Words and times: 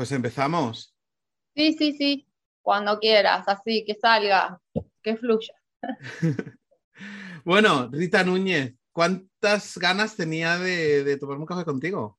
Pues 0.00 0.12
empezamos. 0.12 0.96
Sí, 1.54 1.74
sí, 1.74 1.92
sí, 1.92 2.26
cuando 2.62 2.98
quieras, 2.98 3.46
así 3.46 3.84
que 3.84 3.94
salga, 3.94 4.58
que 5.02 5.14
fluya. 5.14 5.52
bueno, 7.44 7.86
Rita 7.92 8.24
Núñez, 8.24 8.76
¿cuántas 8.92 9.76
ganas 9.76 10.16
tenía 10.16 10.56
de, 10.56 11.18
tomar 11.18 11.36
un 11.36 11.44
café 11.44 11.66
contigo? 11.66 12.18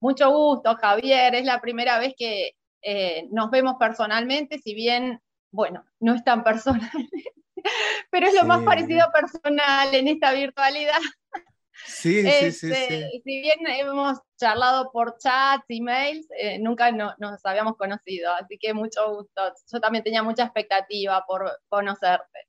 Mucho 0.00 0.30
gusto, 0.30 0.74
Javier. 0.76 1.34
Es 1.34 1.44
la 1.44 1.60
primera 1.60 1.98
vez 1.98 2.14
que 2.16 2.56
eh, 2.80 3.28
nos 3.30 3.50
vemos 3.50 3.74
personalmente, 3.78 4.58
si 4.58 4.72
bien, 4.72 5.20
bueno, 5.50 5.84
no 6.00 6.14
es 6.14 6.24
tan 6.24 6.42
personal, 6.44 6.90
pero 8.10 8.26
es 8.26 8.32
lo 8.32 8.46
más 8.46 8.64
parecido 8.64 9.04
a 9.04 9.12
personal 9.12 9.94
en 9.94 10.08
esta 10.08 10.32
virtualidad. 10.32 10.98
Sí, 11.86 12.22
sí, 12.22 12.52
sí, 12.52 12.72
este, 12.72 13.10
Si 13.24 13.40
bien 13.40 13.58
hemos 13.66 14.18
charlado 14.38 14.90
por 14.92 15.16
chats, 15.18 15.64
emails, 15.68 16.26
eh, 16.38 16.58
nunca 16.58 16.90
nos 16.90 17.44
habíamos 17.44 17.76
conocido, 17.76 18.32
así 18.34 18.58
que 18.58 18.74
mucho 18.74 19.14
gusto. 19.14 19.52
Yo 19.72 19.80
también 19.80 20.04
tenía 20.04 20.22
mucha 20.22 20.44
expectativa 20.44 21.24
por 21.26 21.50
conocerte. 21.68 22.48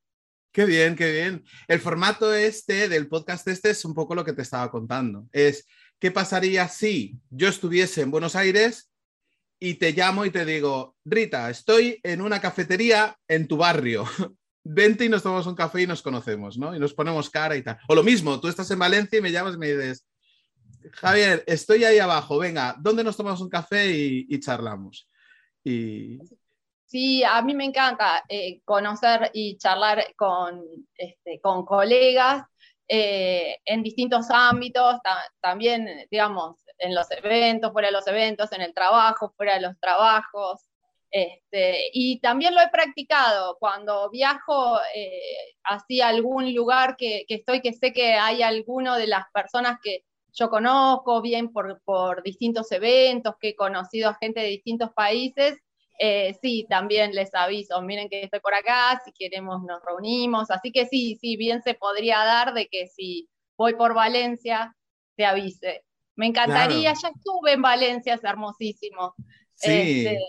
Qué 0.51 0.65
bien, 0.65 0.95
qué 0.95 1.11
bien. 1.11 1.45
El 1.67 1.79
formato 1.79 2.33
este 2.33 2.89
del 2.89 3.07
podcast 3.07 3.47
este 3.47 3.69
es 3.69 3.85
un 3.85 3.93
poco 3.93 4.15
lo 4.15 4.25
que 4.25 4.33
te 4.33 4.41
estaba 4.41 4.71
contando. 4.71 5.27
Es, 5.31 5.67
¿qué 5.99 6.11
pasaría 6.11 6.67
si 6.67 7.19
yo 7.29 7.47
estuviese 7.47 8.01
en 8.01 8.11
Buenos 8.11 8.35
Aires 8.35 8.91
y 9.59 9.75
te 9.75 9.91
llamo 9.91 10.25
y 10.25 10.31
te 10.31 10.45
digo, 10.45 10.95
Rita, 11.05 11.49
estoy 11.49 11.99
en 12.03 12.21
una 12.21 12.39
cafetería 12.41 13.15
en 13.27 13.47
tu 13.47 13.57
barrio. 13.57 14.05
Vente 14.71 15.05
y 15.05 15.09
nos 15.09 15.23
tomamos 15.23 15.47
un 15.47 15.55
café 15.55 15.81
y 15.81 15.87
nos 15.87 16.01
conocemos, 16.01 16.57
¿no? 16.57 16.75
Y 16.75 16.79
nos 16.79 16.93
ponemos 16.93 17.29
cara 17.29 17.55
y 17.55 17.63
tal. 17.63 17.77
O 17.87 17.95
lo 17.95 18.03
mismo, 18.03 18.39
tú 18.39 18.47
estás 18.47 18.69
en 18.71 18.79
Valencia 18.79 19.17
y 19.17 19.21
me 19.21 19.31
llamas 19.31 19.55
y 19.55 19.57
me 19.57 19.67
dices, 19.67 20.05
Javier, 20.93 21.43
estoy 21.47 21.83
ahí 21.83 21.99
abajo, 21.99 22.37
venga, 22.37 22.75
¿dónde 22.79 23.03
nos 23.03 23.17
tomamos 23.17 23.41
un 23.41 23.49
café 23.49 23.89
y, 23.89 24.39
charlamos? 24.39 25.09
Sí, 26.85 27.23
a 27.23 27.41
mí 27.41 27.53
me 27.53 27.65
encanta 27.65 28.23
eh, 28.29 28.61
conocer 28.63 29.31
y 29.33 29.57
charlar 29.57 30.13
con, 30.15 30.63
este, 30.95 31.39
colegas 31.41 32.43
eh, 32.87 33.57
en 33.65 33.83
distintos 33.83 34.27
ámbitos, 34.31 34.99
también, 35.41 36.07
digamos, 36.09 36.57
en 36.77 36.95
los 36.95 37.09
eventos, 37.11 37.71
fuera 37.71 37.89
de 37.89 37.91
los 37.91 38.07
eventos, 38.07 38.51
en 38.51 38.61
el 38.61 38.73
trabajo, 38.73 39.33
fuera 39.35 39.55
de 39.55 39.61
los 39.61 39.79
trabajos. 39.79 40.68
Este, 41.11 41.89
y 41.91 42.19
también 42.19 42.53
lo 42.53 42.61
he 42.61 42.69
practicado 42.69 43.57
cuando 43.59 44.09
viajo 44.11 44.79
eh, 44.93 45.21
hacia 45.63 46.07
algún 46.07 46.53
lugar 46.53 46.95
que, 46.97 47.25
estoy, 47.27 47.61
que 47.61 47.73
sé 47.73 47.93
que 47.93 48.13
hay 48.13 48.43
alguno 48.43 48.95
de 48.95 49.07
las 49.07 49.25
personas 49.33 49.79
que 49.83 50.03
yo 50.33 50.49
conozco, 50.49 51.21
bien 51.21 51.51
por, 51.51 51.81
por 51.83 52.21
distintos 52.21 52.71
eventos, 52.71 53.35
que 53.39 53.49
he 53.49 53.55
conocido 53.55 54.09
a 54.09 54.17
gente 54.21 54.39
de 54.39 54.47
distintos 54.47 54.91
países, 54.93 55.57
eh, 56.01 56.37
sí, 56.41 56.65
también 56.69 57.13
les 57.13 57.33
aviso, 57.35 57.81
miren 57.81 58.07
que 58.07 58.23
estoy 58.23 58.39
por 58.39 58.53
acá, 58.53 59.01
si 59.03 59.11
queremos 59.11 59.63
nos 59.63 59.83
reunimos, 59.83 60.49
así 60.49 60.71
que 60.71 60.85
sí, 60.85 61.17
sí, 61.19 61.35
bien 61.35 61.61
se 61.61 61.73
podría 61.73 62.19
dar 62.19 62.53
de 62.53 62.67
que 62.67 62.87
si 62.87 63.27
voy 63.57 63.73
por 63.73 63.93
Valencia, 63.93 64.77
te 65.17 65.25
avise. 65.25 65.83
Me 66.15 66.27
encantaría, 66.27 66.93
ya 66.93 67.09
estuve 67.09 67.53
en 67.53 67.61
Valencia, 67.61 68.13
es 68.13 68.23
hermosísimo. 68.23 69.13
Sí. 69.55 70.05
Este, 70.05 70.19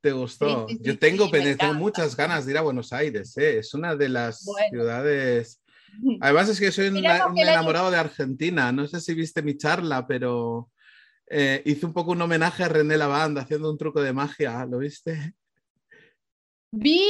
¿Te 0.00 0.12
gustó? 0.12 0.66
Yo 0.80 0.98
tengo, 0.98 1.28
muchas 1.74 2.16
ganas 2.16 2.46
de 2.46 2.52
ir 2.52 2.58
a 2.58 2.62
Buenos 2.62 2.92
Aires, 2.92 3.36
¿eh? 3.36 3.58
es 3.58 3.74
una 3.74 3.94
de 3.96 4.08
las 4.08 4.46
ciudades... 4.70 5.62
Además 6.20 6.48
es 6.48 6.60
que 6.60 6.70
soy 6.70 6.86
un, 6.86 6.98
enamorado 6.98 7.90
de 7.90 7.98
Argentina, 7.98 8.70
no 8.70 8.86
sé 8.86 9.00
si 9.00 9.12
viste 9.12 9.42
mi 9.42 9.56
charla, 9.56 10.06
pero 10.06 10.70
eh, 11.26 11.62
hice 11.64 11.84
un 11.84 11.92
poco 11.92 12.12
un 12.12 12.22
homenaje 12.22 12.62
a 12.62 12.68
René 12.68 12.96
Lavanda 12.96 13.42
haciendo 13.42 13.68
un 13.68 13.76
truco 13.76 14.00
de 14.00 14.12
magia, 14.12 14.64
¿lo 14.66 14.78
viste? 14.78 15.34
Vi 16.70 17.02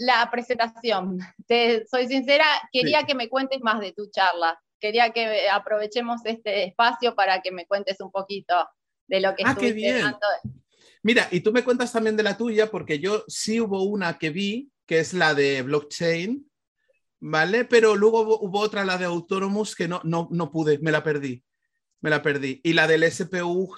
la 0.00 0.28
presentación, 0.32 1.20
te 1.46 1.86
soy 1.86 2.08
sincera, 2.08 2.44
quería 2.72 3.04
que 3.04 3.14
me 3.14 3.28
cuentes 3.28 3.60
más 3.60 3.78
de 3.78 3.92
tu 3.92 4.10
charla, 4.10 4.60
quería 4.80 5.10
que 5.10 5.48
aprovechemos 5.48 6.20
este 6.24 6.64
espacio 6.64 7.14
para 7.14 7.40
que 7.40 7.52
me 7.52 7.66
cuentes 7.66 8.00
un 8.00 8.10
poquito 8.10 8.54
de 9.06 9.20
lo 9.20 9.36
que 9.36 9.44
ah, 9.46 9.56
qué 9.58 9.72
bien. 9.72 10.04
Mira, 11.08 11.26
y 11.30 11.40
tú 11.40 11.52
me 11.52 11.64
cuentas 11.64 11.90
también 11.90 12.18
de 12.18 12.22
la 12.22 12.36
tuya, 12.36 12.70
porque 12.70 12.98
yo 12.98 13.24
sí 13.28 13.62
hubo 13.62 13.82
una 13.84 14.18
que 14.18 14.28
vi, 14.28 14.70
que 14.84 14.98
es 14.98 15.14
la 15.14 15.32
de 15.32 15.62
blockchain, 15.62 16.46
¿vale? 17.18 17.64
Pero 17.64 17.96
luego 17.96 18.40
hubo, 18.42 18.60
otra, 18.60 18.84
la 18.84 18.98
de 18.98 19.06
Autonomous, 19.06 19.74
que 19.74 19.88
no, 19.88 20.02
no, 20.04 20.28
no 20.30 20.50
pude, 20.50 20.78
me 20.80 20.92
la 20.92 21.02
perdí, 21.02 21.42
me 22.02 22.10
la 22.10 22.20
perdí. 22.20 22.60
Y 22.62 22.74
la 22.74 22.86
del 22.86 23.10
SPU 23.10 23.74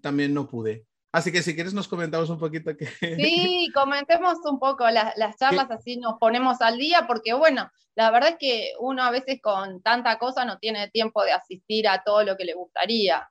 también 0.00 0.32
no 0.32 0.48
pude. 0.48 0.86
Así 1.12 1.30
que 1.30 1.42
si 1.42 1.54
quieres 1.54 1.74
nos 1.74 1.86
comentamos 1.86 2.30
un 2.30 2.38
poquito 2.38 2.74
que... 2.74 2.86
Sí, 2.86 3.70
comentemos 3.74 4.38
un 4.50 4.58
poco 4.58 4.88
las, 4.88 5.14
las 5.18 5.36
charlas, 5.36 5.70
así 5.70 5.98
nos 5.98 6.14
ponemos 6.18 6.62
al 6.62 6.78
día, 6.78 7.06
porque 7.06 7.34
bueno, 7.34 7.70
la 7.94 8.10
verdad 8.10 8.30
es 8.30 8.36
que 8.40 8.72
uno 8.80 9.02
a 9.02 9.10
veces 9.10 9.38
con 9.42 9.82
tanta 9.82 10.18
cosa 10.18 10.46
no 10.46 10.58
tiene 10.58 10.88
tiempo 10.88 11.22
de 11.24 11.32
asistir 11.32 11.86
a 11.88 12.02
todo 12.02 12.24
lo 12.24 12.38
que 12.38 12.46
le 12.46 12.54
gustaría. 12.54 13.28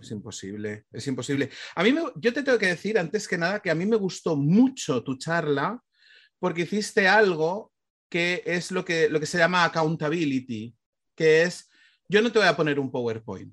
Es 0.00 0.10
imposible, 0.10 0.86
es 0.92 1.06
imposible. 1.06 1.50
A 1.74 1.82
mí, 1.82 1.94
yo 2.16 2.32
te 2.32 2.42
tengo 2.42 2.58
que 2.58 2.66
decir 2.66 2.98
antes 2.98 3.28
que 3.28 3.38
nada 3.38 3.60
que 3.60 3.70
a 3.70 3.74
mí 3.74 3.86
me 3.86 3.96
gustó 3.96 4.36
mucho 4.36 5.02
tu 5.02 5.16
charla 5.16 5.80
porque 6.38 6.62
hiciste 6.62 7.08
algo 7.08 7.72
que 8.08 8.42
es 8.44 8.70
lo 8.70 8.84
que, 8.84 9.08
lo 9.08 9.18
que 9.18 9.26
se 9.26 9.38
llama 9.38 9.64
accountability, 9.64 10.74
que 11.14 11.42
es, 11.42 11.70
yo 12.08 12.22
no 12.22 12.30
te 12.30 12.38
voy 12.38 12.48
a 12.48 12.56
poner 12.56 12.78
un 12.78 12.90
PowerPoint. 12.90 13.52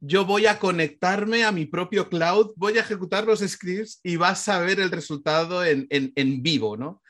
Yo 0.00 0.24
voy 0.24 0.46
a 0.46 0.58
conectarme 0.58 1.44
a 1.44 1.52
mi 1.52 1.66
propio 1.66 2.08
cloud, 2.08 2.52
voy 2.56 2.76
a 2.76 2.80
ejecutar 2.80 3.24
los 3.24 3.40
scripts 3.40 4.00
y 4.02 4.16
vas 4.16 4.48
a 4.48 4.58
ver 4.60 4.80
el 4.80 4.90
resultado 4.90 5.64
en, 5.64 6.42
vivo, 6.42 6.76
¿no? 6.76 7.02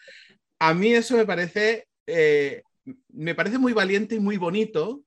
A 0.58 0.74
mí 0.74 0.92
eso 0.92 1.16
me 1.16 1.24
parece, 1.24 1.88
eh, 2.06 2.62
me 3.08 3.34
parece 3.34 3.58
muy 3.58 3.72
valiente 3.72 4.14
y 4.14 4.20
muy 4.20 4.36
bonito 4.36 5.02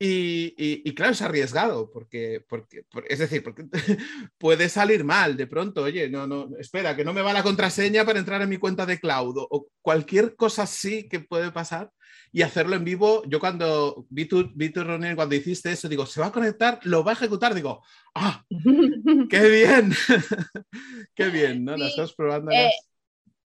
y, 0.00 0.94
claro, 0.94 1.12
es 1.12 1.22
arriesgado, 1.22 1.90
porque, 1.90 2.44
porque, 2.48 2.84
es 3.08 3.18
decir, 3.18 3.42
porque 3.42 3.64
puede 4.38 4.68
salir 4.68 5.02
mal 5.02 5.36
de 5.36 5.48
pronto, 5.48 5.82
oye, 5.82 6.08
no, 6.08 6.26
no, 6.26 6.50
espera, 6.58 6.94
que 6.94 7.04
no 7.04 7.12
me 7.12 7.22
va 7.22 7.32
la 7.32 7.42
contraseña 7.42 8.04
para 8.04 8.20
entrar 8.20 8.40
en 8.40 8.48
mi 8.48 8.58
cuenta 8.58 8.86
de 8.86 9.00
cloud 9.00 9.36
o, 9.38 9.66
cualquier 9.82 10.36
cosa 10.36 10.62
así 10.62 11.08
que 11.08 11.20
puede 11.20 11.50
pasar 11.50 11.90
y 12.30 12.42
hacerlo 12.42 12.76
en 12.76 12.84
vivo. 12.84 13.24
Yo 13.26 13.40
cuando 13.40 14.06
vi 14.10 14.26
tu, 14.26 14.52
vi 14.54 14.70
tu 14.70 14.84
reunión, 14.84 15.16
cuando 15.16 15.34
hiciste 15.34 15.72
eso, 15.72 15.88
digo, 15.88 16.06
se 16.06 16.20
va 16.20 16.26
a 16.26 16.32
conectar, 16.32 16.78
lo 16.84 17.02
va 17.02 17.12
a 17.12 17.14
ejecutar, 17.14 17.54
digo, 17.54 17.82
¡ah! 18.14 18.44
¡Qué 19.30 19.48
bien! 19.48 19.92
¡Qué 21.14 21.28
bien! 21.30 21.64
¿no? 21.64 21.76
Las 21.76 21.90
estás 21.90 22.12
probando. 22.12 22.52
Eh, 22.52 22.70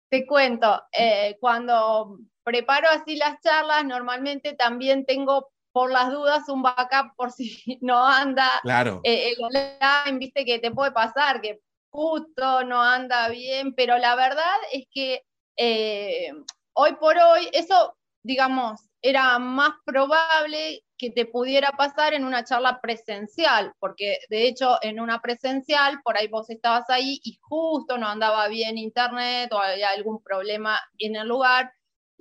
te 0.10 0.26
cuento, 0.26 0.82
eh, 0.98 1.38
cuando 1.40 2.18
preparo 2.44 2.88
así 2.90 3.16
las 3.18 3.40
charlas, 3.42 3.86
normalmente 3.86 4.54
también 4.54 5.06
tengo 5.06 5.52
por 5.72 5.92
las 5.92 6.12
dudas 6.12 6.48
un 6.50 6.62
backup 6.62 7.16
por 7.16 7.32
si 7.32 7.78
no 7.82 8.06
anda 8.06 8.50
claro. 8.64 9.02
Eh, 9.04 9.32
el 9.32 9.44
online, 9.44 10.20
viste 10.20 10.46
que 10.46 10.60
te 10.60 10.72
puede 10.72 10.92
pasar, 10.92 11.42
que 11.42 11.60
justo 11.92 12.64
no 12.64 12.82
anda 12.82 13.30
bien, 13.30 13.74
pero 13.74 13.98
la 13.98 14.16
verdad 14.16 14.56
es 14.72 14.86
que 14.92 15.24
eh, 15.58 16.32
hoy 16.74 16.96
por 16.96 17.18
hoy 17.18 17.50
eso, 17.52 17.98
digamos, 18.24 18.90
era 19.02 19.40
más 19.40 19.72
probable 19.86 20.84
que 20.98 21.10
te 21.10 21.26
pudiera 21.26 21.72
pasar 21.72 22.14
en 22.14 22.26
una 22.26 22.44
charla 22.44 22.82
presencial, 22.82 23.74
porque 23.80 24.20
de 24.30 24.48
hecho 24.48 24.78
en 24.82 25.00
una 25.00 25.22
presencial, 25.22 26.02
por 26.04 26.18
ahí 26.18 26.28
vos 26.28 26.50
estabas 26.50 26.90
ahí 26.90 27.20
y 27.24 27.40
justo 27.42 27.98
no 27.98 28.08
andaba 28.08 28.48
bien 28.50 28.78
internet 28.78 29.52
o 29.54 29.60
había 29.60 29.90
algún 29.90 30.22
problema 30.22 30.80
en 30.98 31.16
el 31.16 31.28
lugar, 31.28 31.72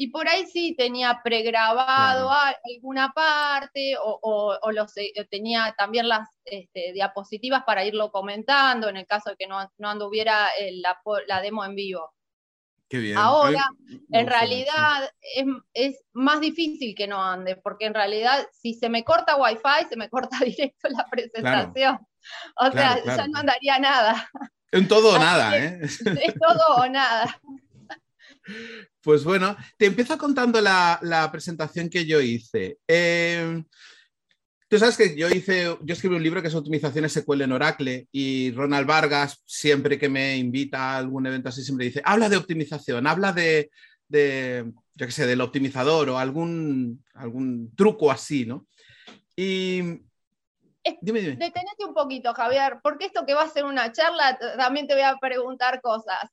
y 0.01 0.07
por 0.13 0.29
ahí 0.29 0.47
sí 0.47 0.77
tenía 0.79 1.21
pregrabado 1.25 2.31
alguna 2.73 3.11
parte 3.13 3.97
o, 4.01 4.71
los, 4.71 4.97
eh, 4.97 5.13
tenía 5.29 5.75
también 5.77 6.07
las 6.09 6.29
este, 6.45 6.93
diapositivas 6.93 7.65
para 7.65 7.85
irlo 7.85 8.13
comentando 8.13 8.89
en 8.89 8.97
el 8.97 9.07
caso 9.07 9.31
de 9.31 9.37
que 9.37 9.49
no, 9.49 9.59
anduviera 9.83 10.47
la, 11.27 11.43
demo 11.43 11.65
en 11.65 11.75
vivo. 11.75 12.15
Qué 12.89 12.99
bien. 12.99 13.19
Ahora, 13.19 13.69
en 14.13 14.27
realidad, 14.29 15.11
es, 15.75 15.97
más 16.13 16.41
difícil 16.41 16.95
que 16.95 17.09
no 17.09 17.21
ande, 17.21 17.57
porque 17.57 17.87
en 17.87 17.95
realidad, 17.95 18.47
si 18.53 18.75
se 18.75 18.89
me 18.89 19.03
corta 19.03 19.37
Wi-Fi, 19.37 19.89
se 19.91 19.97
me 19.97 20.09
corta 20.09 20.39
directo 20.45 20.89
la 20.91 21.07
presentación. 21.11 21.99
O 22.57 22.71
sea, 22.71 23.03
ya 23.05 23.27
no 23.27 23.41
andaría 23.41 23.81
nada. 23.81 24.31
En 24.71 24.87
todo 24.87 25.15
o 25.15 25.19
nada, 25.19 25.59
¿eh? 25.59 25.81
Es 26.23 26.35
todo 26.35 26.77
o 26.77 26.89
nada. 26.89 27.41
Pues 29.03 29.25
bueno, 29.25 29.57
te 29.77 29.87
empiezo 29.87 30.19
contando 30.19 30.61
la, 30.61 31.29
presentación 31.33 31.89
que 31.89 32.05
yo 32.05 32.21
hice. 32.21 32.79
Em, 32.87 33.65
tú 34.69 34.79
sabes 34.79 34.97
que 34.97 35.17
yo 35.17 35.29
hice, 35.29 35.77
yo 35.83 35.95
escribí 35.95 36.17
un 36.17 36.23
libro 36.23 36.43
que 36.43 36.49
es 36.49 36.55
Optimizaciones 36.55 37.13
SQL 37.13 37.43
en 37.43 37.53
Oracle 37.53 38.09
y 38.13 38.51
Ronald 38.53 38.87
Vargas, 38.87 39.43
siempre 39.47 39.99
que 39.99 40.09
me 40.09 40.37
invita 40.37 40.93
a 40.93 40.99
algún 40.99 41.27
evento 41.27 41.49
así, 41.49 41.63
siempre 41.63 41.87
dice, 41.87 42.03
habla 42.05 42.29
de 42.29 42.37
optimización, 42.37 43.07
habla 43.07 43.33
de, 43.33 43.71
yo 44.09 45.07
qué 45.07 45.13
sé, 45.13 45.27
del 45.27 45.41
optimizador 45.41 46.11
o 46.11 46.19
algún, 46.19 47.05
algún 47.15 47.75
truco 47.75 48.11
así, 48.11 48.47
¿no? 48.47 48.67
Y 49.37 49.81
dime, 51.01 51.21
dime. 51.21 51.37
Detenete 51.37 51.85
un 51.87 51.95
poquito, 51.95 52.35
Javier, 52.35 52.81
porque 52.83 53.07
esto 53.07 53.25
que 53.25 53.35
va 53.35 53.43
a 53.43 53.49
ser 53.49 53.65
una 53.65 53.93
charla, 53.93 54.39
también 54.57 54.87
te 54.87 54.95
voy 54.95 55.05
a 55.05 55.17
preguntar 55.17 55.81
cosas. 55.81 56.29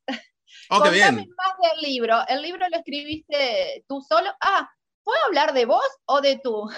Oh, 0.70 0.82
qué 0.82 0.90
bien. 0.92 1.16
más 1.16 1.72
del 1.72 1.82
libro. 1.92 2.20
¿El 2.28 2.42
libro 2.42 2.66
lo 2.70 2.78
escribiste 2.78 3.84
tú 3.88 4.02
solo? 4.02 4.30
Ah, 4.42 4.70
¿puedo 5.04 5.20
hablar 5.28 5.54
de 5.54 5.66
vos 5.66 5.86
o 6.06 6.22
de 6.22 6.40
tú? 6.44 6.70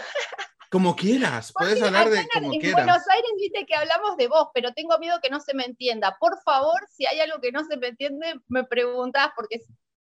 Como 0.69 0.95
quieras, 0.95 1.53
puedes 1.57 1.81
hablar 1.81 2.09
de 2.09 2.27
como 2.33 2.53
en 2.53 2.59
quieras. 2.59 2.83
Buenos 2.83 3.03
Aires 3.07 3.31
dice 3.37 3.65
que 3.65 3.73
hablamos 3.73 4.17
de 4.17 4.27
vos, 4.27 4.49
pero 4.53 4.73
tengo 4.73 4.99
miedo 4.99 5.17
que 5.21 5.29
no 5.29 5.39
se 5.39 5.53
me 5.53 5.63
entienda. 5.63 6.17
Por 6.19 6.41
favor, 6.43 6.79
si 6.89 7.05
hay 7.05 7.21
algo 7.21 7.39
que 7.39 7.53
no 7.53 7.63
se 7.63 7.77
me 7.77 7.87
entiende, 7.87 8.41
me 8.49 8.65
preguntas 8.65 9.29
porque 9.33 9.61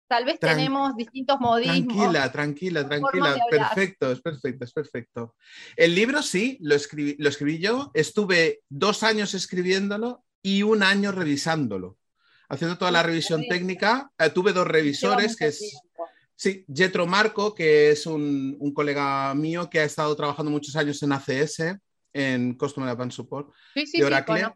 tal 0.09 0.27
vez 0.27 0.39
tenemos 0.39 0.95
distintos 0.95 1.41
modismos. 1.41 1.97
Tranquila, 1.97 2.31
tranquila, 2.31 2.87
tranquila. 2.87 3.37
Perfecto, 3.49 4.13
es 4.13 4.21
perfecto, 4.21 4.65
es 4.67 4.73
perfecto. 4.75 5.35
El 5.75 5.95
libro 5.95 6.23
sí, 6.23 6.59
lo 6.61 6.75
escribí, 6.75 7.17
lo 7.19 7.31
escribí 7.31 7.59
yo. 7.59 7.91
Estuve 7.95 8.61
dos 8.69 9.03
años 9.05 9.33
escribiéndolo 9.33 10.23
y 10.43 10.65
un 10.65 10.83
año 10.83 11.13
revisándolo. 11.13 11.97
Haciendo 12.53 12.79
toda 12.79 12.91
la 12.91 13.03
revisión 13.03 13.43
técnica. 13.49 14.13
Eh, 14.19 14.31
tuve 14.31 14.53
dos 14.53 14.67
revisores, 14.67 15.37
que 15.37 15.47
es 15.47 15.83
Sí, 16.43 16.65
Jetro 16.67 17.07
Marco, 17.07 17.55
que 17.55 17.91
es 17.91 18.05
un, 18.05 18.59
colega 18.75 19.33
mío 19.33 19.71
que 19.71 19.79
ha 19.79 19.85
estado 19.85 20.17
trabajando 20.17 20.51
muchos 20.51 20.75
años 20.75 21.01
en 21.05 21.13
ACS, 21.13 21.79
en 22.13 22.55
Customer 22.55 22.89
Advanced 22.89 23.15
Support 23.15 23.53
de 23.77 24.05
Oracle. 24.05 24.49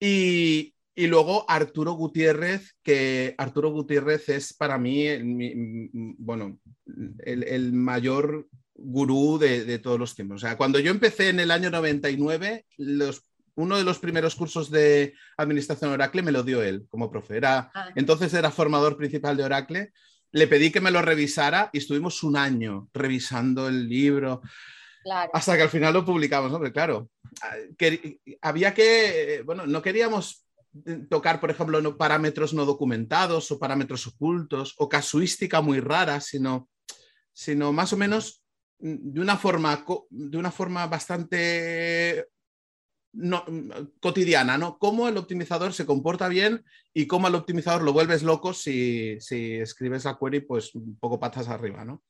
y, 0.00 0.72
luego 0.96 1.44
Arturo 1.50 1.92
Gutiérrez, 1.92 2.76
que 2.82 3.34
Arturo 3.36 3.70
Gutiérrez 3.72 4.30
es 4.30 4.54
para 4.54 4.78
mí, 4.78 5.06
bueno, 6.16 6.58
el, 7.26 7.72
mayor 7.74 8.48
gurú 8.74 9.36
de, 9.38 9.78
todos 9.80 9.98
los 9.98 10.14
tiempos. 10.14 10.36
O 10.36 10.46
sea, 10.46 10.56
cuando 10.56 10.78
yo 10.78 10.90
empecé 10.90 11.28
en 11.28 11.40
el 11.40 11.50
año 11.50 11.70
99, 11.70 12.64
los, 12.78 13.22
uno 13.54 13.76
de 13.76 13.84
los 13.84 13.98
primeros 13.98 14.34
cursos 14.34 14.70
de 14.70 15.14
administración 15.36 15.90
Oracle 15.90 16.22
me 16.22 16.32
lo 16.32 16.42
dio 16.42 16.62
él 16.62 16.86
como 16.88 17.10
profe. 17.10 17.36
Era, 17.36 17.70
ah. 17.74 17.90
Entonces 17.94 18.32
era 18.34 18.50
formador 18.50 18.96
principal 18.96 19.36
de 19.36 19.44
Oracle 19.44 19.92
le 20.32 20.46
pedí 20.46 20.72
que 20.72 20.80
me 20.80 20.90
lo 20.90 21.02
revisara 21.02 21.70
y 21.72 21.78
estuvimos 21.78 22.22
un 22.22 22.36
año 22.36 22.88
revisando 22.92 23.68
el 23.68 23.88
libro. 23.88 24.42
Hasta 25.32 25.56
que 25.56 25.62
al 25.62 25.68
final 25.68 25.92
lo 25.92 26.04
publicamos, 26.04 26.50
¿no? 26.50 26.58
Pero 26.58 26.72
claro, 26.72 27.10
ah, 27.42 27.54
había 28.40 28.72
que, 28.72 29.42
bueno, 29.44 29.66
no 29.66 29.82
queríamos 29.82 30.46
tocar, 31.10 31.38
por 31.38 31.50
ejemplo, 31.50 31.96
parámetros 31.98 32.54
no 32.54 32.64
documentados 32.64 33.50
o 33.50 33.58
parámetros 33.58 34.06
ocultos 34.06 34.74
o 34.78 34.88
casuística 34.88 35.60
muy 35.60 35.80
rara, 35.80 36.20
sino, 36.20 36.70
sino 37.32 37.72
más 37.72 37.92
o 37.92 37.98
menos 37.98 38.42
de 38.78 39.20
una 39.20 39.36
forma, 39.36 39.84
de 40.08 40.38
una 40.38 40.50
forma 40.50 40.86
bastante 40.86 42.26
no, 43.12 43.44
cotidiana, 44.00 44.58
¿no? 44.58 44.78
Cómo 44.78 45.08
el 45.08 45.16
optimizador 45.16 45.72
se 45.74 45.86
comporta 45.86 46.28
bien 46.28 46.64
y 46.94 47.06
cómo 47.06 47.26
al 47.26 47.34
optimizador 47.34 47.82
lo 47.82 47.92
vuelves 47.92 48.22
loco 48.22 48.54
si, 48.54 49.18
escribes 49.30 50.04
la 50.04 50.18
query, 50.18 50.40
pues 50.40 50.74
un 50.74 50.98
poco 50.98 51.20
patas 51.20 51.48
arriba, 51.48 51.84
¿no? 51.84 52.02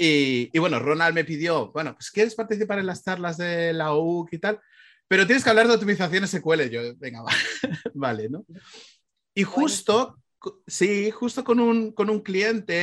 Y, 0.00 0.56
bueno, 0.58 0.78
Ronald 0.78 1.14
me 1.14 1.24
pidió, 1.24 1.72
bueno, 1.72 1.94
pues 1.94 2.12
¿quieres 2.12 2.36
participar 2.36 2.78
en 2.78 2.86
las 2.86 3.02
charlas 3.02 3.36
de 3.36 3.72
la 3.72 3.92
OUC 3.92 4.34
y 4.34 4.38
tal? 4.38 4.60
Pero 5.08 5.26
tienes 5.26 5.42
que 5.42 5.50
hablar 5.50 5.66
de 5.66 5.74
optimización 5.74 6.28
SQL. 6.28 6.68
Yo, 6.70 6.94
venga, 6.98 7.24
vale, 7.94 8.28
¿no? 8.28 8.44
Y 9.34 9.42
justo, 9.42 10.22
sí, 10.66 11.10
justo 11.10 11.42
con 11.42 11.58
un, 11.58 11.92
con 11.92 12.10
un 12.10 12.20
cliente, 12.20 12.74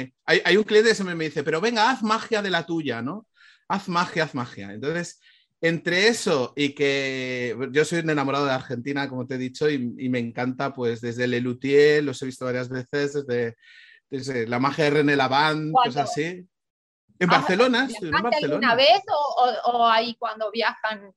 eh, 0.00 0.14
hay, 0.24 0.40
hay, 0.42 0.56
un 0.56 0.64
cliente 0.64 0.94
que 0.94 1.04
me 1.04 1.24
dice, 1.24 1.42
pero 1.42 1.60
venga, 1.60 1.90
haz 1.90 2.02
magia 2.02 2.40
de 2.40 2.50
la 2.50 2.64
tuya, 2.64 3.02
¿no? 3.02 3.26
Haz 3.68 3.88
magia, 3.88 4.24
haz 4.24 4.34
magia. 4.34 4.72
Entonces, 4.72 5.20
entre 5.64 6.08
eso 6.08 6.52
y 6.56 6.74
que 6.74 7.56
yo 7.72 7.86
soy 7.86 8.00
un 8.00 8.10
enamorado 8.10 8.44
de 8.44 8.52
Argentina, 8.52 9.08
como 9.08 9.26
te 9.26 9.36
he 9.36 9.38
dicho, 9.38 9.70
y, 9.70 9.78
me 9.78 10.18
encanta, 10.18 10.74
pues 10.74 11.00
desde 11.00 11.26
Lelutier, 11.26 12.04
los 12.04 12.20
he 12.20 12.26
visto 12.26 12.44
varias 12.44 12.68
veces, 12.68 13.24
desde, 13.26 14.46
la 14.46 14.58
magia 14.58 14.84
de 14.84 14.90
René 14.90 15.16
Lavand, 15.16 15.72
cosas 15.72 16.10
así. 16.10 16.46
En 17.18 17.28
Barcelona, 17.30 17.88
en 17.98 18.10
Barcelona. 18.10 18.58
¿Una 18.58 18.74
vez 18.74 19.00
o, 19.64 19.86
ahí 19.86 20.14
cuando 20.18 20.50
viajan 20.50 21.10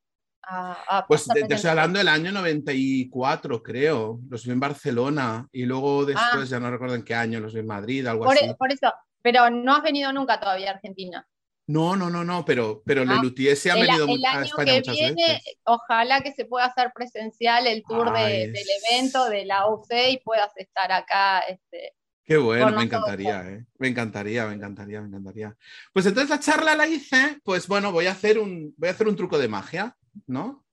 a, 0.44 1.04
Pues 1.10 1.26
te, 1.26 1.42
estoy 1.42 1.70
hablando 1.70 2.00
del 2.00 2.08
año 2.08 2.32
94, 2.32 3.62
creo. 3.62 4.22
Los 4.30 4.46
vi 4.46 4.52
en 4.54 4.62
Barcelona 4.62 5.46
y 5.52 5.66
luego 5.66 6.04
ah. 6.04 6.06
después, 6.06 6.50
ya 6.50 6.62
no 6.62 6.72
recuerdo 6.72 6.96
en 6.96 7.04
qué 7.04 7.16
año, 7.16 7.42
los 7.42 7.54
vi 7.54 7.60
en 7.60 7.68
Madrid, 7.68 8.08
algo 8.08 8.24
por, 8.24 8.38
así. 8.38 8.54
Por 8.58 8.72
eso, 8.72 8.94
pero 9.22 9.50
no 9.50 9.76
has 9.76 9.84
venido 9.84 10.14
nunca 10.14 10.40
todavía 10.40 10.72
a 10.72 10.76
Argentina. 10.76 11.28
No, 11.68 11.98
no, 11.98 12.10
no, 12.10 12.24
no, 12.24 12.46
pero, 12.46 12.82
pero 12.86 13.02
ah, 13.02 13.22
se 13.56 13.70
ha 13.70 13.76
venido 13.76 14.08
el 14.08 14.24
a 14.26 14.42
España 14.42 14.82
que 14.82 14.92
viene, 14.92 15.42
Ojalá 15.66 16.22
que 16.22 16.32
se 16.32 16.46
pueda 16.46 16.66
hacer 16.66 16.94
presencial 16.96 17.68
el 17.68 17.84
tour 17.84 18.14
del 18.14 18.56
evento 18.90 19.30
de 19.30 19.44
la 19.44 19.68
UC 19.68 19.88
y 20.12 20.18
puedas 20.20 20.56
estar 20.56 20.94
acá. 20.94 21.42
Este, 21.42 21.94
Qué 22.24 22.38
bueno, 22.38 22.72
me 22.72 22.84
encantaría, 22.84 23.50
¿eh? 23.50 23.66
me 23.80 23.90
encantaría, 23.90 24.46
me 24.48 24.54
encantaría, 24.54 25.02
me 25.02 25.08
encantaría. 25.08 25.58
Pues 25.92 26.06
entonces 26.06 26.30
la 26.30 26.40
charla 26.40 26.74
la 26.74 26.88
hice, 26.88 27.40
pues 27.44 27.68
bueno, 27.68 27.92
voy 27.92 28.08
a 28.08 28.12
hacer 28.12 28.40
un, 28.40 28.74
voy 28.78 28.88
a 28.88 28.94
hacer 28.94 29.10
un 29.10 29.18
truco 29.18 29.38
de 29.38 29.50
magia, 29.50 29.98
¿no? 30.26 30.66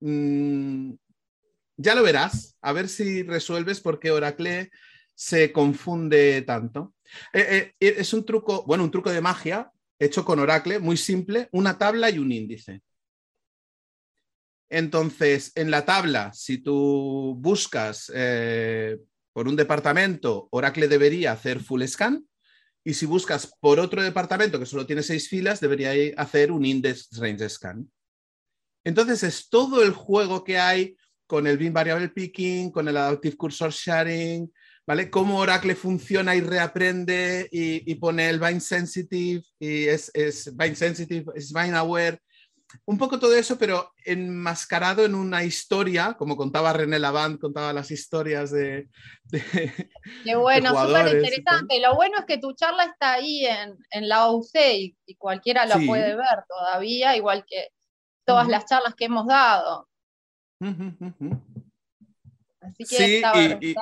Mm, 0.00 0.92
ya 1.78 1.94
lo 1.94 2.02
verás, 2.02 2.58
a 2.60 2.72
ver 2.72 2.90
si 2.90 3.22
resuelves 3.22 3.80
por 3.80 3.98
qué 3.98 4.10
Oracle 4.10 4.70
se 5.14 5.50
confunde 5.50 6.42
tanto. 6.42 6.94
Eh, 7.32 7.72
eh, 7.80 7.94
es 7.98 8.12
un 8.12 8.26
truco, 8.26 8.64
bueno, 8.66 8.84
un 8.84 8.90
truco 8.90 9.10
de 9.10 9.20
magia 9.22 9.71
hecho 10.04 10.24
con 10.24 10.38
Oracle, 10.40 10.78
muy 10.78 10.96
simple, 10.96 11.48
una 11.52 11.78
tabla 11.78 12.10
y 12.10 12.18
un 12.18 12.32
índice. 12.32 12.82
Entonces, 14.68 15.52
en 15.54 15.70
la 15.70 15.84
tabla, 15.84 16.32
si 16.32 16.58
tú 16.58 17.36
buscas 17.38 18.10
eh, 18.14 18.98
por 19.32 19.46
un 19.46 19.54
departamento, 19.54 20.48
Oracle 20.50 20.88
debería 20.88 21.32
hacer 21.32 21.60
full 21.60 21.84
scan. 21.84 22.26
Y 22.84 22.94
si 22.94 23.06
buscas 23.06 23.52
por 23.60 23.78
otro 23.78 24.02
departamento 24.02 24.58
que 24.58 24.66
solo 24.66 24.86
tiene 24.86 25.02
seis 25.02 25.28
filas, 25.28 25.60
debería 25.60 25.92
hacer 26.16 26.50
un 26.50 26.64
index 26.64 27.10
range 27.18 27.48
scan. 27.48 27.88
Entonces, 28.82 29.22
es 29.22 29.48
todo 29.48 29.82
el 29.82 29.92
juego 29.92 30.42
que 30.42 30.58
hay 30.58 30.96
con 31.26 31.46
el 31.46 31.58
bin 31.58 31.72
variable 31.72 32.08
picking, 32.08 32.70
con 32.70 32.88
el 32.88 32.96
adaptive 32.96 33.36
cursor 33.36 33.70
sharing, 33.70 34.52
¿vale? 34.86 35.10
Cómo 35.10 35.38
Oracle 35.38 35.74
funciona 35.74 36.34
y 36.34 36.40
reaprende 36.40 37.48
y, 37.50 37.94
pone 37.96 38.28
el 38.28 38.40
bind 38.40 38.60
sensitive 38.60 39.42
y 39.58 39.84
es, 39.84 40.10
es 40.14 40.56
bind 40.56 40.76
sensitive, 40.76 41.32
es 41.34 41.52
bind 41.52 41.74
aware. 41.74 42.18
Un 42.86 42.96
poco 42.96 43.18
todo 43.18 43.34
eso, 43.34 43.58
pero 43.58 43.92
enmascarado 44.04 45.04
en 45.04 45.14
una 45.14 45.44
historia, 45.44 46.14
como 46.14 46.36
contaba 46.36 46.72
René 46.72 46.98
Lavand, 46.98 47.38
contaba 47.38 47.72
las 47.72 47.90
historias 47.90 48.50
de. 48.50 48.88
Qué 50.24 50.34
bueno, 50.36 50.70
súper 50.70 51.16
interesante. 51.16 51.80
Lo 51.80 51.94
bueno 51.94 52.18
es 52.18 52.24
que 52.24 52.38
tu 52.38 52.54
charla 52.54 52.84
está 52.84 53.12
ahí 53.12 53.44
en, 53.44 54.08
la 54.08 54.26
OUC 54.28 54.54
y, 54.54 54.96
cualquiera 55.16 55.66
la 55.66 55.78
puede 55.86 56.16
ver 56.16 56.44
todavía, 56.48 57.14
igual 57.14 57.44
que 57.46 57.68
todas 58.24 58.48
las 58.48 58.64
charlas 58.64 58.94
que 58.94 59.04
hemos 59.04 59.26
dado. 59.26 59.88
Así 62.62 62.84
que 62.84 62.96
sí, 62.96 63.22
y, 63.60 63.74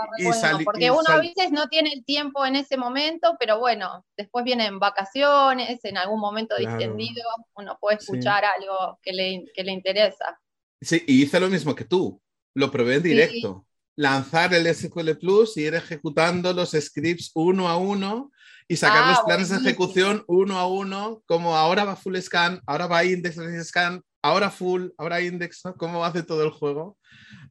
porque 0.65 0.91
uno 0.91 1.05
a 1.09 1.19
veces 1.19 1.53
no 1.53 1.69
tiene 1.69 1.93
el 1.93 2.05
tiempo 2.05 2.47
en 2.47 2.57
ese 2.57 2.79
momento, 2.79 3.37
pero 3.39 3.59
bueno, 3.59 4.07
después 4.17 4.43
vienen 4.45 4.79
vacaciones, 4.79 5.85
en 5.85 5.99
algún 5.99 6.19
momento 6.19 6.57
distendido, 6.57 7.23
uno 7.55 7.77
puede 7.79 7.99
escuchar 7.99 8.45
algo 8.45 8.99
que 9.03 9.13
le, 9.13 9.45
que 9.55 9.65
le, 9.65 9.73
interesa. 9.73 10.41
Sí, 10.81 11.05
y 11.07 11.23
hice 11.23 11.39
lo 11.39 11.49
mismo 11.49 11.75
que 11.75 11.85
tú, 11.85 12.23
lo 12.55 12.71
probé 12.71 12.97
en 12.97 13.03
directo. 13.03 13.67
Lanzar 13.97 14.55
el 14.55 14.75
SQL 14.75 15.11
Plus 15.19 15.59
y 15.59 15.63
ir 15.63 15.75
ejecutando 15.75 16.55
los 16.55 16.71
scripts 16.71 17.33
uno 17.35 17.69
a 17.69 17.77
uno 17.77 18.31
y 18.67 18.77
sacar 18.77 19.09
los 19.09 19.19
ah, 19.19 19.25
planes 19.27 19.51
de 19.51 19.57
ejecución 19.57 20.25
uno 20.27 20.59
a 20.59 20.67
uno, 20.67 21.23
como 21.27 21.55
ahora 21.55 21.85
va 21.85 21.97
full 21.97 22.17
scan, 22.17 22.63
ahora 22.67 22.87
va 22.87 23.05
index 23.05 23.37
scan, 23.67 24.03
ahora 24.23 24.51
full, 24.51 24.89
ahora 24.97 25.21
index, 25.21 25.65
¿no? 25.65 25.75
¿Cómo 25.75 26.03
hace 26.05 26.23
todo 26.23 26.45
el 26.45 26.51
juego? 26.51 26.97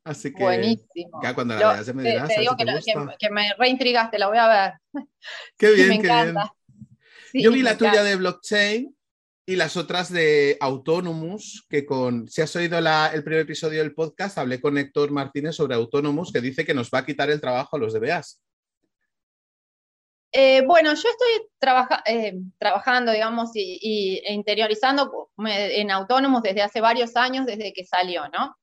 Así 0.04 0.34
que. 0.34 0.44
Buenísimo. 0.44 1.20
Ya 1.22 1.34
cuando 1.34 1.56
la 1.56 1.74
veas 1.74 1.94
me 1.94 2.04
dirás. 2.04 2.28
Te, 2.28 2.40
digo 2.42 2.56
que, 2.58 2.66
que, 3.20 3.30
me 3.30 3.54
reintrigaste, 3.58 4.18
la 4.20 4.28
voy 4.28 4.38
a 4.38 4.48
ver. 4.48 4.74
Qué 5.58 5.72
bien, 5.72 6.02
qué 6.02 6.08
bien. 6.08 6.36
Yo 7.34 7.52
vi 7.52 7.62
la 7.62 7.78
tuya 7.78 8.04
de 8.04 8.16
blockchain 8.16 8.96
y 9.46 9.56
las 9.56 9.78
otras 9.78 10.12
de 10.12 10.58
Autonomous, 10.62 11.66
que 11.68 11.84
con, 11.84 12.28
si 12.28 12.42
has 12.42 12.56
oído 12.56 12.78
el 12.78 13.24
primer 13.24 13.42
episodio 13.42 13.80
del 13.80 13.96
podcast, 13.96 14.38
hablé 14.38 14.62
con 14.62 14.78
Héctor 14.78 15.10
Martínez 15.12 15.56
sobre 15.56 15.74
Autonomous, 15.74 16.32
que 16.32 16.40
dice 16.40 16.64
que 16.64 16.74
nos 16.76 16.92
va 16.92 17.00
a 17.00 17.06
quitar 17.06 17.32
el 17.32 17.42
trabajo 17.42 17.76
a 17.76 17.80
los 17.80 17.94
DBAs. 17.94 18.40
Eh, 20.32 20.62
bueno, 20.68 20.94
yo 20.94 21.10
estoy 21.10 21.50
eh, 22.06 22.36
trabajando, 22.60 23.12
digamos, 23.12 23.50
y, 23.56 24.22
e 24.24 24.34
interiorizando 24.34 25.32
en 25.40 25.90
Autónomos 25.90 26.44
desde 26.44 26.62
hace 26.62 26.82
varios 26.82 27.16
años, 27.16 27.48
desde 27.48 27.74
que 27.74 27.86
salió, 27.86 28.28
¿no? 28.30 28.56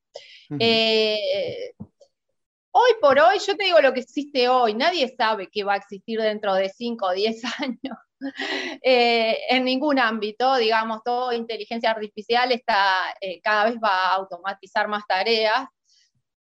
Eh, 0.61 1.73
hoy 2.71 2.91
por 3.01 3.19
hoy, 3.19 3.39
yo 3.47 3.57
te 3.57 3.65
digo 3.65 3.81
lo 3.81 3.93
que 3.93 4.01
existe 4.01 4.49
hoy, 4.49 4.75
nadie 4.75 5.15
sabe 5.17 5.49
qué 5.51 5.65
va 5.65 5.75
a 5.75 5.79
existir 5.79 6.21
dentro 6.21 6.55
de 6.55 6.69
5 6.69 7.07
o 7.07 7.13
10 7.13 7.43
años. 7.61 7.99
eh, 8.83 9.39
en 9.51 9.65
ningún 9.65 9.99
ámbito, 9.99 10.57
digamos, 10.57 11.03
toda 11.05 11.35
inteligencia 11.35 11.91
artificial 11.91 12.51
está, 12.53 13.15
eh, 13.21 13.41
cada 13.43 13.67
vez 13.67 13.77
va 13.83 14.09
a 14.09 14.15
automatizar 14.15 14.89
más 14.89 15.05
tareas. 15.07 15.67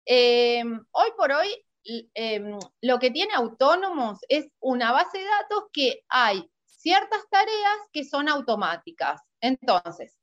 Hoy 0.05 1.09
por 1.17 1.31
hoy, 1.31 1.65
em, 2.13 2.59
lo 2.81 2.99
que 2.99 3.11
tiene 3.11 3.33
autónomos 3.33 4.19
es 4.27 4.47
una 4.59 4.91
base 4.91 5.17
de 5.17 5.25
datos 5.25 5.65
que 5.71 6.03
hay 6.09 6.49
ciertas 6.65 7.21
tareas 7.29 7.77
que 7.93 8.03
son 8.03 8.27
automáticas. 8.27 9.21
Entonces, 9.39 10.13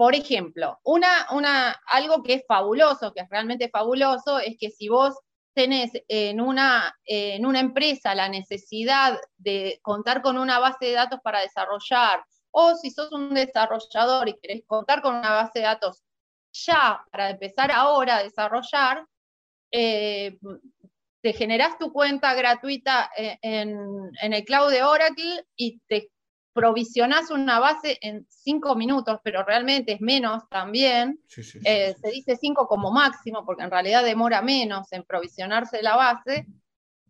por 0.00 0.14
ejemplo, 0.14 0.80
una, 0.82 1.26
una, 1.32 1.78
algo 1.84 2.22
que 2.22 2.32
es 2.32 2.44
fabuloso, 2.48 3.12
que 3.12 3.20
es 3.20 3.28
realmente 3.28 3.68
fabuloso, 3.68 4.38
es 4.38 4.56
que 4.58 4.70
si 4.70 4.88
vos 4.88 5.14
tenés 5.52 5.90
en 6.08 6.40
una, 6.40 6.98
en 7.04 7.44
una 7.44 7.60
empresa 7.60 8.14
la 8.14 8.30
necesidad 8.30 9.20
de 9.36 9.78
contar 9.82 10.22
con 10.22 10.38
una 10.38 10.58
base 10.58 10.86
de 10.86 10.92
datos 10.92 11.20
para 11.22 11.42
desarrollar, 11.42 12.24
o 12.50 12.76
si 12.76 12.90
sos 12.90 13.12
un 13.12 13.34
desarrollador 13.34 14.30
y 14.30 14.40
querés 14.40 14.62
contar 14.66 15.02
con 15.02 15.16
una 15.16 15.32
base 15.32 15.58
de 15.58 15.66
datos 15.66 16.02
ya 16.50 17.04
para 17.12 17.28
empezar 17.28 17.70
ahora 17.70 18.16
a 18.16 18.22
desarrollar, 18.22 19.04
eh, 19.70 20.38
te 21.20 21.34
generás 21.34 21.76
tu 21.76 21.92
cuenta 21.92 22.32
gratuita 22.32 23.10
en, 23.18 23.76
en, 24.22 24.32
el 24.32 24.44
cloud 24.46 24.70
de 24.70 24.82
Oracle 24.82 25.44
y 25.56 25.78
te 25.80 26.10
provisionás 26.52 27.30
una 27.30 27.58
base 27.60 27.98
en 28.00 28.26
cinco 28.28 28.74
minutos, 28.74 29.20
pero 29.22 29.44
realmente 29.44 29.92
es 29.92 30.00
menos 30.00 30.48
también. 30.48 31.20
Eh, 31.64 31.94
se 32.00 32.10
dice 32.10 32.36
cinco 32.36 32.66
como 32.66 32.90
máximo, 32.90 33.44
porque 33.44 33.62
en 33.62 33.70
realidad 33.70 34.04
demora 34.04 34.42
menos 34.42 34.92
en 34.92 35.04
provisionarse 35.04 35.82
la 35.82 35.96
base, 35.96 36.46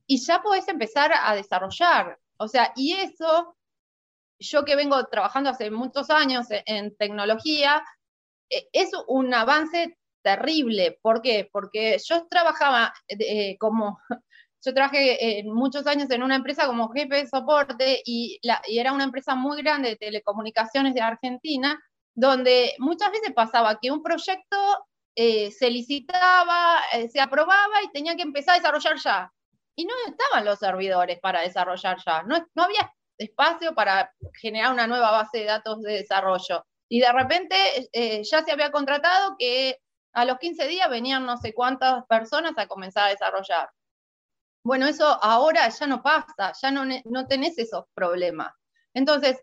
y 0.06 0.18
ya 0.18 0.42
podés 0.42 0.66
empezar 0.68 1.12
a 1.14 1.34
desarrollar. 1.34 2.18
O 2.36 2.48
sea, 2.48 2.72
y 2.74 2.94
eso, 2.94 3.56
yo 4.38 4.64
que 4.64 4.76
vengo 4.76 5.04
trabajando 5.06 5.50
hace 5.50 5.70
muchos 5.70 6.10
años 6.10 6.46
en, 6.50 6.96
tecnología, 6.96 7.82
eh, 8.50 8.68
es 8.72 8.90
un 9.06 9.32
avance 9.32 9.96
terrible. 10.22 10.98
¿Por 11.00 11.22
qué? 11.22 11.48
Porque 11.50 11.96
yo 12.04 12.26
trabajaba 12.28 12.92
eh, 13.08 13.56
como 13.58 14.00
yo 14.64 14.74
trabajé 14.74 15.38
eh, 15.38 15.44
muchos 15.44 15.86
años 15.86 16.10
en 16.10 16.22
una 16.22 16.36
empresa 16.36 16.66
como 16.66 16.90
jefe 16.90 17.16
de 17.16 17.26
soporte 17.26 18.02
y, 18.04 18.40
era 18.68 18.92
una 18.92 19.04
empresa 19.04 19.34
muy 19.34 19.62
grande 19.62 19.90
de 19.90 19.96
telecomunicaciones 19.96 20.94
de 20.94 21.00
Argentina, 21.00 21.80
donde 22.14 22.74
muchas 22.78 23.10
veces 23.10 23.32
pasaba 23.34 23.78
que 23.80 23.90
un 23.90 24.02
proyecto 24.02 24.56
eh, 25.16 25.50
se 25.50 25.70
licitaba, 25.70 26.80
eh, 26.92 27.08
se 27.08 27.20
aprobaba 27.20 27.82
y 27.82 27.90
tenía 27.92 28.16
que 28.16 28.22
empezar 28.22 28.54
a 28.54 28.58
desarrollar 28.58 28.96
ya. 29.02 29.32
Y 29.76 29.86
no 29.86 29.94
estaban 30.06 30.44
los 30.44 30.58
servidores 30.58 31.18
para 31.20 31.40
desarrollar 31.40 31.96
ya. 32.04 32.22
No, 32.24 32.46
no 32.54 32.64
había 32.64 32.92
espacio 33.16 33.74
para 33.74 34.12
generar 34.40 34.72
una 34.72 34.86
nueva 34.86 35.10
base 35.10 35.38
de 35.38 35.44
datos 35.44 35.80
de 35.80 35.92
desarrollo. 35.92 36.66
Y 36.88 37.00
de 37.00 37.12
repente 37.12 37.56
ya 38.24 38.42
se 38.44 38.50
había 38.50 38.72
contratado 38.72 39.36
que 39.38 39.78
a 40.12 40.24
los 40.24 40.38
15 40.38 40.66
días 40.66 40.90
venían 40.90 41.24
no 41.24 41.36
sé 41.36 41.54
cuántas 41.54 42.04
personas 42.06 42.52
a 42.56 42.66
comenzar 42.66 43.06
a 43.06 43.10
desarrollar. 43.10 43.70
Bueno, 44.62 44.86
eso 44.86 45.06
ahora 45.22 45.68
ya 45.68 45.86
no 45.86 46.02
pasa, 46.02 46.52
ya 46.60 46.70
no, 46.70 46.84
no 47.04 47.26
tenés 47.26 47.58
esos 47.58 47.84
problemas. 47.94 48.52
Entonces, 48.94 49.42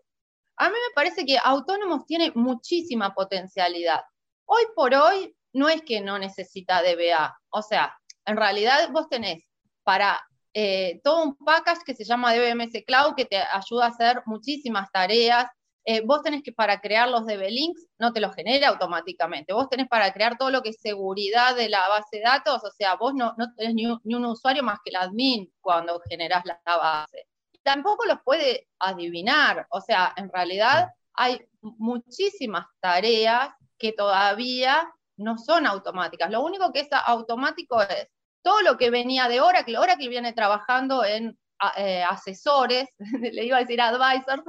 a 0.56 0.68
mí 0.68 0.74
me 0.74 0.94
parece 0.94 1.24
que 1.24 1.38
autónomos 1.38 2.06
tiene 2.06 2.32
muchísima 2.34 3.14
potencialidad. 3.14 4.00
Hoy 4.44 4.62
por 4.74 4.94
hoy 4.94 5.36
no 5.52 5.68
es 5.68 5.82
que 5.82 6.00
no 6.00 6.18
necesita 6.18 6.82
DBA, 6.82 7.38
o 7.50 7.62
sea, 7.62 7.98
en 8.24 8.36
realidad 8.36 8.90
vos 8.90 9.08
tenés 9.08 9.44
para 9.82 10.20
eh, 10.52 11.00
todo 11.02 11.22
un 11.22 11.36
package 11.36 11.84
que 11.84 11.94
se 11.94 12.04
llama 12.04 12.34
DBMS 12.34 12.84
Cloud 12.86 13.14
que 13.14 13.24
te 13.24 13.36
ayuda 13.36 13.86
a 13.86 13.88
hacer 13.88 14.22
muchísimas 14.26 14.90
tareas, 14.90 15.50
eh, 15.90 16.02
vos 16.04 16.22
tenés 16.22 16.42
que 16.42 16.52
para 16.52 16.82
crear 16.82 17.08
los 17.08 17.24
DB 17.24 17.48
links, 17.48 17.86
no 17.98 18.12
te 18.12 18.20
los 18.20 18.34
genera 18.34 18.68
automáticamente. 18.68 19.54
Vos 19.54 19.70
tenés 19.70 19.88
para 19.88 20.12
crear 20.12 20.36
todo 20.36 20.50
lo 20.50 20.60
que 20.60 20.68
es 20.68 20.80
seguridad 20.82 21.56
de 21.56 21.70
la 21.70 21.88
base 21.88 22.18
de 22.18 22.24
datos, 22.24 22.62
o 22.62 22.70
sea, 22.70 22.96
vos 22.96 23.14
no, 23.14 23.32
no 23.38 23.54
tenés 23.54 23.74
ni 23.74 23.86
un, 23.86 24.24
usuario 24.26 24.62
más 24.62 24.80
que 24.84 24.90
el 24.90 24.96
admin 24.96 25.50
cuando 25.62 25.98
generás 26.06 26.44
la, 26.44 26.60
base. 26.66 27.26
Tampoco 27.62 28.04
los 28.04 28.18
puede 28.22 28.68
adivinar, 28.78 29.66
o 29.70 29.80
sea, 29.80 30.12
en 30.18 30.30
realidad 30.30 30.90
hay 31.14 31.40
muchísimas 31.62 32.66
tareas 32.80 33.48
que 33.78 33.92
todavía 33.92 34.92
no 35.16 35.38
son 35.38 35.64
automáticas. 35.64 36.30
Lo 36.30 36.42
único 36.42 36.70
que 36.70 36.80
es 36.80 36.88
automático 37.06 37.80
es 37.80 38.08
todo 38.42 38.60
lo 38.60 38.76
que 38.76 38.90
venía 38.90 39.26
de 39.26 39.40
Oracle. 39.40 39.78
Oracle 39.78 40.10
viene 40.10 40.34
trabajando 40.34 41.02
en 41.02 41.38
eh, 41.76 42.02
asesores, 42.02 42.88
le 43.32 43.44
iba 43.44 43.56
a 43.56 43.60
decir 43.60 43.80
advisors, 43.80 44.42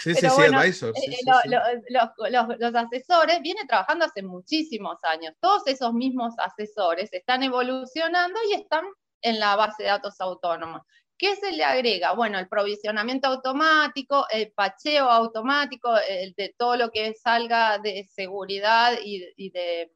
sí, 0.00 0.14
sí, 0.14 0.26
advisors. 0.26 0.98
los, 1.88 2.74
asesores 2.74 3.42
vienen 3.42 3.66
trabajando 3.66 4.06
hace 4.06 4.22
muchísimos 4.22 4.96
años. 5.02 5.34
Todos 5.40 5.66
esos 5.66 5.92
mismos 5.92 6.34
asesores 6.38 7.12
están 7.12 7.42
evolucionando 7.42 8.38
y 8.48 8.54
están 8.54 8.84
en 9.20 9.40
la 9.40 9.56
base 9.56 9.82
de 9.82 9.90
datos 9.90 10.20
autónoma. 10.20 10.84
¿Qué 11.18 11.36
se 11.36 11.52
le 11.52 11.64
agrega? 11.64 12.12
Bueno, 12.12 12.38
el 12.38 12.48
provisionamiento 12.48 13.28
automático, 13.28 14.26
el 14.30 14.50
pacheo 14.52 15.08
automático, 15.10 15.96
el 16.08 16.32
de 16.34 16.54
todo 16.56 16.76
lo 16.76 16.90
que 16.90 17.14
salga 17.14 17.78
de 17.78 18.04
seguridad 18.10 18.94
y, 19.02 19.50
de, 19.50 19.92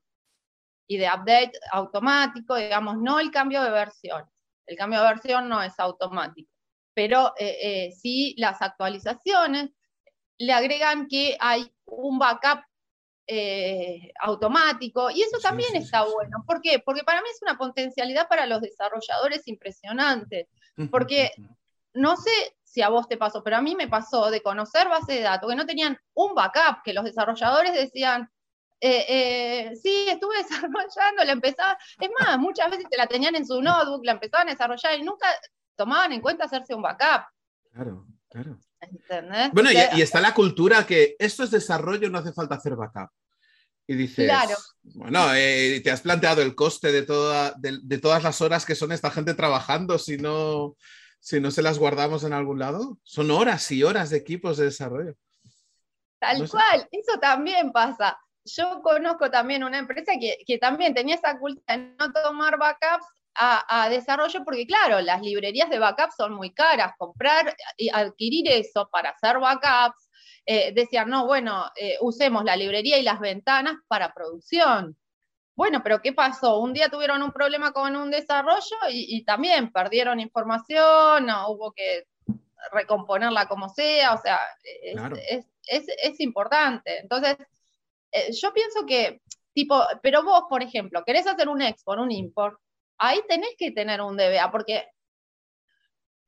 y 0.87 0.99
de 0.99 1.07
update 1.07 1.53
automático, 1.73 2.57
digamos, 2.57 2.99
no 2.99 3.19
el 3.21 3.31
cambio 3.31 3.63
de 3.63 3.71
versión. 3.71 4.25
El 4.67 4.77
cambio 4.77 5.01
de 5.01 5.09
versión 5.09 5.49
no 5.49 5.63
es 5.63 5.79
automático 5.81 6.58
pero 6.99 7.33
eh, 7.38 7.59
eh, 7.62 7.93
sí 7.93 8.35
las 8.38 8.61
actualizaciones 8.61 9.71
le 10.37 10.52
agregan 10.52 11.07
que 11.07 11.37
hay 11.38 11.73
un 11.85 12.19
backup 12.19 12.64
eh, 13.25 14.11
automático 14.21 15.09
y 15.09 15.23
eso 15.23 15.38
también 15.40 15.76
está 15.76 16.02
bueno. 16.02 16.43
¿Por 16.45 16.61
qué? 16.61 16.81
Porque 16.85 17.05
para 17.05 17.23
mí 17.23 17.28
es 17.33 17.40
una 17.40 17.57
potencialidad 17.57 18.26
para 18.26 18.47
los 18.47 18.61
desarrolladores 18.61 19.47
impresionante, 19.47 20.49
porque 20.90 21.31
no 21.95 22.17
sé 22.17 22.33
si 22.64 22.83
a 22.83 22.88
vos 22.88 23.07
te 23.07 23.17
pasó, 23.17 23.45
pero 23.45 23.59
a 23.59 23.62
mí 23.62 23.76
me 23.76 23.87
pasó 23.87 24.33
de 24.33 24.43
conocer 24.43 24.88
bases 24.88 25.14
de 25.19 25.21
datos 25.21 25.49
que 25.49 25.55
no 25.55 25.67
tenían 25.67 25.97
un 26.14 26.35
backup, 26.35 26.83
que 26.83 26.95
los 26.95 27.05
desarrolladores 27.05 27.75
decían, 27.75 28.28
sí, 28.81 30.09
estuve 30.09 30.37
desarrollando, 30.43 31.23
la 31.25 31.31
empezaba, 31.31 31.78
es 32.00 32.11
más, 32.19 32.40
muchas 32.40 32.69
veces 32.73 32.87
te 32.90 32.97
la 32.97 33.07
tenían 33.07 33.37
en 33.37 33.47
su 33.47 33.62
notebook, 33.62 34.05
la 34.05 34.12
empezaban 34.12 34.49
a 34.49 34.50
desarrollar 34.50 34.99
y 34.99 35.05
nunca 35.05 35.28
tomaban 35.79 36.13
en 36.13 36.21
cuenta 36.21 36.45
hacerse 36.45 36.75
un 36.75 36.83
backup. 36.83 37.25
Claro, 37.73 38.07
claro. 38.29 38.59
Bueno, 39.53 39.71
y, 39.73 40.03
está 40.03 40.21
la 40.21 40.35
cultura 40.35 40.85
que 40.85 41.17
esto 41.19 41.45
es 41.45 41.51
desarrollo, 41.51 42.11
no 42.11 42.19
hace 42.19 42.33
falta 42.33 42.57
hacer 42.57 42.77
backup. 42.77 43.11
Y 43.87 43.95
dices, 43.95 44.27
claro. 44.27 44.55
bueno, 44.83 45.35
eh, 45.35 45.81
¿te 45.83 45.91
has 45.91 46.03
planteado 46.03 46.43
el 46.43 46.55
coste 46.55 46.93
de, 46.93 47.03
toda, 47.03 47.55
de, 47.57 47.99
todas 47.99 48.23
las 48.23 48.43
horas 48.43 48.67
que 48.67 48.75
son 48.75 48.93
esta 48.93 49.11
gente 49.11 49.33
trabajando 49.33 49.99
si 49.99 50.19
no, 50.19 50.77
si 51.21 51.41
no 51.41 51.51
se 51.51 51.63
las 51.63 51.79
guardamos 51.79 52.23
en 52.25 52.35
algún 52.35 52.59
lado? 52.59 52.99
Son 53.03 53.31
horas 53.31 53.71
y 53.71 53.83
horas 53.83 54.11
de 54.11 54.19
equipos 54.19 54.59
de 54.59 54.67
desarrollo. 54.67 55.15
Tal 56.19 56.47
cual, 56.51 56.87
eso 56.91 57.19
también 57.19 57.73
pasa. 57.73 58.19
Yo 58.45 58.83
conozco 58.83 59.31
también 59.31 59.65
una 59.65 59.79
empresa 59.79 60.13
que, 60.21 60.37
que 60.47 60.59
también 60.59 60.93
tenía 60.93 61.15
esa 61.15 61.39
cultura 61.39 61.77
de 61.77 61.95
no 61.99 62.13
tomar 62.13 62.59
backups 62.59 63.07
a, 63.38 63.88
desarrollo, 63.88 64.45
porque 64.45 64.66
claro, 64.66 65.00
las 65.00 65.23
librerías 65.23 65.71
de 65.71 65.78
backup 65.78 66.11
son 66.16 66.35
muy 66.35 66.52
caras, 66.52 66.92
comprar 66.99 67.57
y 67.76 67.88
adquirir 67.88 68.49
eso 68.49 68.88
para 68.90 69.11
hacer 69.11 69.38
backups, 69.38 70.09
eh, 70.45 70.73
decían, 70.73 71.09
no, 71.09 71.26
bueno, 71.26 71.66
eh, 71.76 71.97
usemos 72.00 72.45
la 72.45 72.57
librería 72.57 72.99
y 72.99 73.02
las 73.02 73.21
ventanas 73.21 73.76
para 73.87 74.12
producción. 74.12 74.97
Bueno, 75.54 75.83
pero 75.83 76.00
¿qué 76.00 76.12
pasó? 76.12 76.61
Un 76.61 76.73
día 76.73 76.88
tuvieron 76.88 77.23
un 77.23 77.33
problema 77.33 77.73
con 77.73 77.97
un 77.97 78.11
desarrollo 78.11 78.76
y, 78.90 79.25
también 79.25 79.73
perdieron 79.73 80.21
información, 80.21 81.26
no, 81.26 81.50
hubo 81.50 81.73
que 81.73 82.04
recomponerla 82.73 83.47
como 83.47 83.68
sea, 83.68 84.14
o 84.14 84.18
sea, 84.18 84.38
es, 85.26 86.21
importante. 86.21 86.99
Entonces, 87.00 87.37
eh, 88.12 88.33
yo 88.33 88.52
pienso 88.52 88.87
que, 88.87 89.21
tipo, 89.52 89.83
pero 90.02 90.23
vos, 90.23 90.45
por 90.49 90.62
ejemplo, 90.62 91.02
querés 91.04 91.26
hacer 91.26 91.49
un 91.49 91.62
export, 91.62 92.00
un 92.00 92.12
import, 92.12 92.59
ahí 92.99 93.21
tenés 93.28 93.55
que 93.57 93.71
tener 93.71 94.00
un 94.00 94.17
DBA, 94.17 94.50
porque 94.50 94.87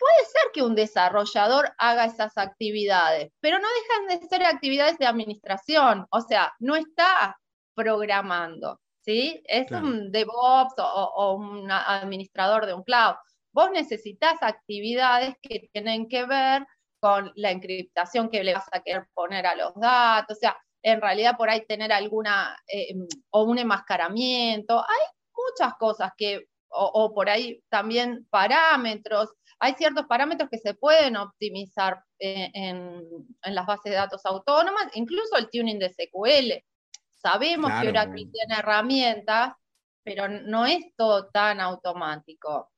puede 0.00 0.24
ser 0.24 0.52
que 0.54 0.62
un 0.62 0.74
desarrollador 0.74 1.74
haga 1.78 2.06
esas 2.06 2.36
actividades, 2.38 3.30
pero 3.40 3.58
no 3.58 3.68
dejan 3.68 4.20
de 4.20 4.26
ser 4.26 4.44
actividades 4.44 4.98
de 4.98 5.06
administración, 5.06 6.06
o 6.10 6.20
sea, 6.22 6.54
no 6.58 6.74
está 6.74 7.38
programando, 7.74 8.80
¿sí? 9.00 9.42
Es 9.44 9.70
un 9.70 10.10
DevOps 10.10 10.74
o, 10.78 11.34
un 11.34 11.70
administrador 11.70 12.66
de 12.66 12.74
un 12.74 12.82
cloud. 12.82 13.14
Vos 13.52 13.70
necesitas 13.72 14.42
actividades 14.42 15.34
que 15.42 15.68
tienen 15.72 16.08
que 16.08 16.24
ver 16.24 16.66
con 17.00 17.32
la 17.34 17.50
encriptación 17.50 18.30
que 18.30 18.44
le 18.44 18.54
vas 18.54 18.68
a 18.72 18.82
querer 18.82 19.06
poner 19.14 19.46
a 19.46 19.54
los 19.54 19.74
datos, 19.74 20.36
o 20.36 20.40
sea, 20.40 20.56
en 20.82 21.00
realidad 21.00 21.36
por 21.36 21.50
ahí 21.50 21.64
tener 21.66 21.92
alguna, 21.92 22.56
eh, 22.66 22.94
o 23.30 23.44
un 23.44 23.58
enmascaramiento, 23.58 24.78
hay 24.78 25.06
muchas 25.34 25.74
cosas 25.78 26.10
que 26.16 26.46
o, 26.70 27.12
por 27.14 27.28
ahí 27.28 27.62
también 27.68 28.26
parámetros. 28.30 29.30
hay 29.58 29.74
ciertos 29.74 30.06
parámetros 30.06 30.48
que 30.50 30.58
se 30.58 30.74
pueden 30.74 31.16
optimizar 31.16 32.02
eh, 32.18 32.50
en, 32.54 33.02
las 33.42 33.66
bases 33.66 33.90
de 33.90 33.96
datos 33.96 34.24
autónomas, 34.24 34.88
incluso 34.94 35.36
el 35.36 35.50
tuning 35.50 35.78
de 35.78 35.90
SQL. 35.90 36.64
Sabemos 37.10 37.70
que 37.80 37.88
Oracle 37.88 38.28
tiene 38.32 38.54
herramientas, 38.58 39.54
pero 40.02 40.28
no 40.28 40.64
es 40.64 40.94
todo 40.96 41.28
tan 41.28 41.60
automático. 41.60 42.70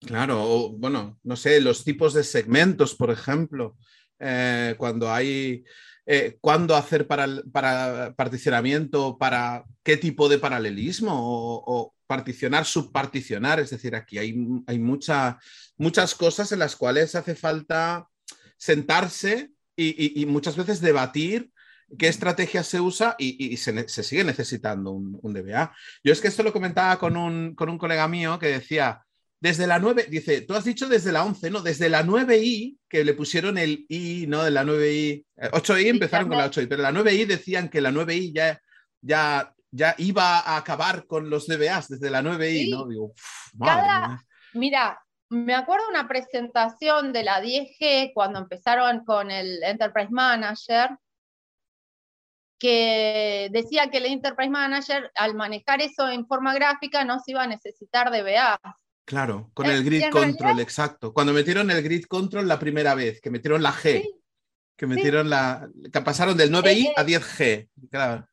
Claro, 0.00 0.42
o, 0.42 0.70
bueno, 0.70 1.18
no 1.22 1.36
sé, 1.36 1.60
los 1.60 1.84
tipos 1.84 2.12
de 2.12 2.24
segmentos, 2.24 2.94
por 2.94 3.10
ejemplo, 3.10 3.76
eh, 4.18 4.74
cuando 4.76 5.10
hay, 5.10 5.64
eh, 6.06 6.36
cuándo 6.40 6.76
hacer 6.76 7.06
para, 7.06 7.26
para, 7.52 8.14
particionamiento, 8.14 9.16
para 9.16 9.64
qué 9.82 9.96
tipo 9.96 10.28
de 10.28 10.38
paralelismo, 10.38 11.12
o, 11.16 11.93
particionar, 12.06 12.64
subparticionar, 12.64 13.60
es 13.60 13.70
decir, 13.70 13.94
aquí 13.94 14.18
hay, 14.18 14.36
hay 14.66 14.78
muchas 14.78 16.14
cosas 16.14 16.52
en 16.52 16.58
las 16.58 16.76
cuales 16.76 17.14
hace 17.14 17.34
falta 17.34 18.08
sentarse 18.56 19.50
y, 19.76 20.24
muchas 20.26 20.56
veces 20.56 20.80
debatir 20.80 21.50
qué 21.98 22.08
estrategia 22.08 22.62
se 22.62 22.80
usa 22.80 23.16
y, 23.18 23.56
se, 23.56 23.86
sigue 23.88 24.24
necesitando 24.24 24.90
un, 24.90 25.18
un, 25.22 25.32
DBA. 25.32 25.74
Yo 26.02 26.12
es 26.12 26.20
que 26.20 26.28
esto 26.28 26.42
lo 26.42 26.52
comentaba 26.52 26.98
con 26.98 27.16
un, 27.16 27.54
con 27.54 27.68
un 27.68 27.78
colega 27.78 28.08
mío 28.08 28.38
que 28.38 28.46
decía, 28.46 29.04
desde 29.44 29.66
la 29.66 29.78
9, 29.78 30.06
dice, 30.08 30.40
tú 30.40 30.54
has 30.54 30.64
dicho 30.64 30.88
desde 30.88 31.12
la 31.12 31.22
11, 31.22 31.50
no, 31.50 31.60
desde 31.60 31.90
la 31.90 32.02
9i, 32.02 32.78
que 32.88 33.04
le 33.04 33.12
pusieron 33.12 33.58
el 33.58 33.84
i, 33.90 34.26
¿no? 34.26 34.42
De 34.42 34.50
la 34.50 34.64
9i, 34.64 35.22
8i 35.36 35.84
eh, 35.84 35.88
empezaron 35.90 36.28
con 36.28 36.38
la 36.38 36.50
8i, 36.50 36.66
pero 36.66 36.82
la 36.82 36.92
9i 36.92 37.26
decían 37.26 37.68
que 37.68 37.82
la 37.82 37.90
9i 37.90 38.32
ya, 38.34 38.58
ya, 39.02 39.53
ya 39.74 39.94
iba 39.98 40.38
a 40.38 40.56
acabar 40.56 41.04
con 41.06 41.28
los 41.28 41.48
DBAs 41.48 41.88
desde 41.88 42.10
la 42.10 42.22
9i, 42.22 42.70
¿no? 42.70 42.86
Digo, 42.86 43.12
mira, 44.52 45.02
me 45.30 45.54
acuerdo 45.54 45.88
una 45.88 46.06
presentación 46.06 47.12
de 47.12 47.24
la 47.24 47.42
10G 47.42 48.12
cuando 48.14 48.38
empezaron 48.38 49.04
con 49.04 49.32
el 49.32 49.62
Enterprise 49.64 50.12
Manager, 50.12 50.90
que 52.56 53.48
decía 53.50 53.90
que 53.90 53.98
el 53.98 54.06
Enterprise 54.06 54.50
Manager, 54.50 55.10
al 55.16 55.34
manejar 55.34 55.82
eso 55.82 56.08
en 56.08 56.24
forma 56.26 56.54
gráfica, 56.54 57.04
no 57.04 57.18
se 57.18 57.32
iba 57.32 57.42
a 57.42 57.48
necesitar 57.48 58.12
DBAs. 58.12 58.58
Claro, 59.04 59.50
con 59.54 59.66
el 59.66 59.82
grid 59.84 60.08
control, 60.10 60.60
exacto. 60.60 61.12
Cuando 61.12 61.32
metieron 61.32 61.70
el 61.72 61.82
grid 61.82 62.04
control 62.04 62.46
la 62.46 62.60
primera 62.60 62.94
vez, 62.94 63.20
que 63.20 63.30
metieron 63.30 63.60
la 63.60 63.72
G, 63.72 64.08
que 64.76 64.86
metieron 64.86 65.28
la. 65.28 65.68
que 65.92 66.00
pasaron 66.00 66.36
del 66.36 66.52
9i 66.52 66.92
a 66.96 67.04
10G. 67.04 67.68
Claro. 67.90 68.26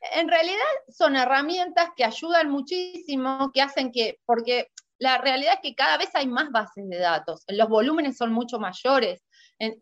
En 0.00 0.28
realidad 0.28 0.64
son 0.88 1.16
herramientas 1.16 1.90
que 1.96 2.04
ayudan 2.04 2.50
muchísimo, 2.50 3.50
que 3.52 3.62
hacen 3.62 3.90
que. 3.92 4.20
porque 4.26 4.68
la 4.98 5.18
realidad 5.18 5.54
es 5.54 5.60
que 5.62 5.74
cada 5.74 5.96
vez 5.96 6.10
hay 6.14 6.26
más 6.26 6.50
bases 6.50 6.88
de 6.88 6.98
datos, 6.98 7.44
los 7.48 7.68
volúmenes 7.68 8.16
son 8.16 8.32
mucho 8.32 8.58
mayores 8.58 9.22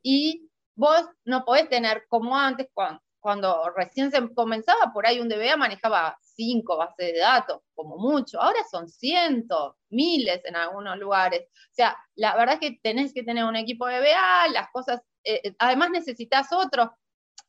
y 0.02 0.48
vos 0.74 1.06
no 1.24 1.44
podés 1.44 1.68
tener 1.68 2.04
como 2.08 2.36
antes, 2.36 2.68
cuando, 2.72 3.00
cuando 3.20 3.70
recién 3.74 4.10
se 4.10 4.32
comenzaba, 4.34 4.92
por 4.92 5.06
ahí 5.06 5.20
un 5.20 5.28
DBA 5.28 5.56
manejaba 5.56 6.16
cinco 6.20 6.76
bases 6.76 7.12
de 7.12 7.18
datos, 7.18 7.62
como 7.74 7.96
mucho. 7.96 8.40
Ahora 8.40 8.60
son 8.70 8.88
cientos, 8.88 9.74
miles 9.88 10.44
en 10.44 10.54
algunos 10.54 10.98
lugares. 10.98 11.42
O 11.42 11.74
sea, 11.74 11.96
la 12.14 12.36
verdad 12.36 12.58
es 12.60 12.60
que 12.60 12.78
tenés 12.82 13.12
que 13.12 13.22
tener 13.22 13.44
un 13.44 13.56
equipo 13.56 13.86
de 13.86 13.98
DBA, 13.98 14.48
las 14.52 14.68
cosas, 14.70 15.00
eh, 15.24 15.40
eh, 15.42 15.54
además 15.58 15.90
necesitas 15.90 16.52
otros, 16.52 16.90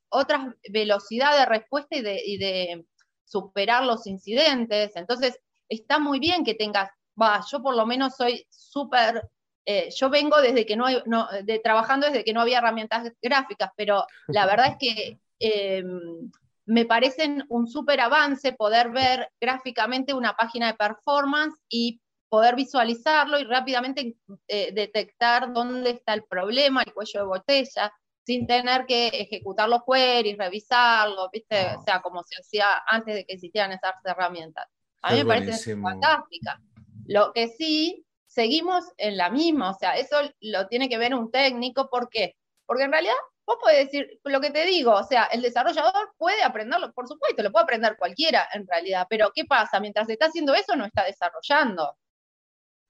otra 0.09 0.55
velocidad 0.69 1.37
de 1.37 1.45
respuesta 1.45 1.95
y 1.95 2.01
de, 2.01 2.21
y 2.25 2.37
de 2.37 2.85
superar 3.25 3.85
los 3.85 4.07
incidentes. 4.07 4.95
Entonces, 4.95 5.39
está 5.69 5.99
muy 5.99 6.19
bien 6.19 6.43
que 6.43 6.55
tengas, 6.55 6.89
va, 7.21 7.43
yo 7.51 7.61
por 7.61 7.75
lo 7.75 7.85
menos 7.85 8.15
soy 8.15 8.45
súper 8.49 9.29
eh, 9.69 9.89
yo 9.93 10.09
vengo 10.09 10.39
desde 10.39 10.65
que 10.65 10.77
no, 10.77 10.85
hay, 10.85 11.03
no 11.05 11.27
de, 11.43 11.59
trabajando 11.59 12.07
desde 12.07 12.23
que 12.23 12.31
no 12.31 12.39
había 12.39 12.59
herramientas 12.59 13.11
gráficas, 13.21 13.71
pero 13.75 14.05
la 14.27 14.45
verdad 14.45 14.67
es 14.67 14.77
que 14.79 15.19
Em, 15.39 16.31
me 16.65 16.85
parecen 16.85 17.45
un 17.49 17.67
súper 17.67 18.01
avance 18.01 18.51
poder 18.53 18.89
ver 18.91 19.29
gráficamente 19.39 20.13
una 20.13 20.35
página 20.35 20.67
de 20.67 20.77
performance 20.77 21.57
y 21.69 22.01
poder 22.29 22.55
visualizarlo 22.55 23.39
y 23.39 23.45
rápidamente 23.45 24.17
eh, 24.49 24.73
detectar 24.73 25.53
dónde 25.53 25.91
está 25.91 26.13
el 26.13 26.23
problema, 26.23 26.83
el 26.83 26.93
cuello 26.93 27.21
de 27.21 27.25
botella, 27.25 27.93
sin 28.27 28.45
tener 28.45 28.85
que 28.85 29.07
ejecutar 29.07 29.69
los 29.69 29.83
queries, 29.89 30.37
revisarlo, 30.37 31.29
¿viste? 31.31 31.77
O 31.77 31.81
sea, 31.81 32.01
como 32.01 32.21
se 32.23 32.35
hacía 32.37 32.83
antes 32.85 33.15
de 33.15 33.25
que 33.25 33.35
existieran 33.35 33.71
esas 33.71 33.93
herramientas. 34.03 34.67
A 35.01 35.13
mí 35.13 35.19
me 35.19 35.25
parece 35.27 35.77
fantástica. 35.77 36.59
Lo 37.05 37.31
que 37.31 37.47
sí, 37.47 38.05
seguimos 38.25 38.83
en 38.97 39.15
la 39.15 39.29
misma, 39.29 39.69
o 39.69 39.73
sea, 39.75 39.95
eso 39.95 40.17
lo 40.41 40.67
tiene 40.67 40.89
que 40.89 40.97
ver 40.97 41.15
un 41.15 41.31
técnico, 41.31 41.89
¿por 41.89 42.09
qué? 42.09 42.35
Porque 42.65 42.83
en 42.83 42.91
realidad 42.91 43.15
vos 43.45 43.59
podés 43.61 43.85
decir 43.85 44.19
lo 44.25 44.41
que 44.41 44.51
te 44.51 44.65
digo, 44.65 44.91
o 44.91 45.03
sea, 45.05 45.27
el 45.31 45.41
desarrollador 45.41 46.13
puede 46.17 46.43
aprenderlo, 46.43 46.91
por 46.91 47.07
supuesto, 47.07 47.41
lo 47.41 47.53
puede 47.53 47.63
aprender 47.63 47.95
cualquiera 47.95 48.45
en 48.53 48.67
realidad, 48.67 49.07
pero 49.09 49.31
¿qué 49.33 49.45
pasa? 49.45 49.79
Mientras 49.79 50.09
está 50.09 50.25
haciendo 50.25 50.53
eso, 50.53 50.75
no 50.75 50.83
está 50.83 51.05
desarrollando. 51.05 51.97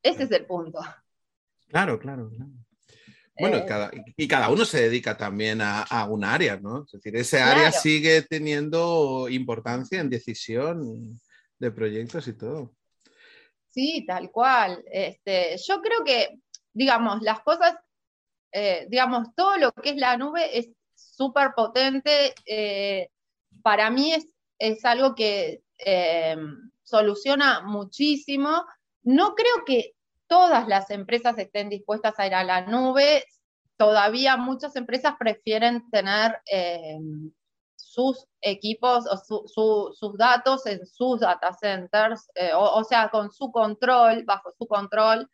Ese 0.01 0.23
es 0.23 0.31
el 0.31 0.47
punto. 0.47 0.79
Claro, 1.67 1.99
claro, 1.99 2.27
claro. 2.27 2.49
Bueno, 3.39 3.57
eh, 3.57 4.03
y 4.15 4.27
cada 4.27 4.49
uno 4.49 4.65
se 4.65 4.81
dedica 4.81 5.17
también 5.17 5.59
a, 5.61 6.07
un 6.09 6.23
área, 6.23 6.57
¿no? 6.57 6.83
Es 6.85 6.91
decir, 6.91 7.15
ese 7.15 7.39
área 7.39 7.71
sigue 7.71 8.21
teniendo 8.23 9.27
importancia 9.29 9.99
en 9.99 10.09
decisión 10.09 11.19
de 11.59 11.71
proyectos 11.71 12.27
y 12.27 12.33
todo. 12.33 12.73
Sí, 13.69 14.05
tal 14.07 14.31
cual. 14.31 14.83
Este, 14.91 15.55
yo 15.65 15.81
creo 15.81 16.03
que, 16.03 16.39
digamos, 16.73 17.21
las 17.21 17.41
cosas 17.41 17.75
eh, 18.51 18.87
digamos, 18.89 19.35
todo 19.35 19.57
lo 19.57 19.71
que 19.71 19.89
es 19.91 19.97
la 19.97 20.17
nube 20.17 20.57
es 20.57 20.69
súper 20.95 21.51
potente. 21.55 22.33
Eh, 22.45 23.09
para 23.61 23.89
mí 23.89 24.13
es, 24.13 24.27
es 24.57 24.83
algo 24.85 25.15
que 25.15 25.61
eh, 25.77 26.37
soluciona 26.83 27.61
muchísimo. 27.61 28.65
No 29.03 29.35
creo 29.35 29.65
que 29.65 29.93
todas 30.27 30.67
las 30.67 30.89
empresas 30.91 31.37
estén 31.37 31.69
dispuestas 31.69 32.17
a 32.19 32.27
ir 32.27 32.35
a 32.35 32.43
la 32.43 32.61
nube. 32.61 33.25
Todavía 33.77 34.37
muchas 34.37 34.75
empresas 34.75 35.15
prefieren 35.19 35.89
tener 35.91 36.41
sus 37.75 38.27
equipos 38.41 39.05
o 39.09 39.93
sus 39.93 40.17
datos 40.17 40.65
en 40.65 40.85
sus 40.85 41.19
data 41.19 41.53
centers, 41.53 42.27
o, 42.55 42.83
sea, 42.83 43.09
con 43.09 43.31
su 43.31 43.51
control, 43.51 44.23
bajo 44.25 44.51
su 44.57 44.67
control 44.67 45.29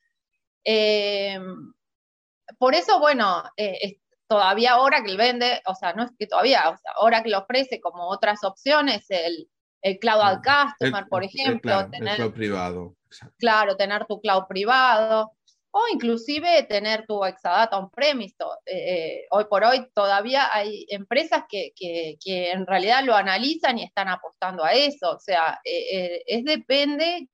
por 2.58 2.75
eso, 2.75 2.99
bueno, 2.99 3.43
eh, 3.58 3.99
todavía 4.27 4.79
Oracle 4.79 5.17
vende, 5.17 5.62
o 5.65 5.75
sea, 5.75 5.93
no 5.93 6.03
es 6.03 6.12
que 6.17 6.27
todavía, 6.27 6.69
o 6.69 6.77
sea, 6.77 6.91
Oracle 6.99 7.36
ofrece 7.36 7.79
como 7.82 8.08
otras 8.08 8.43
opciones 8.43 9.06
el, 9.10 9.49
el 9.84 10.00
Cloud 10.00 10.39
Customer, 10.41 11.06
por 11.08 11.24
ejemplo. 11.24 11.89
tener, 11.89 12.13
el 12.13 12.15
cloud 12.15 12.34
privado. 12.34 12.96
Claro, 13.38 13.76
tener 13.76 14.06
tu 14.06 14.19
cloud 14.19 14.46
privado. 14.48 15.34
O 15.76 15.82
inclusive 15.91 16.63
tener 16.63 17.06
tu 17.08 17.26
Exadata 17.26 17.78
on-premise. 17.78 18.36
Eh, 18.65 18.93
eh, 18.93 19.26
hoy 19.32 19.46
por 19.46 19.63
hoy 19.63 19.88
todavía 19.93 20.48
hay 20.54 20.86
empresas 20.89 21.46
que, 21.50 21.72
que, 21.76 22.15
que, 22.24 22.52
en 22.52 22.67
realidad 22.67 23.04
lo 23.04 23.15
analizan 23.15 23.80
y 23.80 23.84
están 23.84 24.08
apostando 24.08 24.63
a 24.63 24.74
eso. 24.74 25.12
O 25.12 25.19
sea, 25.19 25.60
es 25.63 26.46
depende 26.46 27.28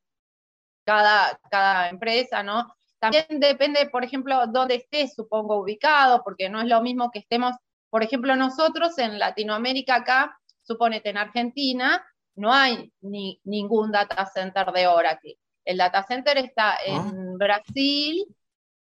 cada, 0.85 1.39
cada 1.51 1.89
empresa, 1.89 2.41
¿no? 2.41 2.73
También 2.99 3.25
depende, 3.29 3.87
por 3.89 4.03
ejemplo, 4.03 4.47
dónde 4.47 4.75
estés, 4.75 5.13
supongo, 5.13 5.61
ubicado, 5.61 6.23
porque 6.23 6.49
no 6.49 6.61
es 6.61 6.67
lo 6.67 6.81
mismo 6.81 7.11
que 7.11 7.19
estemos, 7.19 7.55
por 7.89 8.03
ejemplo, 8.03 8.35
nosotros 8.35 8.97
en 8.97 9.19
Latinoamérica 9.19 9.95
acá, 9.95 10.39
suponete 10.63 11.09
en 11.09 11.17
Argentina, 11.17 12.03
no 12.39 12.53
hay 12.53 12.91
ni, 13.01 13.39
ningún 13.43 13.91
data 13.91 14.25
center 14.25 14.71
de 14.71 14.87
Oracle. 14.87 15.37
El 15.65 15.77
data 15.77 16.03
center 16.03 16.37
está 16.37 16.73
ah. 16.73 16.77
en 16.85 17.37
Brasil 17.37 18.25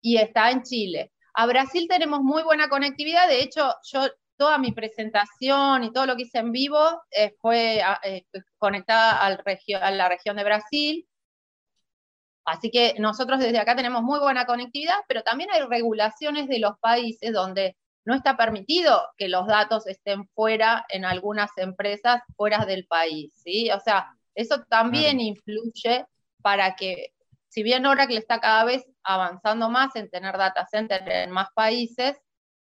y 0.00 0.16
está 0.16 0.50
en 0.50 0.62
Chile. 0.62 1.12
A 1.34 1.46
Brasil 1.46 1.86
tenemos 1.88 2.20
muy 2.20 2.42
buena 2.42 2.68
conectividad, 2.68 3.26
de 3.26 3.42
hecho, 3.42 3.74
yo 3.84 4.08
toda 4.36 4.58
mi 4.58 4.72
presentación 4.72 5.84
y 5.84 5.92
todo 5.92 6.06
lo 6.06 6.16
que 6.16 6.22
hice 6.22 6.38
en 6.38 6.52
vivo 6.52 7.02
eh, 7.10 7.34
fue 7.40 7.82
eh, 8.04 8.24
conectada 8.58 9.20
al 9.20 9.42
a 9.80 9.90
la 9.90 10.08
región 10.08 10.36
de 10.36 10.44
Brasil. 10.44 11.08
Así 12.44 12.70
que 12.70 12.94
nosotros 12.98 13.38
desde 13.38 13.58
acá 13.58 13.76
tenemos 13.76 14.02
muy 14.02 14.18
buena 14.18 14.46
conectividad, 14.46 14.96
pero 15.06 15.22
también 15.22 15.50
hay 15.52 15.62
regulaciones 15.62 16.48
de 16.48 16.58
los 16.58 16.78
países 16.80 17.32
donde 17.32 17.76
no 18.04 18.14
está 18.14 18.36
permitido 18.36 19.00
que 19.16 19.28
los 19.28 19.46
datos 19.46 19.86
estén 19.86 20.26
fuera 20.34 20.84
en 20.88 21.04
algunas 21.04 21.50
empresas 21.56 22.22
fuera 22.36 22.64
del 22.64 22.86
país, 22.86 23.32
¿sí? 23.36 23.70
O 23.70 23.80
sea, 23.80 24.08
eso 24.34 24.64
también 24.68 25.20
influye 25.20 26.06
para 26.42 26.74
que, 26.74 27.12
si 27.48 27.62
bien 27.62 27.86
Oracle 27.86 28.18
está 28.18 28.40
cada 28.40 28.64
vez 28.64 28.84
avanzando 29.04 29.68
más 29.70 29.94
en 29.96 30.10
tener 30.10 30.36
data 30.36 30.66
centers 30.66 31.06
en 31.06 31.30
más 31.30 31.48
países, 31.54 32.16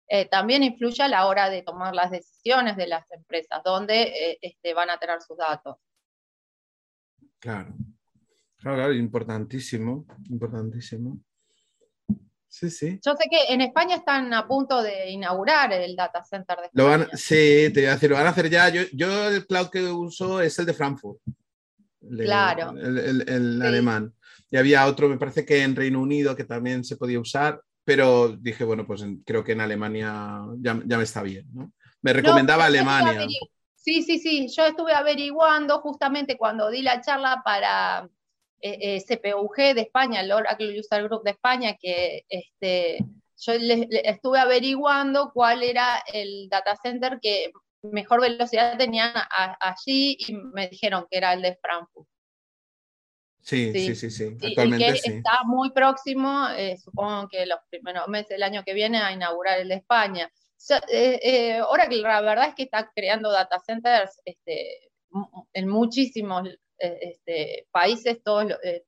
eh, 0.08 0.28
también 0.28 0.62
influye 0.62 1.02
a 1.02 1.08
la 1.08 1.26
hora 1.26 1.48
de 1.48 1.62
tomar 1.62 1.94
las 1.94 2.10
decisiones 2.10 2.76
de 2.76 2.86
las 2.86 3.10
empresas, 3.10 3.62
donde 3.64 4.02
eh, 4.02 4.38
este, 4.42 4.74
van 4.74 4.90
a 4.90 4.98
tener 4.98 5.20
sus 5.22 5.38
datos. 5.38 5.76
Claro. 7.38 7.74
Claro, 8.58 8.92
importantísimo, 8.94 10.06
importantísimo. 10.30 11.18
Sí, 12.54 12.70
sí. 12.70 13.00
Yo 13.04 13.14
sé 13.16 13.28
que 13.30 13.52
en 13.52 13.60
España 13.60 13.96
están 13.96 14.32
a 14.32 14.46
punto 14.46 14.82
de 14.82 15.10
inaugurar 15.10 15.72
el 15.72 15.96
data 15.96 16.22
center 16.22 16.56
de 16.58 16.70
Lo 16.72 16.86
van, 16.86 17.00
España. 17.02 17.16
sí, 17.18 17.70
te 17.72 17.80
voy 17.80 17.86
a 17.86 17.94
decir, 17.94 18.10
lo 18.10 18.16
van 18.16 18.26
a 18.26 18.30
hacer 18.30 18.48
ya. 18.48 18.68
Yo, 18.68 18.82
yo 18.92 19.28
el 19.28 19.46
cloud 19.46 19.68
que 19.70 19.82
uso 19.84 20.40
es 20.40 20.58
el 20.58 20.66
de 20.66 20.74
Frankfurt. 20.74 21.18
el 22.02 22.18
Claro. 22.24 22.70
El, 22.78 22.98
el- 22.98 23.28
el 23.28 23.60
Sí. 23.60 23.66
alemán. 23.66 24.14
Y 24.50 24.56
había 24.56 24.86
otro, 24.86 25.08
me 25.08 25.18
parece 25.18 25.44
que 25.44 25.62
en 25.62 25.74
Reino 25.74 26.00
Unido, 26.00 26.36
que 26.36 26.44
también 26.44 26.84
se 26.84 26.96
podía 26.96 27.18
usar, 27.18 27.60
pero 27.84 28.28
dije, 28.28 28.62
bueno, 28.64 28.86
pues 28.86 29.04
creo 29.26 29.42
que 29.42 29.52
en 29.52 29.60
Alemania 29.62 30.42
ya, 30.58 30.80
ya 30.86 30.96
me 30.98 31.02
está 31.04 31.22
bien, 31.22 31.46
¿no? 31.52 31.72
Me 32.02 32.12
recomendaba 32.12 32.64
No, 32.64 32.68
Alemania. 32.68 33.26
Sí, 33.74 34.02
sí, 34.02 34.18
sí. 34.18 34.48
Yo 34.54 34.64
estuve 34.66 34.92
averiguando 34.94 35.80
justamente 35.80 36.36
cuando 36.38 36.70
di 36.70 36.82
la 36.82 37.00
charla 37.00 37.42
para 37.44 38.08
eh, 38.66 38.96
eh, 38.96 39.00
CPUG 39.06 39.74
de 39.74 39.82
España, 39.82 40.20
el 40.22 40.32
Oracle 40.32 40.78
User 40.80 41.02
Group 41.04 41.22
de 41.22 41.32
España, 41.32 41.76
que 41.78 42.24
este, 42.30 42.98
yo 43.36 43.52
les- 43.58 43.86
les 43.90 44.04
estuve 44.04 44.38
averiguando 44.38 45.30
cuál 45.34 45.62
era 45.62 46.02
el 46.12 46.48
data 46.48 46.74
center 46.82 47.18
que 47.20 47.52
mejor 47.82 48.22
velocidad 48.22 48.78
tenían 48.78 49.12
a- 49.14 49.56
allí 49.60 50.16
y 50.18 50.32
me 50.32 50.68
dijeron 50.68 51.06
que 51.10 51.18
era 51.18 51.34
el 51.34 51.42
de 51.42 51.58
Frankfurt. 51.60 52.08
Sí, 53.42 53.70
sí, 53.72 53.94
Sí. 53.94 53.94
sí, 53.96 54.10
sí. 54.10 54.36
Y 54.40 54.46
Actualmente 54.48 54.86
que 54.86 54.98
sí. 54.98 55.12
está 55.18 55.42
muy 55.44 55.70
próximo, 55.72 56.48
eh, 56.56 56.78
supongo 56.78 57.28
que 57.28 57.44
los 57.44 57.58
primeros 57.68 58.08
meses 58.08 58.30
del 58.30 58.42
año 58.44 58.64
que 58.64 58.72
viene, 58.72 58.96
a 58.98 59.12
inaugurar 59.12 59.58
el 59.60 59.68
de 59.68 59.74
España. 59.74 60.32
So- 60.56 60.80
eh, 60.88 61.60
Oracle, 61.68 62.00
la 62.00 62.22
verdad 62.22 62.48
es 62.48 62.54
que 62.54 62.62
está 62.62 62.90
creando 62.94 63.30
data 63.30 63.60
centers 63.66 64.18
este, 64.24 64.90
en 65.52 65.68
muchísimos 65.68 66.48
este, 66.78 67.66
países, 67.70 68.22
todos, 68.22 68.52
eh, 68.62 68.84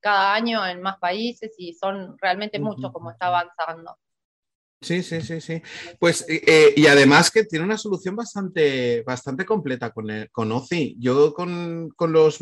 cada 0.00 0.34
año 0.34 0.66
en 0.66 0.80
más 0.82 0.98
países 0.98 1.52
y 1.58 1.72
son 1.74 2.16
realmente 2.20 2.58
muchos 2.58 2.92
como 2.92 3.10
está 3.10 3.26
avanzando. 3.26 3.96
Sí, 4.80 5.02
sí, 5.02 5.20
sí, 5.22 5.40
sí. 5.40 5.62
Pues, 5.98 6.24
eh, 6.28 6.42
eh, 6.46 6.74
y 6.76 6.86
además 6.86 7.30
que 7.30 7.44
tiene 7.44 7.64
una 7.64 7.78
solución 7.78 8.14
bastante, 8.14 9.02
bastante 9.02 9.44
completa 9.46 9.90
con, 9.90 10.10
el- 10.10 10.30
con 10.30 10.52
OCI. 10.52 10.96
Yo 11.00 11.32
con, 11.32 11.88
con 11.96 12.12
los 12.12 12.38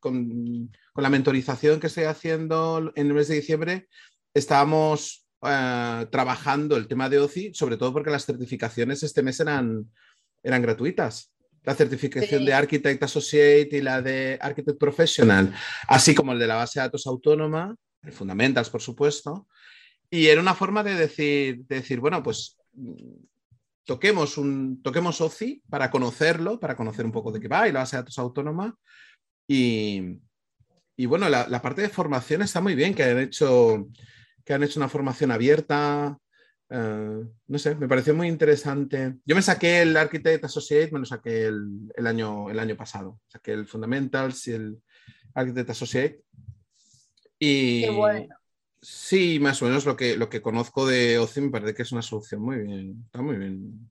con, 0.00 0.70
con 0.92 1.02
la 1.02 1.10
mentorización 1.10 1.80
que 1.80 1.88
estoy 1.88 2.04
haciendo 2.04 2.92
en 2.94 3.08
el 3.08 3.14
mes 3.14 3.28
de 3.28 3.34
diciembre, 3.34 3.88
estábamos 4.32 5.26
eh, 5.42 6.06
trabajando 6.10 6.76
el 6.76 6.86
tema 6.86 7.08
de 7.10 7.18
OCI, 7.18 7.52
sobre 7.52 7.76
todo 7.76 7.92
porque 7.92 8.10
las 8.10 8.24
certificaciones 8.26 9.02
este 9.02 9.22
mes 9.22 9.40
eran, 9.40 9.90
eran 10.42 10.62
gratuitas. 10.62 11.31
La 11.64 11.74
certificación 11.74 12.40
Sí. 12.40 12.46
de 12.46 12.52
Architect 12.54 13.02
Associate 13.04 13.68
y 13.70 13.80
la 13.80 14.02
de 14.02 14.38
Architect 14.40 14.78
Professional, 14.78 15.54
así 15.86 16.14
como 16.14 16.32
el 16.32 16.38
de 16.38 16.46
la 16.48 16.56
base 16.56 16.80
de 16.80 16.86
datos 16.86 17.06
autónoma, 17.06 17.74
el 18.02 18.12
Fundamentals, 18.12 18.68
por 18.68 18.82
supuesto. 18.82 19.46
Y 20.10 20.26
era 20.26 20.40
una 20.40 20.54
forma 20.54 20.82
de 20.82 20.94
decir, 20.94 21.64
de 21.68 21.76
decir 21.76 22.00
bueno, 22.00 22.22
pues 22.22 22.58
mm, 22.72 23.14
toquemos, 23.84 24.38
un, 24.38 24.82
toquemos 24.82 25.20
OCI 25.20 25.62
para 25.70 25.90
conocerlo, 25.90 26.58
para 26.58 26.76
conocer 26.76 27.04
un 27.04 27.12
poco 27.12 27.30
de 27.32 27.40
qué 27.40 27.48
va 27.48 27.68
y 27.68 27.72
la 27.72 27.80
base 27.80 27.96
de 27.96 28.02
datos 28.02 28.18
autónoma. 28.18 28.76
Y, 29.48 30.20
y 30.96 31.06
bueno, 31.06 31.28
la, 31.28 31.46
la 31.48 31.62
parte 31.62 31.82
de 31.82 31.88
formación 31.88 32.42
está 32.42 32.60
muy 32.60 32.74
bien, 32.74 32.94
que 32.94 33.04
han 33.04 33.18
hecho, 33.20 33.88
que 34.44 34.52
han 34.52 34.62
hecho 34.62 34.80
una 34.80 34.88
formación 34.88 35.30
abierta. 35.30 36.18
Eh, 36.74 37.24
no 37.48 37.58
sé, 37.58 37.74
me 37.74 37.86
pareció 37.86 38.14
muy 38.14 38.28
interesante. 38.28 39.16
Yo 39.26 39.36
me 39.36 39.42
saqué 39.42 39.82
el 39.82 39.94
Architect 39.94 40.44
Associate, 40.44 40.90
me 40.90 41.00
lo 41.00 41.04
saqué 41.04 41.44
el, 41.46 41.92
el 41.94 42.06
año, 42.06 42.48
el 42.48 42.58
año 42.58 42.76
pasado. 42.76 43.20
Saqué 43.28 43.52
el 43.52 43.66
Fundamentals 43.66 44.48
y 44.48 44.52
el 44.52 44.82
Architect 45.34 45.70
Associate. 45.70 46.22
Y, 47.38 47.82
Qué 47.82 47.90
bueno. 47.90 48.34
Sí, 48.80 49.38
más 49.38 49.60
o 49.60 49.66
menos 49.66 49.84
lo 49.84 49.96
que, 49.96 50.16
lo 50.16 50.30
que 50.30 50.40
conozco 50.40 50.86
de 50.86 51.18
OCI 51.18 51.42
me 51.42 51.50
parece 51.50 51.74
que 51.74 51.82
es 51.82 51.92
una 51.92 52.02
solución 52.02 52.40
muy 52.40 52.58
bien. 52.60 53.02
Está 53.04 53.20
muy 53.20 53.36
bien. 53.36 53.90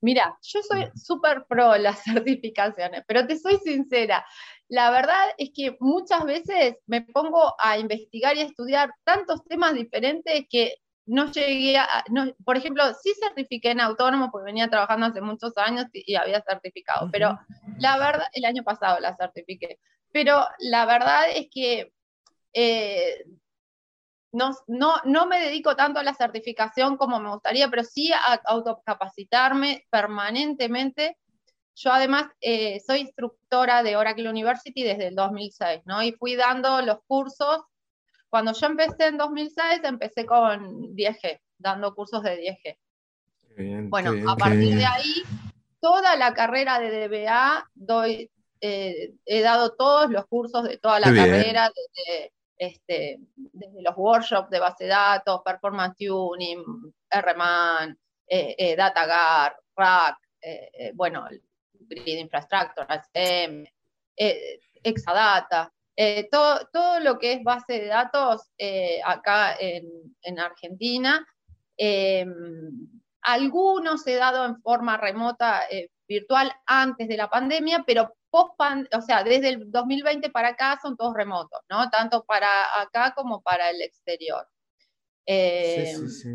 Mira, 0.00 0.38
yo 0.42 0.62
soy 0.62 0.88
súper 0.94 1.44
pro 1.46 1.76
las 1.76 2.02
certificaciones, 2.04 3.02
pero 3.06 3.26
te 3.26 3.38
soy 3.38 3.58
sincera, 3.62 4.24
la 4.68 4.90
verdad 4.90 5.26
es 5.38 5.50
que 5.54 5.76
muchas 5.80 6.24
veces 6.24 6.76
me 6.86 7.02
pongo 7.02 7.54
a 7.58 7.78
investigar 7.78 8.36
y 8.36 8.40
a 8.40 8.46
estudiar 8.46 8.92
tantos 9.04 9.44
temas 9.44 9.74
diferentes 9.74 10.46
que 10.50 10.76
no 11.06 11.30
llegué 11.30 11.78
a, 11.78 12.04
no- 12.10 12.34
por 12.44 12.56
ejemplo, 12.56 12.82
sí 12.94 13.14
certifiqué 13.20 13.70
en 13.70 13.80
autónomo 13.80 14.30
porque 14.30 14.46
venía 14.46 14.68
trabajando 14.68 15.06
hace 15.06 15.20
muchos 15.20 15.56
años 15.56 15.86
y, 15.92 16.12
y 16.12 16.16
había 16.16 16.42
certificado, 16.42 17.08
pero 17.10 17.38
la 17.78 17.96
verdad, 17.98 18.26
el 18.32 18.44
año 18.44 18.62
pasado 18.64 18.98
la 19.00 19.16
certifiqué, 19.16 19.78
pero 20.12 20.44
la 20.58 20.84
verdad 20.86 21.30
es 21.34 21.48
que 21.50 21.92
eh, 22.52 23.24
no, 24.32 24.50
no, 24.66 24.96
no 25.04 25.26
me 25.26 25.40
dedico 25.40 25.76
tanto 25.76 25.98
a 26.00 26.02
la 26.02 26.14
certificación 26.14 26.96
como 26.96 27.18
me 27.20 27.30
gustaría, 27.30 27.68
pero 27.68 27.84
sí 27.84 28.12
a 28.12 28.34
autocapacitarme 28.44 29.86
permanentemente. 29.90 31.16
Yo 31.74 31.92
además 31.92 32.26
eh, 32.40 32.80
soy 32.86 33.00
instructora 33.00 33.82
de 33.82 33.96
Oracle 33.96 34.28
University 34.28 34.82
desde 34.82 35.08
el 35.08 35.14
2006, 35.14 35.82
¿no? 35.86 36.02
Y 36.02 36.12
fui 36.12 36.34
dando 36.36 36.80
los 36.82 36.98
cursos. 37.06 37.62
Cuando 38.28 38.52
yo 38.52 38.66
empecé 38.66 39.06
en 39.06 39.18
2006, 39.18 39.80
empecé 39.84 40.26
con 40.26 40.94
10G, 40.94 41.40
dando 41.58 41.94
cursos 41.94 42.22
de 42.22 42.38
10G. 42.38 42.78
Qué 43.48 43.62
bien, 43.62 43.90
Bueno, 43.90 44.12
bien, 44.12 44.28
a 44.28 44.36
partir 44.36 44.58
bien. 44.58 44.78
de 44.78 44.86
ahí, 44.86 45.14
toda 45.80 46.16
la 46.16 46.34
carrera 46.34 46.78
de 46.78 47.08
DBA, 47.08 47.70
doy, 47.74 48.30
eh, 48.60 49.14
he 49.24 49.40
dado 49.40 49.74
todos 49.74 50.10
los 50.10 50.26
cursos 50.26 50.64
de 50.64 50.78
toda 50.78 51.00
la 51.00 51.14
carrera, 51.14 51.70
desde, 51.74 52.32
este, 52.58 53.20
desde 53.34 53.82
los 53.82 53.94
workshops 53.96 54.50
de 54.50 54.58
base 54.58 54.84
de 54.84 54.90
datos, 54.90 55.42
performance 55.44 55.96
tuning, 55.96 56.64
RMAN, 57.10 57.96
eh, 58.26 58.54
eh, 58.58 58.76
DataGuard, 58.76 59.54
RAC, 59.76 60.16
eh, 60.40 60.70
eh, 60.72 60.92
bueno, 60.94 61.26
Grid 61.72 62.18
Infrastructure, 62.18 62.86
ACM, 62.88 63.64
Exadata, 64.82 65.72
eh, 65.96 66.28
todo, 66.30 66.68
todo 66.72 67.00
lo 67.00 67.18
que 67.18 67.32
es 67.32 67.44
base 67.44 67.74
de 67.80 67.86
datos 67.86 68.42
eh, 68.58 69.00
acá 69.04 69.56
en, 69.58 69.84
en 70.22 70.38
Argentina. 70.38 71.26
eh, 71.78 72.26
algunos 73.22 74.06
he 74.06 74.14
dado 74.14 74.44
en 74.46 74.60
forma 74.62 74.96
remota, 74.96 75.64
eh, 75.68 75.90
virtual, 76.06 76.52
antes 76.64 77.08
de 77.08 77.16
la 77.16 77.28
pandemia, 77.28 77.82
pero 77.84 78.14
post 78.30 78.52
o 78.94 79.02
sea, 79.02 79.24
desde 79.24 79.48
el 79.48 79.70
2020 79.70 80.30
para 80.30 80.50
acá 80.50 80.78
son 80.80 80.96
todos 80.96 81.14
remotos, 81.14 81.60
¿no? 81.68 81.90
Tanto 81.90 82.24
para 82.24 82.48
acá 82.80 83.14
como 83.16 83.42
para 83.42 83.70
el 83.70 83.82
exterior. 83.82 84.46
Eh, 85.26 85.92
Sí, 85.96 86.08
sí, 86.08 86.22
sí. 86.22 86.28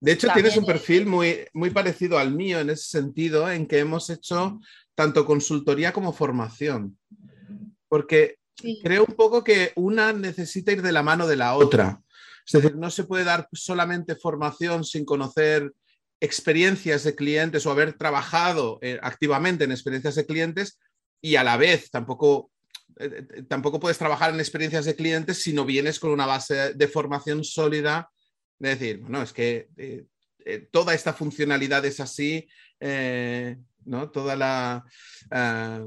De 0.00 0.12
hecho, 0.12 0.28
tienes 0.32 0.56
un 0.56 0.64
perfil 0.64 1.04
muy, 1.06 1.46
muy 1.52 1.70
parecido 1.70 2.18
al 2.18 2.32
mío 2.32 2.60
en 2.60 2.70
ese 2.70 2.88
sentido, 2.88 3.50
en 3.50 3.66
que 3.66 3.80
hemos 3.80 4.08
hecho 4.08 4.58
tanto 4.94 5.26
consultoría 5.26 5.92
como 5.92 6.12
formación. 6.12 6.96
Porque 7.88 8.37
creo 8.82 9.04
un 9.04 9.14
poco 9.14 9.44
que 9.44 9.72
una 9.76 10.12
necesita 10.12 10.72
ir 10.72 10.82
de 10.82 10.92
la 10.92 11.02
mano 11.02 11.26
de 11.26 11.36
la 11.36 11.54
otra. 11.54 12.00
Es 12.46 12.52
decir, 12.52 12.76
no 12.76 12.90
se 12.90 13.04
puede 13.04 13.24
dar 13.24 13.48
solamente 13.52 14.16
formación 14.16 14.84
sin 14.84 15.04
conocer 15.04 15.72
experiencias 16.20 17.04
de 17.04 17.14
clientes 17.14 17.64
o 17.66 17.70
haber 17.70 17.92
trabajado 17.92 18.78
eh, 18.82 18.98
activamente 19.02 19.64
en 19.64 19.70
experiencias 19.70 20.14
de 20.14 20.26
clientes 20.26 20.78
y 21.20 21.36
a 21.36 21.44
la 21.44 21.56
vez 21.56 21.90
tampoco, 21.90 22.50
eh, 22.98 23.26
eh, 23.34 23.42
tampoco 23.42 23.78
puedes 23.78 23.98
trabajar 23.98 24.32
en 24.32 24.40
experiencias 24.40 24.84
de 24.84 24.96
clientes 24.96 25.42
si 25.42 25.52
no 25.52 25.64
vienes 25.64 26.00
con 26.00 26.10
una 26.10 26.26
base 26.26 26.74
de 26.74 26.88
formación 26.88 27.44
sólida. 27.44 28.10
De 28.58 28.70
decir, 28.70 28.98
bueno, 28.98 29.22
es 29.22 29.32
que 29.32 29.68
toda 30.72 30.92
esta 30.92 31.12
funcionalidad 31.12 31.84
es 31.84 32.00
así, 32.00 32.48
¿no? 33.88 34.10
Toda 34.10 34.36
la, 34.36 34.84
ah, 35.30 35.80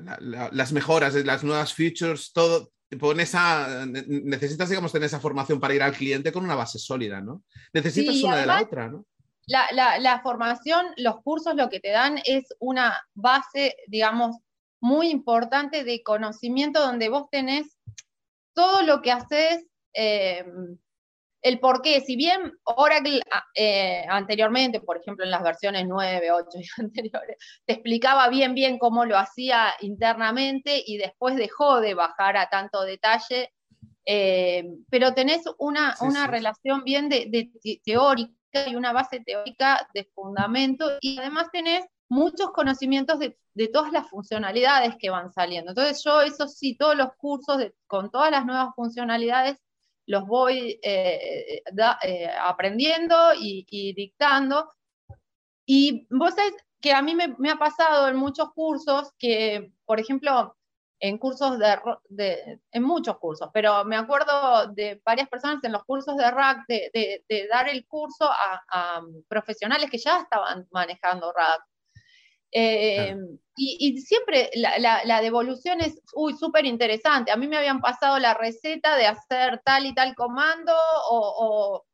la- 0.00 0.18
la- 0.20 0.50
las 0.52 0.72
mejoras, 0.72 1.14
las 1.14 1.44
nuevas 1.44 1.72
features, 1.74 2.32
todo. 2.32 2.70
Pones 2.98 3.34
a, 3.34 3.84
ne- 3.86 4.04
necesitas, 4.06 4.70
digamos, 4.70 4.92
tener 4.92 5.06
esa 5.06 5.20
formación 5.20 5.60
para 5.60 5.74
ir 5.74 5.82
al 5.82 5.92
cliente 5.92 6.32
con 6.32 6.44
una 6.44 6.54
base 6.54 6.78
sólida, 6.78 7.20
¿no? 7.20 7.42
Necesitas 7.74 8.14
Sí, 8.14 8.24
una 8.24 8.36
de 8.38 8.46
la 8.46 8.62
otra, 8.62 8.88
¿no? 8.88 9.04
La, 9.46 9.66
la- 9.72 9.98
la 9.98 10.20
formación, 10.22 10.86
los 10.96 11.20
cursos 11.22 11.54
lo 11.54 11.68
que 11.68 11.80
te 11.80 11.90
dan 11.90 12.18
es 12.24 12.44
una 12.60 12.98
base, 13.14 13.76
digamos, 13.88 14.36
muy 14.80 15.08
importante 15.10 15.84
de 15.84 16.02
conocimiento 16.02 16.80
donde 16.80 17.08
vos 17.10 17.24
tenés 17.30 17.66
todo 18.54 18.82
lo 18.82 19.02
que 19.02 19.12
haces, 19.12 19.66
eh, 19.92 20.44
el 21.48 21.60
por 21.60 21.82
qué. 21.82 22.00
Si 22.00 22.16
bien 22.16 22.52
Oracle 22.64 23.20
a- 23.30 23.44
eh, 23.54 24.04
anteriormente, 24.08 24.80
por 24.80 24.98
ejemplo, 24.98 25.24
en 25.24 25.30
las 25.30 25.42
versiones 25.42 25.86
9, 25.88 26.30
8 26.32 26.58
y 26.58 26.64
anteriores, 26.82 27.36
te 27.66 27.74
explicaba 27.74 28.28
bien, 28.28 28.54
bien 28.54 28.78
cómo 28.78 29.04
lo 29.04 29.18
hacía 29.18 29.74
internamente 29.80 30.82
y 30.86 30.98
después 30.98 31.36
dejó 31.36 31.80
de 31.80 31.94
bajar 31.94 32.36
a 32.36 32.48
tanto 32.48 32.82
detalle, 32.82 33.50
eh, 34.06 34.64
pero 34.90 35.12
tenés 35.14 35.42
una, 35.58 35.96
Sí, 35.96 36.06
una 36.06 36.24
sí. 36.24 36.30
relación 36.30 36.84
bien 36.84 37.08
de, 37.08 37.26
de 37.28 37.50
te- 37.62 37.80
teórica 37.84 38.34
y 38.66 38.76
una 38.76 38.92
base 38.92 39.20
teórica 39.20 39.86
de 39.94 40.04
fundamento 40.14 40.90
y 41.00 41.18
además 41.18 41.48
tenés 41.52 41.84
muchos 42.08 42.50
conocimientos 42.52 43.18
de, 43.18 43.36
de 43.54 43.68
todas 43.68 43.92
las 43.92 44.08
funcionalidades 44.08 44.96
que 44.98 45.10
van 45.10 45.30
saliendo. 45.30 45.72
Entonces 45.72 46.02
yo, 46.02 46.22
eso 46.22 46.48
sí, 46.48 46.76
todos 46.76 46.96
los 46.96 47.08
cursos 47.18 47.58
de- 47.58 47.74
con 47.86 48.10
todas 48.10 48.30
las 48.30 48.46
nuevas 48.46 48.74
funcionalidades 48.74 49.58
los 50.08 50.26
voy 50.26 50.80
aprendiendo 52.40 53.34
y, 53.38 53.92
dictando. 53.94 54.72
Y 55.66 56.06
vos 56.10 56.34
sabés 56.34 56.54
que 56.80 56.92
a 56.92 57.02
mí 57.02 57.14
me, 57.14 57.50
ha 57.50 57.58
pasado 57.58 58.08
en 58.08 58.16
muchos 58.16 58.52
cursos 58.52 59.12
que, 59.18 59.72
por 59.84 60.00
ejemplo, 60.00 60.56
en 61.00 61.18
cursos 61.18 61.58
de, 62.08 62.60
en 62.72 62.82
muchos 62.82 63.18
cursos, 63.18 63.50
pero 63.52 63.84
me 63.84 63.96
acuerdo 63.96 64.66
de 64.68 65.00
varias 65.04 65.28
personas 65.28 65.62
en 65.62 65.72
los 65.72 65.84
cursos 65.84 66.16
de 66.16 66.30
RAC 66.30 66.66
de, 66.66 67.48
dar 67.50 67.68
el 67.68 67.86
curso 67.86 68.28
a, 68.30 69.02
profesionales 69.28 69.90
que 69.90 69.98
ya 69.98 70.20
estaban 70.20 70.66
manejando 70.70 71.32
RAC. 71.32 71.60
Eh, 72.52 73.16
y, 73.56 73.98
siempre 73.98 74.50
la, 74.54 75.20
devolución 75.20 75.80
es 75.80 76.00
súper 76.38 76.64
interesante. 76.64 77.32
A 77.32 77.36
mí 77.36 77.48
me 77.48 77.56
habían 77.56 77.80
pasado 77.80 78.18
la 78.18 78.34
receta 78.34 78.96
de 78.96 79.06
hacer 79.06 79.60
tal 79.64 79.86
y 79.86 79.94
tal 79.94 80.14
comando 80.14 80.72
o, 81.10 81.84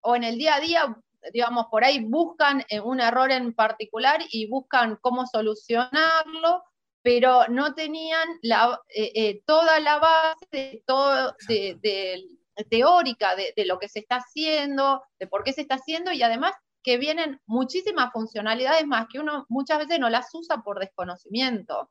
o 0.00 0.16
en 0.16 0.24
el 0.24 0.36
día 0.36 0.56
a 0.56 0.60
día 0.60 0.96
digamos, 1.32 1.66
por 1.70 1.84
ahí 1.84 2.00
buscan 2.00 2.64
eh, 2.68 2.80
un 2.80 3.00
error 3.00 3.30
en 3.30 3.54
particular 3.54 4.20
y 4.30 4.46
buscan 4.48 4.98
cómo 5.00 5.26
solucionarlo, 5.26 6.62
pero 7.02 7.46
no 7.48 7.74
tenían 7.74 8.28
la, 8.42 8.80
eh, 8.88 9.12
eh, 9.14 9.42
toda 9.46 9.80
la 9.80 9.98
base 9.98 10.46
de 10.50 10.82
todo, 10.86 11.34
de, 11.48 12.24
teórica 12.70 13.34
de, 13.36 13.52
lo 13.64 13.78
que 13.78 13.88
se 13.88 14.00
está 14.00 14.16
haciendo, 14.16 15.02
de 15.18 15.26
por 15.26 15.44
qué 15.44 15.52
se 15.52 15.62
está 15.62 15.76
haciendo 15.76 16.12
y 16.12 16.22
además 16.22 16.54
que 16.84 16.98
vienen 16.98 17.40
muchísimas 17.46 18.12
funcionalidades 18.12 18.86
más 18.86 19.06
que 19.10 19.18
uno 19.18 19.46
muchas 19.48 19.78
veces 19.78 19.98
no 19.98 20.10
las 20.10 20.32
usa 20.34 20.62
por 20.62 20.78
desconocimiento. 20.78 21.90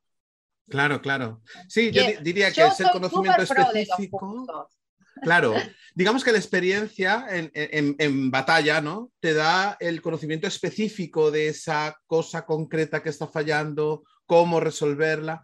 Claro, 0.69 1.01
claro. 1.01 1.41
Sí, 1.67 1.91
yo 1.91 2.03
diría 2.21 2.51
que 2.53 2.65
es 2.65 2.79
el 2.79 2.91
conocimiento 2.91 3.41
específico. 3.41 4.69
Claro, 5.21 5.53
digamos 5.95 6.23
que 6.23 6.31
la 6.31 6.37
experiencia 6.37 7.25
en, 7.29 8.31
batalla, 8.31 8.81
¿no? 8.81 9.11
Te 9.19 9.33
da 9.33 9.75
el 9.79 10.01
conocimiento 10.01 10.47
específico 10.47 11.31
de 11.31 11.49
esa 11.49 11.99
cosa 12.05 12.45
concreta 12.45 13.01
que 13.01 13.09
está 13.09 13.27
fallando, 13.27 14.03
cómo 14.25 14.59
resolverla. 14.59 15.43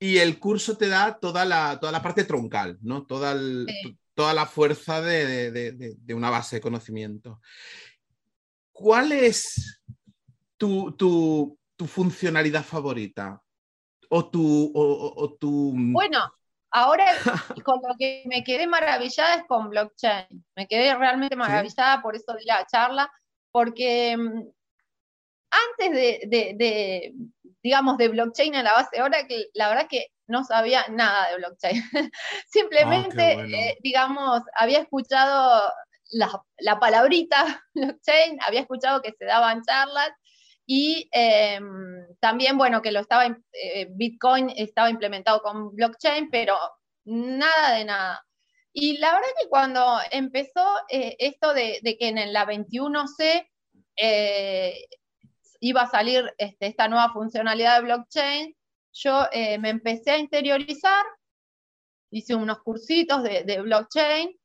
Y 0.00 0.18
el 0.18 0.38
curso 0.38 0.76
te 0.76 0.88
da 0.88 1.18
toda 1.18 1.44
la, 1.44 1.78
toda 1.80 1.92
la 1.92 2.02
parte 2.02 2.24
troncal, 2.24 2.78
¿no? 2.82 3.06
Toda, 3.06 3.36
toda 4.14 4.34
la 4.34 4.46
fuerza 4.46 5.00
de, 5.00 5.96
una 6.14 6.30
base 6.30 6.56
de 6.56 6.60
conocimiento. 6.60 7.40
¿Cuál 8.78 9.12
es 9.12 9.82
tu, 10.56 11.56
funcionalidad 11.86 12.64
favorita? 12.64 13.42
O 14.08 14.30
tu, 14.30 14.72
o 14.74 15.36
tu... 15.38 15.72
Bueno, 15.74 16.20
Ahora 16.70 17.06
con 17.64 17.80
lo 17.86 17.94
que 17.98 18.24
me 18.26 18.44
quedé 18.44 18.66
maravillada 18.66 19.36
es 19.36 19.44
con 19.46 19.70
blockchain. 19.70 20.44
Me 20.54 20.66
quedé 20.66 20.94
realmente 20.94 21.36
maravillada 21.36 22.02
por 22.02 22.14
eso 22.14 22.34
de 22.34 22.44
la 22.44 22.66
charla, 22.66 23.10
porque 23.50 24.16
mm, 24.16 24.42
antes 25.50 25.92
de, 26.28 27.14
digamos, 27.62 27.96
de 27.96 28.08
blockchain 28.08 28.54
en 28.54 28.64
la 28.64 28.74
base, 28.74 28.98
ahora 28.98 29.26
que 29.26 29.46
la 29.54 29.68
verdad 29.68 29.86
que 29.88 30.08
no 30.26 30.44
sabía 30.44 30.84
nada 30.90 31.30
de 31.30 31.36
blockchain. 31.36 31.82
Simplemente, 32.46 33.36
ah, 33.38 33.46
eh, 33.46 33.78
digamos, 33.82 34.42
había 34.54 34.80
escuchado 34.80 35.72
la, 36.10 36.42
la, 36.58 36.78
palabrita 36.78 37.64
blockchain, 37.74 38.38
había 38.40 38.60
escuchado 38.60 39.02
que 39.02 39.12
se 39.18 39.24
daban 39.24 39.62
charlas 39.62 40.10
y 40.70 41.08
em, 41.12 42.06
también, 42.20 42.58
bueno, 42.58 42.82
que 42.82 42.92
lo 42.92 43.00
estaba, 43.00 43.24
eh, 43.52 43.88
Bitcoin 43.90 44.50
estaba 44.54 44.90
implementado 44.90 45.40
con 45.40 45.74
blockchain, 45.74 46.28
pero 46.30 46.58
nada 47.06 47.74
de 47.74 47.86
nada. 47.86 48.22
Y 48.74 48.98
la 48.98 49.14
verdad 49.14 49.28
que 49.40 49.48
cuando 49.48 49.98
empezó 50.10 50.62
eh, 50.90 51.16
esto 51.20 51.54
de, 51.54 51.80
que 51.82 52.08
en 52.08 52.32
la 52.34 52.46
21C 52.46 53.48
eh, 53.96 54.74
iba 55.60 55.82
a 55.82 55.90
salir 55.90 56.34
este, 56.36 56.66
esta 56.66 56.86
nueva 56.86 57.14
funcionalidad 57.14 57.76
de 57.76 57.84
blockchain, 57.84 58.56
yo 58.92 59.26
me 59.32 59.70
empecé 59.70 60.10
a 60.10 60.18
interiorizar, 60.18 61.04
hice 62.10 62.34
unos 62.34 62.58
cursitos 62.60 63.22
de 63.22 63.62
blockchain 63.62 64.37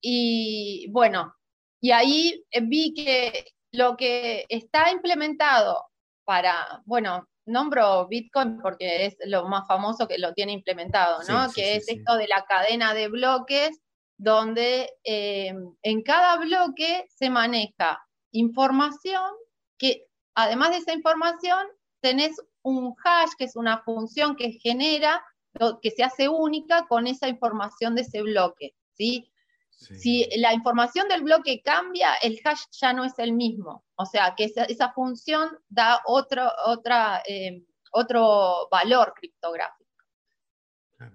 y 0.00 0.88
bueno, 0.90 1.34
y 1.80 1.90
ahí 1.92 2.44
vi 2.62 2.94
que, 2.94 3.52
lo 3.72 3.96
que 3.96 4.46
está 4.48 4.90
implementado 4.90 5.84
para, 6.24 6.82
bueno, 6.84 7.28
nombro 7.46 8.06
Bitcoin 8.08 8.60
porque 8.60 9.06
es 9.06 9.16
lo 9.24 9.48
más 9.48 9.66
famoso 9.66 10.06
que 10.06 10.18
lo 10.18 10.32
tiene 10.34 10.52
implementado, 10.52 11.20
¿no? 11.28 11.50
que 11.52 11.76
es 11.76 11.88
esto 11.88 12.16
de 12.16 12.28
la 12.28 12.44
cadena 12.46 12.94
de 12.94 13.08
bloques, 13.08 13.80
donde 14.18 14.90
eh, 15.04 15.54
en 15.82 16.02
cada 16.02 16.36
bloque 16.36 17.06
se 17.08 17.30
maneja 17.30 18.06
información 18.32 19.30
que, 19.78 20.06
además 20.34 20.70
de 20.70 20.76
esa 20.76 20.92
información, 20.92 21.66
tenés 22.00 22.36
un 22.62 22.94
hash, 23.02 23.30
que 23.38 23.44
es 23.44 23.56
una 23.56 23.82
función 23.82 24.36
que 24.36 24.52
genera, 24.52 25.24
que 25.82 25.90
se 25.90 26.04
hace 26.04 26.28
única 26.28 26.86
con 26.86 27.06
esa 27.06 27.28
información 27.28 27.94
de 27.94 28.02
ese 28.02 28.22
bloque, 28.22 28.74
¿sí? 28.94 29.29
Si 29.80 30.28
la 30.36 30.52
información 30.52 31.08
del 31.08 31.22
bloque 31.22 31.62
cambia, 31.62 32.14
el 32.22 32.38
hash 32.44 32.64
ya 32.72 32.92
no 32.92 33.04
es 33.04 33.18
el 33.18 33.32
mismo. 33.32 33.84
O 33.94 34.04
sea, 34.04 34.34
que 34.36 34.44
esa, 34.44 34.92
función 34.92 35.58
da 35.68 36.02
otro, 36.04 36.50
otra, 36.66 37.22
eh, 37.26 37.64
otro 37.92 38.68
valor 38.70 39.14
criptográfico. 39.16 39.90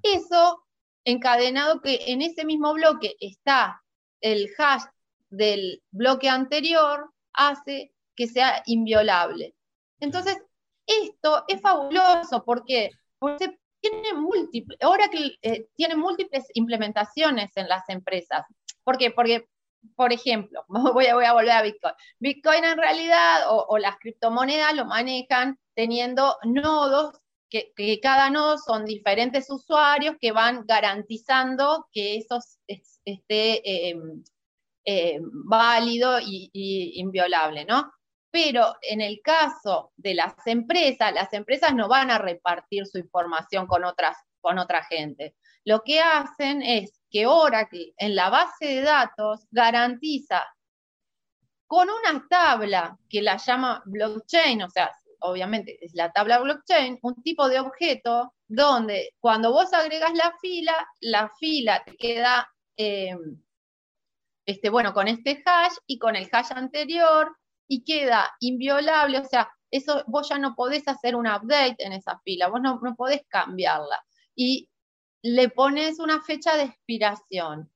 Eso 0.02 0.66
encadenado 1.04 1.80
que 1.82 2.06
en 2.08 2.24
ese 2.24 2.44
mismo 2.44 2.74
bloque 2.74 3.16
está 3.20 3.84
el 4.20 4.50
hash 4.58 4.86
del 5.30 5.84
bloque 5.92 6.28
anterior, 6.28 7.12
hace 7.34 7.94
que 8.16 8.28
sea 8.28 8.64
inviolable. 8.66 9.56
Entonces, 10.00 10.42
esto 10.88 11.46
es 11.48 11.62
fabuloso 11.62 12.44
porque, 12.44 12.90
porque 13.20 13.60
tiene 13.90 14.14
múltiples, 14.14 14.80
Oracle 14.84 15.38
eh, 15.42 15.68
tiene 15.76 15.96
múltiples 15.96 16.46
implementaciones 16.54 17.52
en 17.56 17.68
las 17.68 17.88
empresas. 17.90 18.46
¿Por 18.84 18.98
qué? 18.98 19.12
Porque, 19.12 19.48
por 19.96 20.14
ejemplo, 20.14 20.66
voy 20.94 21.08
a, 21.08 21.16
voy 21.16 21.26
a 21.26 21.34
volver 21.34 21.52
a 21.52 21.62
Bitcoin. 21.62 21.94
Bitcoin 22.20 22.64
en 22.64 22.78
realidad 22.78 23.44
o, 23.50 23.78
las 23.78 23.98
criptomonedas 23.98 24.74
lo 24.76 24.86
manejan 24.86 25.60
teniendo 25.74 26.38
nodos 26.44 27.20
que, 27.50 28.00
cada 28.02 28.30
nodo 28.30 28.58
son 28.58 28.86
diferentes 28.86 29.50
usuarios 29.50 30.18
que 30.20 30.34
van 30.34 30.66
garantizando 30.66 31.88
que 31.94 32.18
eso 32.18 32.40
esté 32.68 33.90
em, 33.90 34.24
em, 34.84 35.22
válido 35.46 36.20
y, 36.20 36.50
y, 36.52 37.00
inviolable, 37.00 37.64
¿no? 37.64 37.90
Pero 38.36 38.76
en 38.82 39.00
el 39.00 39.22
caso 39.22 39.94
de 39.96 40.14
las 40.14 40.36
empresas, 40.46 41.14
las 41.14 41.32
empresas 41.32 41.74
no 41.74 41.88
van 41.88 42.12
a 42.12 42.18
repartir 42.18 42.86
su 42.86 42.98
información 42.98 43.66
con, 43.66 43.86
otras, 43.86 44.18
con 44.42 44.58
otra 44.58 44.84
gente. 44.84 45.38
Lo 45.64 45.84
que 45.84 46.02
hacen 46.02 46.62
es 46.62 47.00
que 47.10 47.28
Oracle 47.28 47.94
en 47.96 48.14
la 48.14 48.30
base 48.30 48.66
de 48.66 48.82
datos 48.82 49.48
garantiza 49.52 50.46
con 51.66 51.88
una 51.90 52.28
tabla 52.30 53.00
que 53.10 53.22
la 53.22 53.38
llama 53.38 53.82
blockchain, 53.86 54.64
o 54.64 54.70
sea, 54.70 54.92
obviamente 55.22 55.78
es 55.80 55.94
la 55.94 56.12
tabla 56.12 56.40
blockchain, 56.40 57.00
un 57.04 57.24
tipo 57.24 57.48
de 57.48 57.62
objeto 57.62 58.34
donde 58.50 59.14
cuando 59.22 59.54
vos 59.54 59.72
agregas 59.72 60.14
la 60.14 60.36
fila, 60.42 60.76
la 61.00 61.32
fila 61.40 61.82
te 61.86 61.96
queda, 61.96 62.54
eh, 62.76 63.16
este, 64.46 64.70
bueno, 64.70 64.94
con 64.94 65.08
este 65.08 65.42
hash 65.46 65.76
y 65.88 65.98
con 66.00 66.18
el 66.18 66.28
hash 66.30 66.52
anterior 66.52 67.34
y 67.68 67.84
queda 67.84 68.32
inviolable, 68.40 69.20
o 69.20 69.26
sea, 69.26 69.50
eso 69.72 70.04
vos 70.08 70.30
ya 70.30 70.38
no 70.38 70.56
podés 70.56 70.88
hacer 70.88 71.16
un 71.16 71.28
update 71.28 71.76
en 71.80 71.94
esa 71.94 72.20
fila, 72.20 72.48
vos 72.48 72.62
no, 72.62 72.80
no 72.82 72.96
podés 72.96 73.22
cambiarla. 73.28 74.04
Y 74.36 74.70
le 75.24 75.50
pones 75.50 76.00
una 76.00 76.22
fecha 76.22 76.56
de 76.56 76.64
expiración, 76.64 77.72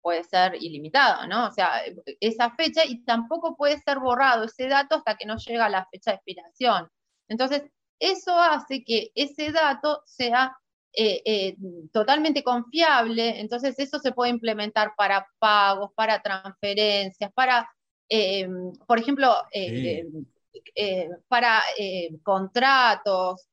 puede 0.00 0.24
ser 0.24 0.56
ilimitado, 0.62 1.26
¿no? 1.26 1.48
O 1.48 1.52
sea, 1.52 1.82
esa 2.20 2.50
fecha 2.54 2.84
y 2.84 3.04
tampoco 3.04 3.56
puede 3.56 3.78
ser 3.80 3.98
borrado 3.98 4.44
ese 4.44 4.68
dato 4.68 4.96
hasta 4.96 5.16
que 5.16 5.26
no 5.26 5.36
llega 5.36 5.68
la 5.68 5.86
fecha 5.90 6.12
de 6.12 6.16
expiración. 6.16 6.88
Entonces, 7.28 7.64
eso 7.98 8.40
hace 8.40 8.84
que 8.84 9.10
ese 9.14 9.52
dato 9.52 10.02
sea 10.06 10.56
eh, 10.92 11.22
eh, 11.26 11.56
totalmente 11.92 12.42
confiable, 12.42 13.40
entonces 13.40 13.78
eso 13.78 13.98
se 13.98 14.12
puede 14.12 14.30
implementar 14.30 14.92
para 14.96 15.26
pagos, 15.38 15.90
para 15.94 16.22
transferencias, 16.22 17.30
para 17.34 17.68
eh, 18.08 18.48
por 18.86 18.98
ejemplo, 18.98 19.34
eh, 19.52 20.06
eh, 20.74 21.08
para 21.28 21.62
contratos, 22.22 23.48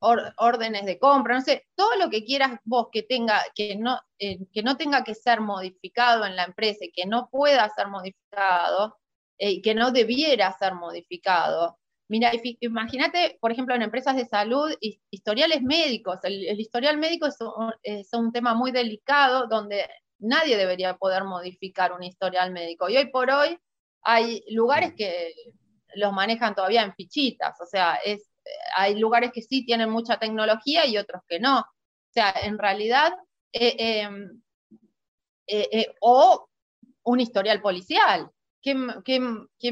órdenes 0.00 0.86
de 0.86 0.98
compra, 0.98 1.34
no 1.34 1.40
sé, 1.42 1.66
todo 1.74 1.96
lo 1.96 2.10
que 2.10 2.24
quieras 2.24 2.58
vos 2.64 2.88
que 2.92 3.02
tenga, 3.02 3.42
que 3.54 3.76
no, 3.76 3.98
que 4.18 4.62
no 4.62 4.76
tenga 4.76 5.04
que 5.04 5.14
ser 5.14 5.40
modificado 5.40 6.24
en 6.26 6.36
la 6.36 6.44
empresa 6.44 6.84
y 6.84 6.92
que 6.92 7.06
no 7.06 7.28
pueda 7.30 7.68
ser 7.70 7.88
modificado, 7.88 8.96
y 9.38 9.62
que 9.62 9.74
no 9.74 9.90
debiera 9.90 10.56
ser 10.58 10.74
modificado, 10.74 11.80
Mira, 12.10 12.32
imagínate, 12.58 13.38
por 13.40 13.52
ejemplo, 13.52 13.72
en 13.72 13.82
empresas 13.82 14.16
de 14.16 14.26
salud, 14.26 14.68
historiales 15.12 15.62
médicos. 15.62 16.18
El, 16.24 16.58
historial 16.58 16.98
médico 16.98 17.28
es 17.28 17.38
un, 18.12 18.32
tema 18.32 18.52
muy 18.52 18.72
delicado 18.72 19.46
donde 19.46 19.88
nadie 20.20 20.56
debería 20.56 20.96
poder 20.96 21.24
modificar 21.24 21.92
un 21.92 22.02
historial 22.02 22.52
médico. 22.52 22.88
Y 22.88 22.96
hoy 22.96 23.06
por 23.06 23.30
hoy 23.30 23.58
hay 24.02 24.44
lugares 24.50 24.94
que 24.96 25.34
los 25.94 26.12
manejan 26.12 26.54
todavía 26.54 26.82
en 26.82 26.94
fichitas, 26.94 27.60
o 27.60 27.66
sea, 27.66 27.96
es, 28.04 28.30
hay 28.76 28.98
lugares 28.98 29.32
que 29.32 29.42
sí 29.42 29.64
tienen 29.64 29.90
mucha 29.90 30.18
tecnología 30.18 30.86
y 30.86 30.96
otros 30.98 31.22
que 31.28 31.40
no. 31.40 31.60
O 31.60 32.12
sea, 32.12 32.32
en 32.42 32.58
realidad, 32.58 33.12
eh, 33.52 34.02
em, 34.02 34.40
eh, 35.46 35.68
eh, 35.72 35.94
o 36.00 36.48
un 37.04 37.20
historial 37.20 37.60
policial. 37.60 38.30
¿Qué, 38.62 38.74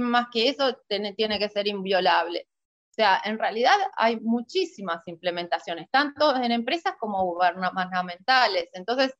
más 0.00 0.26
que 0.32 0.48
eso 0.48 0.76
tiene, 0.88 1.12
tiene 1.14 1.38
que 1.38 1.48
ser 1.48 1.68
inviolable? 1.68 2.48
O 2.90 2.94
sea, 2.94 3.20
en 3.24 3.38
realidad 3.38 3.76
hay 3.96 4.18
muchísimas 4.20 5.06
implementaciones, 5.06 5.88
tanto 5.90 6.34
en 6.36 6.50
empresas 6.50 6.94
como 6.98 7.24
gubernamentales. 7.24 8.70
Entonces, 8.72 9.14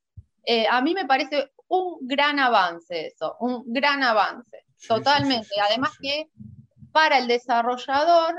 a 0.69 0.81
mí 0.81 0.93
me 0.93 1.05
parece 1.05 1.51
un 1.67 1.99
gran 2.01 2.39
avance 2.39 3.07
eso, 3.07 3.35
un 3.39 3.63
gran 3.67 4.03
avance, 4.03 4.65
totalmente. 4.87 5.49
Además 5.61 5.91
que 6.01 6.29
para 6.91 7.19
el 7.19 7.27
desarrollador 7.27 8.35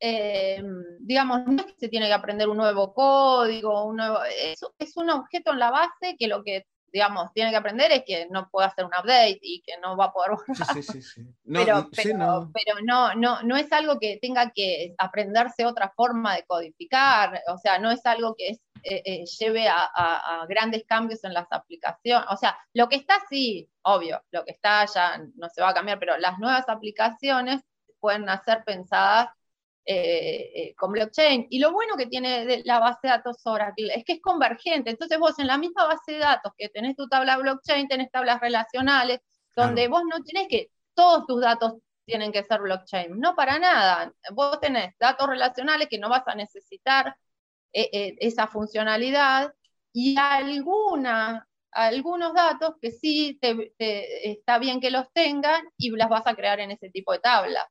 eh, 0.00 0.62
digamos, 1.00 1.46
no 1.46 1.60
es 1.60 1.66
que 1.66 1.78
se 1.78 1.88
tiene 1.88 2.06
que 2.06 2.14
aprender 2.14 2.48
un 2.48 2.56
nuevo 2.56 2.94
código, 2.94 3.84
un 3.84 3.96
nuevo, 3.96 4.24
es, 4.24 4.58
es, 4.78 4.96
un 4.96 5.10
objeto 5.10 5.52
en 5.52 5.58
la 5.58 5.70
base 5.70 6.16
que 6.18 6.26
lo 6.26 6.42
que, 6.42 6.66
digamos, 6.90 7.30
tiene 7.34 7.50
que 7.50 7.58
aprender 7.58 7.92
es 7.92 8.02
que 8.06 8.26
no 8.30 8.48
puede 8.50 8.68
hacer 8.68 8.86
un 8.86 8.92
update 8.98 9.40
y 9.42 9.60
que 9.60 9.74
no 9.82 9.98
va 9.98 10.06
a 10.06 10.12
poder 10.12 10.30
borrar. 10.30 10.74
Sí, 10.74 10.82
sí, 10.82 11.02
sí, 11.02 11.22
pero, 11.52 11.90
pero, 11.94 12.16
no. 12.16 12.50
pero 12.52 12.80
no, 12.82 13.14
no, 13.14 13.42
no 13.42 13.56
es 13.58 13.70
algo 13.72 13.98
que 13.98 14.18
tenga 14.22 14.50
que 14.54 14.94
aprenderse 14.96 15.66
otra 15.66 15.92
forma 15.94 16.34
de 16.34 16.44
codificar, 16.44 17.42
o 17.48 17.58
sea, 17.58 17.78
no 17.78 17.90
es 17.90 18.04
algo 18.06 18.34
que 18.36 18.56
eh, 18.82 19.02
eh, 19.04 19.24
lleve 19.38 19.68
a, 19.68 19.90
a, 19.94 20.46
grandes 20.46 20.84
cambios 20.86 21.24
en 21.24 21.34
las 21.34 21.46
aplicaciones. 21.50 22.26
O 22.30 22.36
sea, 22.36 22.58
lo 22.74 22.88
que 22.88 22.96
está 22.96 23.14
sí, 23.28 23.68
obvio, 23.82 24.22
lo 24.30 24.44
que 24.44 24.52
está 24.52 24.84
ya 24.86 25.18
no 25.36 25.48
se 25.48 25.62
va 25.62 25.70
a 25.70 25.74
cambiar, 25.74 25.98
pero 25.98 26.16
las 26.18 26.38
nuevas 26.38 26.68
aplicaciones 26.68 27.62
pueden 28.00 28.26
ser 28.44 28.64
pensadas 28.64 29.28
eh, 29.86 30.74
con 30.76 30.92
blockchain. 30.92 31.46
Y 31.50 31.58
lo 31.58 31.72
bueno 31.72 31.96
que 31.96 32.06
tiene 32.06 32.62
la 32.64 32.78
base 32.78 33.00
de 33.04 33.08
datos 33.08 33.38
Oracle 33.44 33.92
es 33.94 34.04
que 34.04 34.14
es 34.14 34.20
convergente. 34.20 34.90
Entonces 34.90 35.18
vos 35.18 35.38
en 35.38 35.46
la 35.46 35.58
misma 35.58 35.86
base 35.86 36.12
de 36.12 36.18
datos 36.18 36.52
que 36.56 36.68
tenés 36.68 36.96
tu 36.96 37.08
tabla 37.08 37.36
blockchain, 37.38 37.88
tenés 37.88 38.10
tablas 38.10 38.40
relacionales, 38.40 39.20
donde 39.56 39.88
vos 39.88 40.02
no 40.08 40.22
tenés 40.22 40.48
que, 40.48 40.70
todos 40.94 41.26
tus 41.26 41.40
datos 41.40 41.74
tienen 42.04 42.32
que 42.32 42.44
ser 42.44 42.60
blockchain. 42.60 43.18
No 43.18 43.34
para 43.34 43.58
nada. 43.58 44.12
Vos 44.32 44.60
tenés 44.60 44.94
datos 44.98 45.28
relacionales 45.28 45.88
que 45.88 45.98
no 45.98 46.08
vas 46.08 46.26
a 46.26 46.34
necesitar 46.34 47.16
esa 47.72 48.46
funcionalidad 48.46 49.52
y 49.92 50.16
alguna, 50.18 51.48
algunos 51.72 52.34
datos 52.34 52.74
que 52.80 52.90
sí 52.90 53.38
está 53.78 54.58
bien 54.58 54.80
que 54.80 54.90
los 54.90 55.12
tengan 55.12 55.64
y 55.76 55.90
las 55.90 56.08
vas 56.08 56.26
a 56.26 56.34
crear 56.34 56.60
en 56.60 56.70
ese 56.70 56.90
tipo 56.90 57.12
de 57.12 57.20
tabla. 57.20 57.68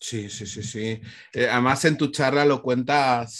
Sí, 0.00 0.28
sí, 0.28 0.46
sí, 0.46 0.62
sí. 0.62 1.00
Eh, 1.32 1.48
además 1.48 1.84
en 1.86 1.96
tu 1.96 2.08
charla 2.08 2.44
lo 2.44 2.60
cuentas 2.62 3.32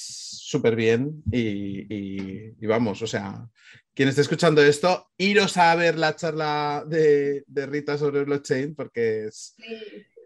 súper 0.54 0.76
bien 0.76 1.22
y, 1.30 2.66
vamos, 2.66 3.02
o 3.02 3.06
sea, 3.06 3.46
quien 3.92 4.08
esté 4.08 4.22
escuchando 4.22 4.62
esto, 4.62 5.10
iros 5.18 5.56
a 5.58 5.74
ver 5.74 5.98
la 5.98 6.16
charla 6.16 6.84
de, 6.86 7.44
Rita 7.48 7.98
sobre 7.98 8.24
blockchain 8.24 8.74
porque 8.74 9.28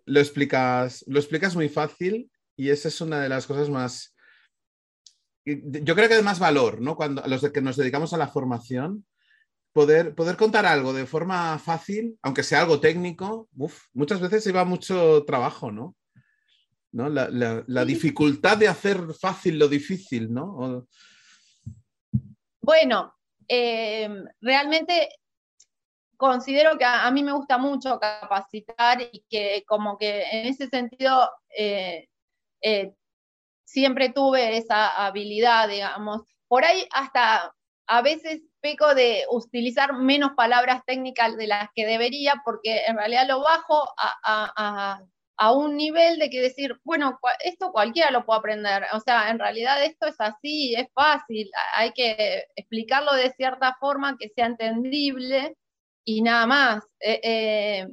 lo, 0.05 0.21
explicas, 0.21 1.05
lo 1.09 1.18
explicas 1.18 1.57
muy 1.57 1.68
fácil 1.68 2.31
y 2.57 2.71
esa 2.71 2.88
es 2.88 3.01
una 3.01 3.21
de 3.21 3.29
las 3.29 3.47
cosas 3.47 3.68
más... 3.68 4.14
Yo 5.82 5.94
creo 5.94 6.08
que 6.08 6.16
de 6.16 6.22
más 6.22 6.38
valor, 6.38 6.80
¿no? 6.80 6.96
Cuando 6.96 7.22
los 7.26 7.50
que 7.50 7.61
nos 7.61 7.76
dedicamos 7.76 8.12
a 8.12 8.18
la 8.18 8.28
formación, 8.28 9.04
poder, 9.72 10.14
poder 10.14 10.37
contar 10.37 10.66
algo 10.66 10.92
de 10.92 11.06
forma 11.06 11.58
fácil, 11.58 12.18
aunque 12.22 12.42
sea 12.42 12.61
algo 12.62 12.80
técnico, 12.80 13.48
muchas 13.94 14.20
veces 14.20 14.44
lleva 14.44 14.64
mucho 14.64 15.24
trabajo, 15.24 15.70
¿no? 15.70 15.94
¿no? 16.92 17.08
La, 17.08 17.84
dificultad 17.84 18.56
de 18.56 18.68
hacer 18.68 18.98
fácil 19.20 19.58
lo 19.58 19.68
difícil, 19.68 20.32
¿no? 20.32 20.87
Bueno, 22.61 23.14
em, 23.46 24.24
realmente 24.40 25.08
considero 26.16 26.76
que 26.76 26.84
a, 26.84 27.11
mí 27.11 27.22
me 27.22 27.32
gusta 27.32 27.56
mucho 27.58 27.98
capacitar 27.98 29.00
y 29.12 29.24
que 29.28 29.64
como 29.66 29.96
que 29.96 30.22
en 30.32 30.46
ese 30.48 30.68
sentido 30.68 31.30
eh, 31.56 32.08
eh, 32.61 32.94
siempre 33.70 34.11
tuve 34.11 34.57
esa 34.57 35.07
habilidad, 35.07 35.68
digamos. 35.68 36.22
Por 36.48 36.64
ahí 36.64 36.87
hasta 36.92 37.54
a 37.87 38.02
veces 38.02 38.42
peco 38.61 38.94
de 38.94 39.24
utilizar 39.31 39.94
menos 39.94 40.33
palabras 40.37 40.83
técnicas 40.87 41.37
de 41.37 41.46
las 41.46 41.68
que 41.74 41.87
debería, 41.87 42.42
porque 42.44 42.83
en 42.87 42.96
realidad 42.96 43.26
lo 43.28 43.40
bajo 43.40 43.88
a 43.96 45.00
a 45.38 45.52
un 45.52 45.76
nivel 45.76 46.18
de 46.18 46.31
que 46.31 46.42
decir, 46.42 46.78
bueno, 46.83 47.18
esto 47.44 47.70
cualquiera 47.70 48.11
lo 48.11 48.26
puede 48.26 48.40
aprender, 48.40 48.85
o 48.92 49.00
sea, 49.00 49.31
en 49.31 49.38
realidad 49.38 49.85
esto 49.85 50.09
es 50.09 50.16
así, 50.18 50.74
es 50.74 50.88
fácil, 50.92 51.48
hay 51.74 51.92
que 51.92 52.44
explicarlo 52.57 53.14
de 53.14 53.31
cierta 53.31 53.76
forma 53.78 54.16
que 54.18 54.31
sea 54.31 54.46
entendible 54.46 55.57
y 56.04 56.22
nada 56.22 56.46
más. 56.46 56.85
Eh, 57.00 57.20
eh, 57.22 57.88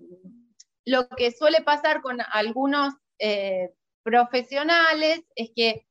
lo 0.86 1.08
que 1.10 1.32
suele 1.32 1.62
pasar 1.62 2.02
con 2.02 2.18
algunos 2.32 2.96
eh, 3.20 3.70
profesionales 4.06 5.24
es 5.36 5.50
que 5.56 5.88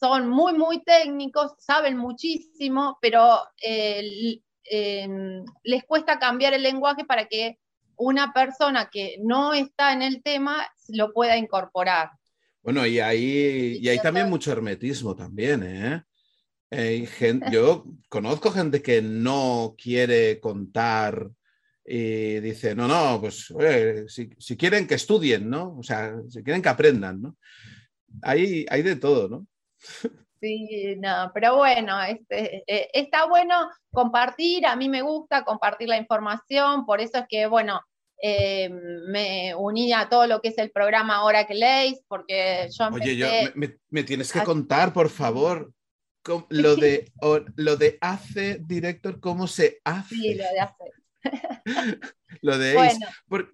son 0.00 0.28
muy, 0.28 0.54
muy 0.54 0.82
técnicos, 0.82 1.52
saben 1.58 1.96
muchísimo, 1.98 2.98
pero 3.02 3.40
les 5.64 5.84
cuesta 5.84 6.18
cambiar 6.18 6.54
el 6.54 6.62
lenguaje 6.62 7.04
para 7.04 7.26
que 7.26 7.58
una 7.96 8.32
persona 8.32 8.88
que 8.90 9.16
no 9.20 9.52
está 9.52 9.92
en 9.92 10.02
el 10.02 10.22
tema 10.22 10.66
lo 10.88 11.12
pueda 11.12 11.36
incorporar. 11.36 12.10
Bueno, 12.62 12.86
y 12.86 13.00
ahí, 13.00 13.78
y 13.80 13.88
hay 13.88 13.98
también 13.98 14.30
mucho 14.30 14.52
hermetismo 14.52 15.16
también, 15.16 15.62
¿eh? 15.64 16.04
yo 17.50 17.84
conozco 18.08 18.50
gente 18.50 18.80
que 18.80 19.02
no 19.02 19.74
quiere 19.76 20.40
contar 20.40 21.30
y 21.84 22.40
dice, 22.40 22.74
no, 22.74 22.86
no, 22.86 23.20
pues 23.20 23.52
si, 24.08 24.56
quieren 24.56 24.86
que 24.86 24.94
estudien, 24.94 25.50
¿no? 25.50 25.76
O 25.78 25.82
sea, 25.82 26.14
si 26.28 26.42
quieren 26.42 26.62
que 26.62 26.68
aprendan, 26.68 27.22
¿no? 27.22 27.36
Hay, 28.22 28.66
hay 28.68 28.82
de 28.82 28.96
todo, 28.96 29.28
¿no? 29.28 29.46
Sí, 30.40 30.96
no, 30.98 31.30
pero 31.32 31.56
bueno, 31.56 32.02
este, 32.02 32.64
eh, 32.66 32.88
está 32.92 33.26
bueno 33.26 33.54
compartir, 33.92 34.66
a 34.66 34.74
mí 34.74 34.88
me 34.88 35.02
gusta 35.02 35.44
compartir 35.44 35.88
la 35.88 35.96
información, 35.96 36.84
por 36.84 37.00
eso 37.00 37.18
es 37.18 37.24
que, 37.28 37.46
bueno, 37.46 37.80
eh, 38.20 38.68
me 39.08 39.54
uní 39.54 39.92
a 39.92 40.08
todo 40.08 40.26
lo 40.26 40.40
que 40.40 40.48
es 40.48 40.58
el 40.58 40.70
programa 40.70 41.24
Oracle 41.24 41.64
Ace, 41.64 42.02
porque 42.08 42.68
yo 42.76 42.88
Oye, 42.92 43.16
yo, 43.16 43.26
me, 43.54 44.02
tienes 44.02 44.32
que 44.32 44.42
contar, 44.42 44.92
por 44.92 45.10
favor, 45.10 45.72
lo 46.48 46.76
de, 46.76 47.12
lo 47.56 47.76
de 47.76 47.98
Ace 48.00 48.60
Director, 48.64 49.20
cómo 49.20 49.46
se 49.46 49.80
hace. 49.84 50.14
Sí, 50.14 50.34
lo 50.34 50.44
de 50.44 50.60
Ace. 50.60 51.01
lo 52.42 52.58
de 52.58 52.78
Ace. 52.78 52.98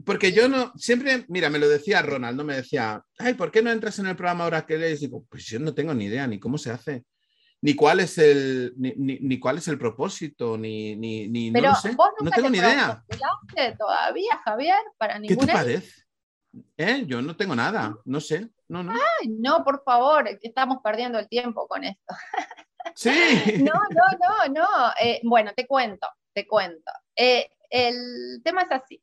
porque 0.05 0.33
yo 0.33 0.49
no, 0.49 0.73
siempre, 0.77 1.25
mira, 1.29 1.51
me 1.51 1.59
lo 1.59 1.69
decía 1.69 2.03
Ronald, 2.03 2.37
no 2.37 2.45
me 2.45 2.57
decía, 2.57 3.03
ay, 3.19 3.35
¿por 3.35 3.51
qué 3.51 3.63
no 3.63 3.71
entras 3.71 3.99
en 3.99 4.07
el 4.07 4.17
programa 4.17 4.47
Oracle 4.47 4.87
Ace? 4.87 5.07
Digo, 5.07 5.25
pues 5.29 5.45
yo 5.47 5.59
no 5.59 5.75
tengo 5.75 5.95
ni 5.95 6.07
idea 6.07 6.27
ni 6.27 6.39
cómo 6.39 6.59
se 6.59 6.71
hace 6.71 7.05
ni 7.61 7.75
cuál 7.75 8.01
es 8.01 8.19
el, 8.19 8.73
ni, 8.77 9.39
cuál 9.41 9.59
es 9.59 9.69
el 9.69 9.79
propósito, 9.79 10.57
ni, 10.57 10.95
ni, 10.95 11.51
no 11.51 11.61
lo 11.61 11.75
sé. 11.75 11.97
no 12.21 12.31
tengo 12.31 12.51
ni 12.51 12.59
idea. 12.59 13.05
todavía, 13.77 14.41
Javier? 14.45 14.79
Para 14.97 15.21
¿Qué 15.21 15.37
te 15.37 15.47
parece? 15.47 16.05
¿Eh? 16.77 17.05
Yo 17.07 17.21
no 17.21 17.37
tengo 17.37 17.55
nada, 17.55 17.97
no 18.05 18.21
sé. 18.21 18.49
No, 18.69 18.83
no. 18.83 18.93
Ay, 18.93 19.29
no, 19.29 19.65
por 19.65 19.83
favor, 19.83 20.29
estamos 20.43 20.79
perdiendo 20.85 21.19
el 21.19 21.29
tiempo 21.29 21.67
con 21.67 21.85
esto. 21.85 22.15
Sí. 22.95 23.11
no, 23.61 23.73
no, 23.73 24.53
no, 24.53 24.61
no. 24.61 24.93
Eh, 25.01 25.21
bueno, 25.25 25.53
te 25.57 25.67
cuento, 25.67 26.07
te 26.33 26.47
cuento. 26.47 26.93
Eh, 27.17 27.51
el 27.71 28.41
tema 28.45 28.63
es 28.63 28.73
así. 28.73 29.03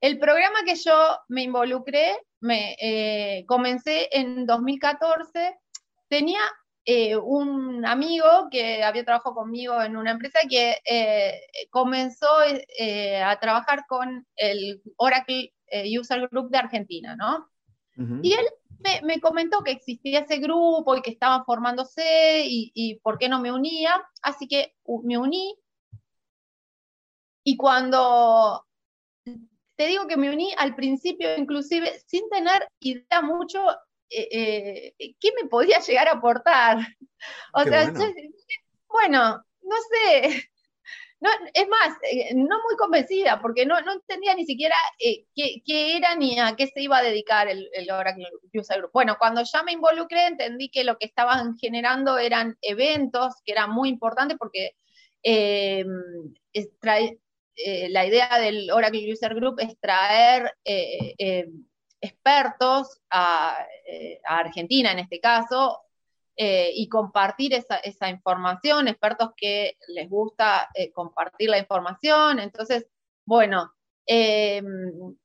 El 0.00 0.18
programa 0.18 0.64
que 0.66 0.74
yo 0.74 1.18
me 1.28 1.42
involucré, 1.42 2.18
me 2.40 2.76
eh, 2.80 3.44
comencé 3.46 4.08
en 4.10 4.46
2014, 4.46 5.56
tenía 6.08 6.40
eh, 6.84 7.16
un 7.16 7.86
amigo 7.86 8.48
que 8.50 8.82
había 8.82 9.04
trabajado 9.04 9.36
conmigo 9.36 9.80
en 9.80 9.96
una 9.96 10.10
empresa 10.10 10.40
que 10.50 10.78
eh, 10.84 11.40
comenzó 11.70 12.26
eh, 12.76 13.22
a 13.22 13.38
trabajar 13.38 13.84
con 13.86 14.26
el 14.34 14.82
Oracle 14.96 15.54
User 15.98 16.28
Group 16.28 16.50
de 16.50 16.58
Argentina, 16.58 17.16
¿no? 17.16 17.48
Y 18.22 18.32
él 18.32 18.46
me, 19.04 19.20
comentó 19.20 19.62
que 19.62 19.70
existía 19.70 20.20
ese 20.20 20.38
grupo 20.38 20.96
y 20.96 21.02
que 21.02 21.10
estaban 21.10 21.44
formándose 21.44 22.44
y, 22.46 22.72
y 22.74 22.96
por 22.96 23.16
qué 23.18 23.28
no 23.28 23.40
me 23.40 23.52
unía, 23.52 24.02
así 24.22 24.48
que 24.48 24.74
me 25.04 25.18
uní. 25.18 25.54
Y 27.44 27.56
cuando 27.56 28.64
te 29.76 29.86
digo 29.86 30.06
que 30.06 30.16
me 30.16 30.30
uní 30.30 30.54
al 30.56 30.74
principio, 30.74 31.36
inclusive, 31.36 32.00
sin 32.06 32.28
tener 32.30 32.68
idea 32.80 33.20
mucho 33.22 33.66
eh, 34.10 34.94
eh, 34.98 35.14
qué 35.18 35.30
me 35.40 35.48
podía 35.48 35.80
llegar 35.80 36.08
a 36.08 36.12
aportar. 36.12 36.78
O 37.54 37.62
sea, 37.62 37.92
bueno. 38.88 39.44
no 39.62 39.76
sé, 39.90 40.50
no, 41.20 41.30
es 41.54 41.68
más, 41.68 41.96
eh, 42.10 42.34
no 42.34 42.60
muy 42.64 42.76
convencida, 42.76 43.40
porque 43.40 43.64
no, 43.64 43.80
no 43.82 43.92
entendía 43.92 44.34
ni 44.34 44.44
siquiera 44.44 44.74
qué, 44.98 45.62
qué, 45.64 45.96
era 45.96 46.16
ni 46.16 46.38
a 46.38 46.56
qué 46.56 46.66
se 46.66 46.82
iba 46.82 46.98
a 46.98 47.02
dedicar 47.02 47.48
el, 47.48 47.70
el, 47.74 47.90
Oracle 47.90 48.28
User 48.52 48.78
Group. 48.78 48.90
Bueno, 48.92 49.16
cuando 49.18 49.42
ya 49.44 49.62
me 49.62 49.72
involucré, 49.72 50.26
entendí 50.26 50.68
que 50.68 50.82
lo 50.82 50.98
que 50.98 51.06
estaban 51.06 51.56
generando 51.58 52.18
eran 52.18 52.58
eventos, 52.60 53.34
que 53.44 53.52
eran 53.52 53.70
muy 53.70 53.88
importantes 53.88 54.36
porque 54.36 54.72
la 57.90 58.06
idea 58.06 58.38
del 58.38 58.70
Oracle 58.70 59.12
User 59.12 59.34
Group 59.34 59.60
es 59.60 59.78
traer 59.78 60.52
expertos 62.02 63.00
eh, 63.86 64.20
a, 64.26 64.38
Argentina 64.38 64.92
en 64.92 64.98
este 64.98 65.20
caso 65.20 65.82
eh, 66.36 66.72
y 66.74 66.88
compartir 66.88 67.54
esa, 67.54 68.08
información, 68.10 68.88
expertos 68.88 69.30
que 69.36 69.76
les 69.88 70.10
gusta 70.10 70.68
eh, 70.74 70.90
compartir 70.92 71.48
la 71.50 71.58
información. 71.58 72.40
Entonces, 72.40 72.86
bueno, 73.24 73.72
em, 74.06 75.16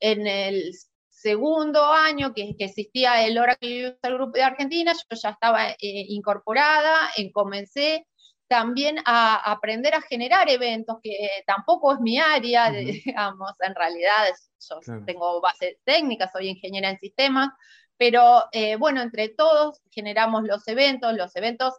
en 0.00 0.26
el 0.26 0.72
segundo 1.08 1.84
año 1.86 2.34
que, 2.34 2.56
que, 2.56 2.64
existía 2.66 3.24
el 3.24 3.38
Oracle 3.38 3.88
User 3.88 4.14
Group 4.14 4.32
de 4.32 4.42
Argentina, 4.42 4.92
yo 4.92 5.16
ya 5.16 5.30
estaba 5.30 5.74
incorporada, 5.78 7.10
en, 7.16 7.32
comencé 7.32 8.06
también 8.48 8.96
a 9.04 9.36
aprender 9.52 9.94
a 9.94 10.00
generar 10.00 10.48
eventos, 10.50 10.98
que 11.02 11.12
tampoco 11.46 11.92
es 11.92 12.00
mi 12.00 12.18
área, 12.18 12.70
digamos, 12.70 13.52
en 13.60 13.74
realidad 13.74 14.34
yo 14.58 15.04
tengo 15.04 15.40
bases 15.40 15.76
técnicas, 15.84 16.32
soy 16.32 16.48
ingeniera 16.48 16.90
en 16.90 16.98
sistemas, 16.98 17.50
pero 17.96 18.44
eh, 18.52 18.76
bueno, 18.76 19.02
entre 19.02 19.28
todos 19.28 19.80
generamos 19.90 20.44
los 20.44 20.66
eventos, 20.68 21.14
los 21.14 21.34
eventos 21.36 21.74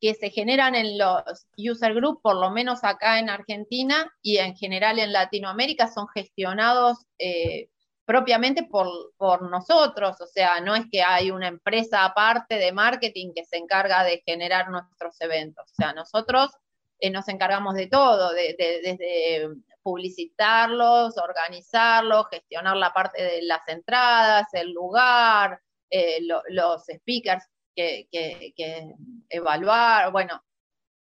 que 0.00 0.14
se 0.14 0.30
generan 0.30 0.74
en 0.74 0.98
los 0.98 1.46
user 1.56 1.94
group, 1.94 2.20
por 2.22 2.36
lo 2.36 2.50
menos 2.50 2.82
acá 2.82 3.18
en 3.20 3.30
Argentina 3.30 4.12
y 4.20 4.38
en 4.38 4.56
general 4.56 4.98
en 4.98 5.12
Latinoamérica, 5.12 5.86
son 5.86 6.08
gestionados 6.08 7.06
eh, 7.18 7.68
propiamente 8.12 8.64
por, 8.64 8.88
por, 9.16 9.50
nosotros, 9.50 10.20
o 10.20 10.26
sea, 10.26 10.60
no 10.60 10.74
es 10.74 10.84
que 10.92 11.02
hay 11.02 11.30
una 11.30 11.48
empresa 11.48 12.04
aparte 12.04 12.56
de 12.56 12.70
marketing 12.70 13.32
que 13.34 13.46
se 13.46 13.56
encarga 13.56 14.04
de 14.04 14.22
generar 14.26 14.68
nuestros 14.68 15.18
eventos, 15.22 15.64
o 15.70 15.74
sea, 15.74 15.94
nosotros 15.94 16.50
eh, 16.98 17.08
nos 17.08 17.26
encargamos 17.28 17.74
de 17.74 17.86
todo, 17.86 18.34
desde 18.34 19.48
publicitarlos, 19.82 21.16
organizarlos, 21.16 22.26
gestionar 22.30 22.76
la 22.76 22.92
parte 22.92 23.22
de 23.22 23.42
las 23.44 23.66
entradas, 23.66 24.46
el 24.52 24.72
lugar, 24.72 25.58
eh, 25.88 26.18
los 26.50 26.82
speakers 26.82 27.48
que, 27.74 28.08
que 28.10 28.92
evaluar, 29.30 30.12
bueno, 30.12 30.38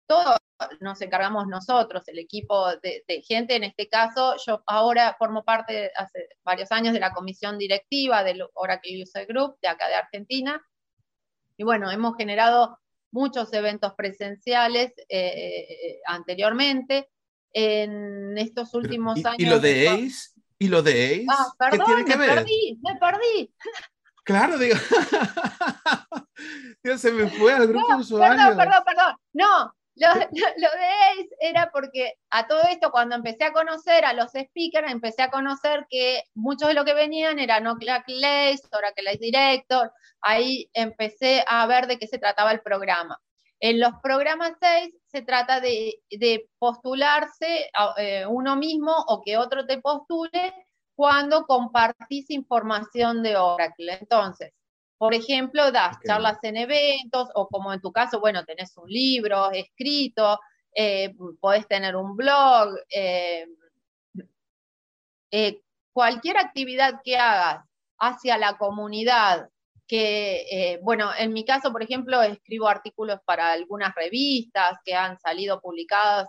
todo 0.08 0.38
nos 0.80 1.01
encargamos 1.01 1.47
nosotros, 1.47 2.08
el 2.08 2.20
equipo 2.20 2.68
de, 2.78 3.03
gente, 3.28 3.56
en 3.56 3.64
este 3.64 3.89
caso, 3.89 4.36
yo 4.45 4.64
ahora 4.68 5.16
formo 5.18 5.43
parte 5.43 5.91
hace 5.95 6.30
varios 6.43 6.72
años 6.72 6.93
de 6.93 6.99
la 6.99 7.12
comisión 7.12 7.58
directiva 7.58 8.24
del 8.24 8.43
Oracle 8.53 9.03
User 9.03 9.26
Group 9.26 9.58
de 9.62 9.68
acá 9.68 9.88
de 9.88 9.95
Argentina. 9.95 10.62
Y 11.58 11.64
bueno, 11.64 11.91
hemos 11.91 12.16
generado 12.18 12.80
muchos 13.12 13.51
eventos 13.53 13.93
presenciales 13.95 14.93
eh, 15.10 15.99
anteriormente. 16.06 17.10
En 17.58 18.38
estos 18.38 18.74
últimos 18.74 19.24
años. 19.24 19.39
¿Y 19.39 19.45
lo 19.45 19.62
de 19.62 19.88
ACE? 19.88 20.32
¿Y 20.60 20.68
lo 20.68 20.84
de 20.84 20.91
ACE? 20.91 21.26
Ah, 21.30 21.53
perdón, 21.58 22.03
me 22.03 22.18
perdí, 22.18 22.78
me 22.84 22.97
perdí. 22.97 23.53
Claro, 24.26 24.58
digo. 24.58 24.76
se 26.97 27.14
me 27.14 27.30
fue 27.30 27.53
al 27.53 27.68
grupo 27.68 27.93
de 27.93 28.01
usuarios. 28.01 28.41
Perdón, 28.41 28.58
perdón, 28.58 28.84
perdón. 28.86 29.16
No, 29.32 29.74
lo, 29.96 30.08
lo, 30.58 30.72
de 30.72 30.86
ACE 31.22 31.30
era 31.39 31.72
porque 31.72 32.16
a 32.30 32.48
todo 32.48 32.62
esto, 32.70 32.91
cuando 32.91 33.16
empecé 33.16 33.46
a 33.46 33.54
conocer 33.54 34.06
a 34.06 34.14
los 34.14 34.32
speakers, 34.32 34.91
empecé 34.91 35.24
a 35.24 35.32
conocer 35.32 35.86
que 35.89 36.24
muchos 36.34 36.68
de 36.68 36.74
los 36.74 36.86
que 36.86 36.93
venían 36.93 37.39
eran 37.39 37.68
Oracle 37.68 38.26
Ace, 38.26 38.64
Oracle 38.72 39.10
Ace 39.10 39.20
Director, 39.20 39.91
ahí 40.22 40.70
empecé 40.74 41.43
a 41.48 41.66
ver 41.68 41.88
de 41.88 41.98
qué 41.98 42.08
se 42.08 42.20
trataba 42.20 42.52
el 42.52 42.62
programa. 42.62 43.20
En 43.60 43.80
los 43.80 43.93
programas 44.04 44.54
6 44.60 44.93
se 45.08 45.22
trata 45.22 45.62
de, 45.62 46.02
postularse 46.60 47.70
eh, 47.98 48.26
uno 48.28 48.56
mismo 48.58 48.93
o 49.08 49.22
que 49.24 49.38
otro 49.38 49.66
te 49.66 49.80
postule 49.80 50.54
cuando 50.93 51.46
compartís 51.46 52.30
información 52.30 53.24
de 53.24 53.38
Oracle. 53.38 53.98
Entonces, 54.00 54.54
por 54.98 55.14
ejemplo, 55.14 55.72
das 55.72 55.98
charlas 56.06 56.38
en 56.43 56.58
eventos 56.58 57.30
o 57.36 57.48
como 57.48 57.74
en 57.74 57.82
tu 57.82 57.91
caso, 57.91 58.20
bueno, 58.20 58.46
tenés 58.46 58.76
un 58.78 58.89
libro 58.89 59.52
escrito, 59.52 60.39
eh, 60.74 61.14
podés 61.39 61.68
tener 61.68 61.96
un 61.96 62.16
blog, 62.16 62.76
eh, 62.89 63.48
eh, 65.32 65.62
cualquier 65.91 66.38
actividad 66.38 67.02
que 67.04 67.18
hagas 67.18 67.66
hacia 68.00 68.38
la 68.38 68.58
comunidad, 68.58 69.50
que, 69.88 70.80
bueno, 70.82 71.12
en 71.18 71.32
mi 71.32 71.46
caso, 71.46 71.72
por 71.72 71.84
ejemplo, 71.84 72.22
escribo 72.24 72.68
artículos 72.68 73.20
para 73.24 73.52
algunas 73.52 73.93
revistas 73.93 74.80
que 74.84 74.96
han 74.96 75.20
salido 75.20 75.62
publicadas 75.62 76.28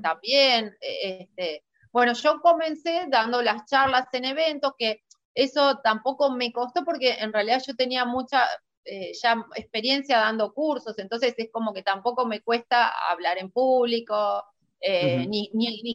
también. 0.00 0.76
Este, 0.80 1.64
bueno, 1.90 2.12
yo 2.12 2.40
comencé 2.40 3.06
dando 3.08 3.42
las 3.42 3.64
charlas 3.66 4.06
en 4.12 4.24
eventos 4.24 4.72
que 4.78 5.02
eso 5.38 5.78
tampoco 5.84 6.32
me 6.32 6.52
costó 6.52 6.84
porque 6.84 7.12
en 7.12 7.32
realidad 7.32 7.62
yo 7.64 7.76
tenía 7.76 8.04
mucha 8.04 8.44
eh, 8.84 9.12
ya 9.22 9.46
experiencia 9.54 10.18
dando 10.18 10.52
cursos, 10.52 10.98
entonces 10.98 11.32
es 11.38 11.48
como 11.52 11.72
que 11.72 11.84
tampoco 11.84 12.26
me 12.26 12.40
cuesta 12.40 12.92
hablar 13.08 13.38
en 13.38 13.52
público, 13.52 14.42
eh, 14.80 15.28
ni, 15.28 15.48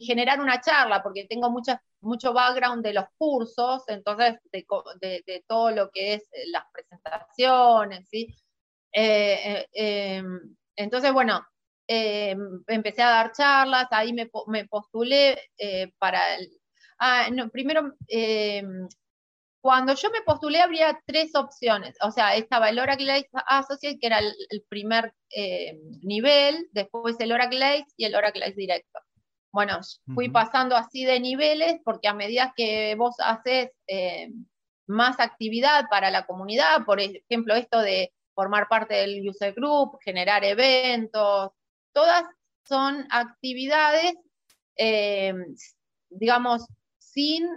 generar 0.06 0.40
una 0.40 0.62
charla, 0.62 1.02
porque 1.02 1.26
tengo 1.26 1.50
mucha, 1.50 1.82
mucho 2.00 2.32
background 2.32 2.82
de 2.82 2.94
los 2.94 3.04
cursos, 3.18 3.82
entonces 3.88 4.36
de, 4.50 5.44
todo 5.46 5.70
lo 5.72 5.90
que 5.90 6.14
es 6.14 6.22
eh, 6.32 6.46
las 6.50 6.64
presentaciones, 6.72 8.08
¿sí? 8.08 8.34
Em, 8.92 10.56
entonces, 10.74 11.12
bueno, 11.12 11.46
em, 11.86 12.64
empecé 12.66 13.02
a 13.02 13.10
dar 13.10 13.32
charlas, 13.32 13.88
ahí 13.90 14.14
me, 14.14 14.30
me 14.46 14.64
postulé 14.66 15.38
para 15.98 16.36
el... 16.36 16.48
Ah, 16.98 17.28
no, 17.30 17.50
primero 17.50 17.92
em, 18.08 18.88
cuando 19.64 19.94
yo 19.94 20.10
me 20.10 20.20
postulé 20.20 20.60
habría 20.60 21.00
tres 21.06 21.34
opciones, 21.34 21.96
o 22.02 22.10
sea, 22.10 22.36
estaba 22.36 22.68
el 22.68 22.78
Oracle 22.78 23.26
Associate, 23.46 23.98
que 23.98 24.06
era 24.08 24.18
el, 24.18 24.62
primer 24.68 25.14
eh, 25.34 25.78
nivel, 26.02 26.68
después 26.72 27.18
el 27.18 27.32
Oracle 27.32 27.86
y 27.96 28.04
el 28.04 28.14
Oracle 28.14 28.52
Director. 28.54 29.00
Bueno, 29.50 29.80
fui 30.14 30.28
pasando 30.28 30.76
así 30.76 31.06
de 31.06 31.18
niveles 31.18 31.80
porque 31.82 32.08
a 32.08 32.12
medida 32.12 32.52
que 32.54 32.94
vos 32.96 33.14
haces 33.20 33.70
eh, 33.86 34.28
más 34.86 35.18
actividad 35.18 35.86
para 35.88 36.10
la 36.10 36.26
comunidad, 36.26 36.84
por 36.84 37.00
ejemplo, 37.00 37.54
esto 37.54 37.80
de 37.80 38.12
formar 38.34 38.68
parte 38.68 38.92
del 38.92 39.26
user 39.26 39.54
group, 39.54 39.96
generar 40.04 40.44
eventos, 40.44 41.52
todas 41.94 42.24
son 42.68 43.06
actividades, 43.10 44.12
eh, 44.76 45.32
digamos, 46.10 46.66
sin 46.98 47.48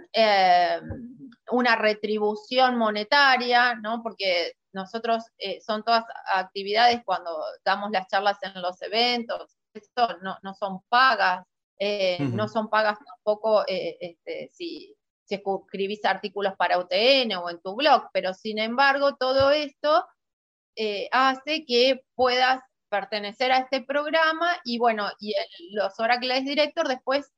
una 1.50 1.76
retribución 1.76 2.76
monetaria, 2.76 3.74
¿no? 3.74 4.02
Porque 4.02 4.54
nosotros 4.72 5.24
eh, 5.38 5.60
son 5.60 5.82
todas 5.82 6.04
actividades 6.32 7.02
cuando 7.04 7.30
damos 7.64 7.90
las 7.90 8.06
charlas 8.08 8.38
en 8.42 8.60
los 8.60 8.80
eventos, 8.82 9.56
esto 9.74 10.08
no, 10.22 10.54
son 10.54 10.80
pagas, 10.88 11.44
eh, 11.78 12.18
no 12.20 12.48
son 12.48 12.68
pagas 12.68 12.98
tampoco 13.04 13.64
eh, 13.66 13.96
este, 14.00 14.50
si, 14.52 14.94
si 15.24 15.34
escribís 15.34 16.04
artículos 16.04 16.54
para 16.56 16.78
UTN 16.78 17.34
o 17.36 17.50
en 17.50 17.60
tu 17.60 17.76
blog, 17.76 18.08
pero 18.12 18.34
sin 18.34 18.58
embargo 18.58 19.16
todo 19.16 19.50
esto 19.50 20.06
hace 21.10 21.64
que 21.66 22.04
puedas 22.14 22.60
pertenecer 22.88 23.50
a 23.50 23.58
este 23.58 23.82
programa 23.82 24.56
y 24.64 24.78
bueno, 24.78 25.08
y 25.18 25.34
los 25.72 25.98
Oracle 25.98 26.40
Director 26.42 26.86
después 26.86 27.32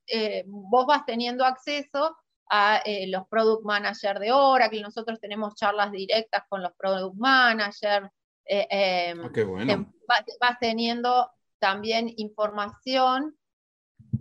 vos 0.47 0.87
vas 0.87 1.07
teniendo 1.07 1.47
acceso 1.47 2.15
a 2.51 2.83
eh, 2.85 3.07
los 3.07 3.27
product 3.29 3.65
managers 3.65 4.21
de 4.21 4.33
Oracle, 4.33 4.83
nosotros 4.83 5.21
tenemos 5.21 5.55
charlas 5.55 5.93
directas 5.93 6.43
con 6.49 6.63
los 6.63 6.73
product 6.73 7.15
managers. 7.17 8.09
Eh, 8.45 8.67
em, 8.71 9.21
ah, 9.23 10.27
vas, 10.41 10.59
teniendo 10.59 11.31
también 11.61 12.13
información 12.17 13.37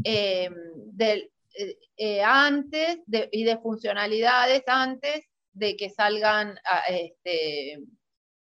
em, 0.04 0.54
eh, 1.98 2.24
antes 2.24 3.00
y 3.32 3.44
de 3.44 3.58
funcionalidades 3.58 4.64
antes 4.68 5.26
de 5.52 5.76
que 5.76 5.90
salgan 5.90 6.60
este, 6.88 7.80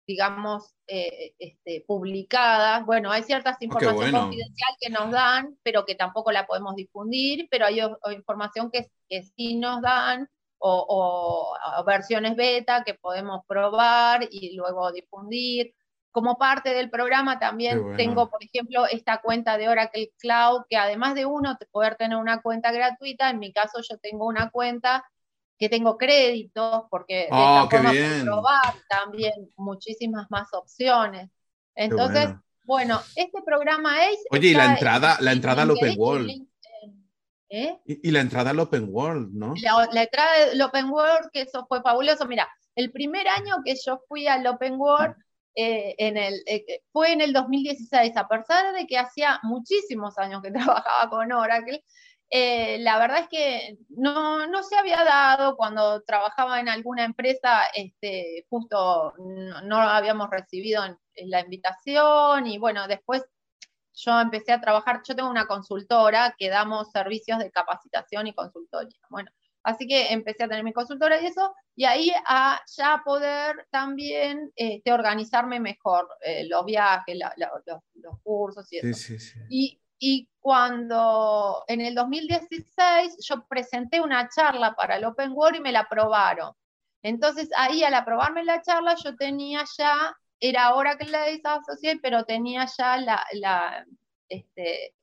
digamos, 0.07 0.75
eh, 0.87 1.35
este, 1.39 1.85
publicadas. 1.87 2.85
Bueno, 2.87 3.11
hay 3.11 3.23
ciertas 3.23 3.57
Ah, 3.57 3.65
información 3.65 3.95
bueno. 3.95 4.21
confidencial 4.21 4.71
que 4.81 4.91
nos 4.91 5.11
dan, 5.11 5.59
pero 5.63 5.85
que 5.85 5.95
tampoco 5.95 6.33
la 6.33 6.47
podemos 6.47 6.75
difundir, 6.77 7.49
pero 7.51 7.67
hay 7.67 7.81
o- 7.81 7.99
o 8.03 8.11
información 8.13 8.71
que, 8.71 8.91
que 9.09 9.23
sí 9.37 9.57
nos 9.57 9.81
dan, 9.83 10.29
o, 10.59 10.87
o- 10.89 11.85
versiones 11.85 12.37
beta 12.37 12.85
que 12.85 12.95
podemos 12.95 13.43
probar 13.47 14.27
y 14.31 14.57
luego 14.57 14.93
difundir. 14.93 15.75
Como 16.11 16.39
parte 16.39 16.73
del 16.75 16.91
programa 16.91 17.39
también 17.41 17.81
bueno. 17.83 17.97
tengo, 17.97 18.31
por 18.31 18.43
ejemplo, 18.45 18.87
esta 18.87 19.21
cuenta 19.21 19.59
de 19.59 19.69
Oracle 19.69 20.13
Cloud, 20.19 20.63
que 20.71 20.77
además 20.77 21.15
de 21.17 21.27
uno 21.27 21.57
poder 21.73 21.97
tener 21.97 22.17
una 22.19 22.41
cuenta 22.41 22.71
gratuita, 22.73 23.31
en 23.31 23.41
mi 23.41 23.53
caso 23.53 23.81
yo 23.89 23.99
tengo 23.99 24.27
una 24.27 24.51
cuenta 24.51 25.05
que 25.59 25.69
tengo 25.69 25.97
créditos, 25.97 26.85
porque 26.91 27.15
de 27.15 27.29
Oh, 27.31 27.65
esta 27.65 27.69
qué 27.69 27.77
forma 27.77 27.91
puedo 27.93 28.25
probar 28.25 28.75
también 28.89 29.33
muchísimas 29.57 30.31
más 30.31 30.53
opciones. 30.53 31.31
Entonces, 31.75 32.27
bueno. 32.27 32.43
bueno, 32.97 33.01
este 33.17 33.43
programa 33.43 33.95
ACE. 33.97 34.19
Oye, 34.31 34.49
y 34.49 34.55
la 34.55 34.67
entrada- 34.73 35.17
en- 35.19 35.25
la 35.25 35.31
en 35.33 35.37
entrada 35.39 35.63
al 35.63 35.71
Open 35.71 35.95
World. 35.99 36.31
en. 36.31 36.49
¿Eh? 37.51 37.79
Y, 37.87 38.09
y 38.09 38.11
la 38.11 38.21
entrada 38.21 38.51
al 38.51 38.59
Open 38.59 38.87
World, 38.91 39.33
¿no? 39.33 39.55
La, 39.63 39.89
la 39.93 40.03
entrada 40.03 40.47
del 40.47 40.61
Open 40.61 40.91
World, 40.91 41.31
que 41.33 41.43
eso 41.43 41.65
fue 41.69 41.83
fabuloso. 41.83 42.27
Mira, 42.27 42.49
el 42.75 42.91
primer 42.91 43.29
año 43.29 43.59
que 43.65 43.77
yo 43.77 44.01
fui 44.09 44.27
al 44.27 44.45
Open 44.47 44.75
World 44.77 45.15
eh, 45.55 45.95
en 45.99 46.17
el, 46.17 46.43
eh, 46.47 46.81
fue 46.91 47.13
en 47.13 47.21
el 47.21 47.33
2016, 47.33 48.17
a 48.17 48.27
pesar 48.27 48.75
de 48.75 48.87
que 48.89 48.99
hacía 48.99 49.39
muchísimos 49.45 50.19
años 50.19 50.43
que 50.43 50.51
trabajaba 50.83 51.09
con 51.11 51.31
Oracle. 51.31 51.85
Eh, 52.37 52.79
la 52.81 52.99
verdad 52.99 53.21
es 53.21 53.29
que 53.29 53.79
no, 53.91 54.49
no 54.49 54.65
se 54.65 54.77
había 54.77 55.05
dado 55.05 55.57
cuando 55.57 56.03
trabajaba 56.03 56.59
en 56.59 56.69
alguna 56.69 57.05
empresa, 57.05 57.63
este, 57.73 58.45
justo 58.51 59.15
no, 59.19 59.63
no 59.63 59.77
habíamos 59.81 60.29
recibido 60.31 60.83
la 61.15 61.41
invitación 61.41 62.49
y 62.49 62.59
bueno, 62.59 62.89
después 62.89 63.25
yo 63.93 64.21
empecé 64.21 64.51
a 64.51 64.61
trabajar, 64.61 65.03
yo 65.07 65.15
tengo 65.15 65.31
una 65.31 65.47
consultora 65.47 66.35
que 66.37 66.49
damos 66.49 66.91
servicios 66.91 67.39
de 67.39 67.53
capacitación 67.53 68.27
y 68.27 68.35
consultoría. 68.35 68.99
Bueno, 69.09 69.31
así 69.63 69.87
que 69.87 70.13
empecé 70.13 70.43
a 70.43 70.49
tener 70.49 70.65
mi 70.65 70.73
consultora 70.73 71.21
y 71.23 71.27
eso, 71.27 71.55
y 71.77 71.85
ahí 71.85 72.13
a 72.27 72.61
ya 72.77 73.03
poder 73.05 73.69
también 73.71 74.51
este, 74.57 74.93
organizarme 74.93 75.61
mejor, 75.61 76.09
eh, 76.23 76.49
los 76.49 76.65
viajes, 76.65 77.17
la- 77.17 77.33
la- 77.37 77.53
los, 77.65 77.81
los 77.95 78.21
cursos 78.25 78.67
y 78.73 78.79
eso. 78.79 78.89
Sí, 78.99 79.19
sí, 79.19 79.19
sí. 79.21 79.39
Y, 79.49 79.81
y 79.99 80.29
cuando 80.41 81.65
en 81.69 81.81
el 81.81 81.95
2016 81.95 83.17
yo 83.27 83.47
presenté 83.47 84.01
una 84.01 84.29
charla 84.29 84.75
para 84.75 84.97
el 84.97 85.05
Open 85.05 85.33
World 85.33 85.57
y 85.57 85.61
me 85.61 85.73
la 85.73 85.81
aprobaron. 85.81 86.53
Entonces 87.03 87.51
ahí 87.57 87.85
al 87.85 87.95
aprobarme 87.95 88.45
la 88.45 88.63
charla 88.63 88.95
yo 89.03 89.17
tenía 89.17 89.65
ya, 89.79 90.17
era 90.41 90.75
Oracle 90.75 91.11
Ladies 91.11 91.45
Associate, 91.45 92.01
pero 92.03 92.25
tenía 92.25 92.67
ya 92.79 92.97
la, 92.99 93.25
la, 93.33 93.87
este, 94.29 94.95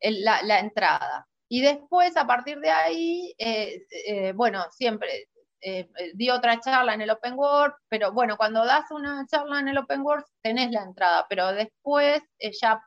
la, 0.00 0.42
la 0.42 0.60
entrada. 0.60 1.26
Y 1.48 1.62
después, 1.62 2.16
a 2.16 2.26
partir 2.26 2.58
de 2.60 2.70
ahí, 2.70 3.34
eh, 3.38 3.86
eh, 4.06 4.32
bueno, 4.32 4.66
siempre 4.70 5.28
eh, 5.60 5.88
di 6.14 6.30
otra 6.30 6.60
charla 6.60 6.94
en 6.94 7.00
el 7.00 7.10
Open 7.10 7.34
World, 7.36 7.74
pero 7.88 8.12
bueno, 8.12 8.36
cuando 8.36 8.64
das 8.64 8.90
una 8.90 9.26
charla 9.26 9.58
en 9.58 9.68
el 9.68 9.78
Open 9.78 10.02
World 10.02 10.24
tenés 10.40 10.70
la 10.70 10.82
entrada, 10.82 11.26
pero 11.28 11.52
después 11.52 12.22
eh, 12.38 12.52
ya, 12.52 12.80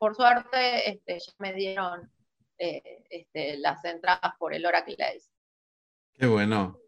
por 0.00 0.16
suerte, 0.16 0.90
este, 0.90 1.18
ya 1.18 1.32
me 1.38 1.52
dieron 1.52 2.10
eh, 2.56 3.04
este, 3.10 3.58
las 3.58 3.84
entradas 3.84 4.32
por 4.38 4.54
el 4.54 4.64
Oracle 4.64 4.96
Days. 4.98 5.30
Qué 6.14 6.26
bueno. 6.26 6.78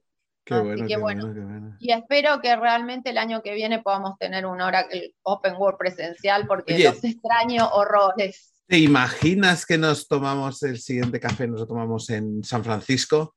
Qué 0.45 0.59
bueno, 0.59 0.83
que 0.83 0.89
qué 0.89 0.97
bueno. 0.97 1.27
bueno, 1.27 1.35
qué 1.35 1.45
bueno. 1.45 1.77
Y 1.79 1.93
espero 1.93 2.41
que 2.41 2.57
realmente 2.57 3.11
el 3.11 3.19
año 3.19 3.43
que 3.43 3.53
viene 3.53 3.83
podamos 3.83 4.19
tener 4.19 4.47
un 4.47 4.63
Oracle 4.63 5.15
Open 5.25 5.55
World 5.57 5.79
presencial, 5.79 6.47
porque 6.47 6.75
Oye. 6.75 6.85
los 6.85 7.05
extraño 7.05 7.69
horrores. 7.69 8.55
¿Te 8.67 8.79
imaginas 8.79 9.67
que 9.67 9.77
nos 9.77 10.09
tomamos 10.09 10.63
el 10.63 10.81
siguiente 10.81 11.21
café, 11.21 11.47
nos 11.47 11.61
lo 11.61 11.67
tomamos 11.67 12.09
en 12.09 12.43
San 12.43 12.65
Francisco? 12.65 13.37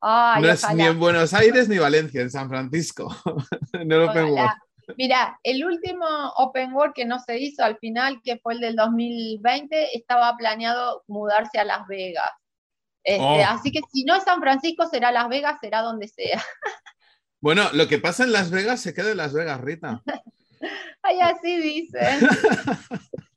Ay, 0.00 0.42
no 0.42 0.50
es 0.50 0.74
ni 0.74 0.82
en 0.82 0.98
Buenos 0.98 1.32
Aires 1.34 1.68
ni 1.68 1.78
Valencia, 1.78 2.20
en 2.20 2.30
San 2.30 2.48
Francisco, 2.48 3.14
en 3.74 3.92
el 3.92 4.02
Open 4.02 4.24
Ojalá. 4.24 4.42
World. 4.42 4.67
Mira, 4.96 5.38
el 5.42 5.64
último 5.64 6.06
Open 6.36 6.72
World 6.72 6.94
que 6.94 7.04
no 7.04 7.18
se 7.18 7.38
hizo 7.38 7.62
al 7.62 7.76
final, 7.78 8.20
que 8.24 8.38
fue 8.38 8.54
el 8.54 8.60
del 8.60 8.76
2020, 8.76 9.96
estaba 9.96 10.36
planeado 10.36 11.04
mudarse 11.06 11.58
a 11.58 11.64
Las 11.64 11.86
Vegas. 11.86 12.30
Este, 13.04 13.22
Oh. 13.22 13.42
Así 13.46 13.70
que 13.72 13.80
si 13.92 14.04
no 14.04 14.14
es 14.16 14.24
San 14.24 14.40
Francisco, 14.40 14.86
será 14.88 15.12
Las 15.12 15.28
Vegas, 15.28 15.58
será 15.60 15.82
donde 15.82 16.08
sea. 16.08 16.42
Bueno, 17.40 17.68
lo 17.72 17.86
que 17.86 17.98
pasa 17.98 18.24
en 18.24 18.32
Las 18.32 18.50
Vegas 18.50 18.80
se 18.80 18.92
queda 18.92 19.12
en 19.12 19.16
Las 19.18 19.32
Vegas, 19.32 19.60
Rita. 19.60 20.02
Ay, 21.02 21.20
así 21.20 21.56
dicen. 21.60 22.18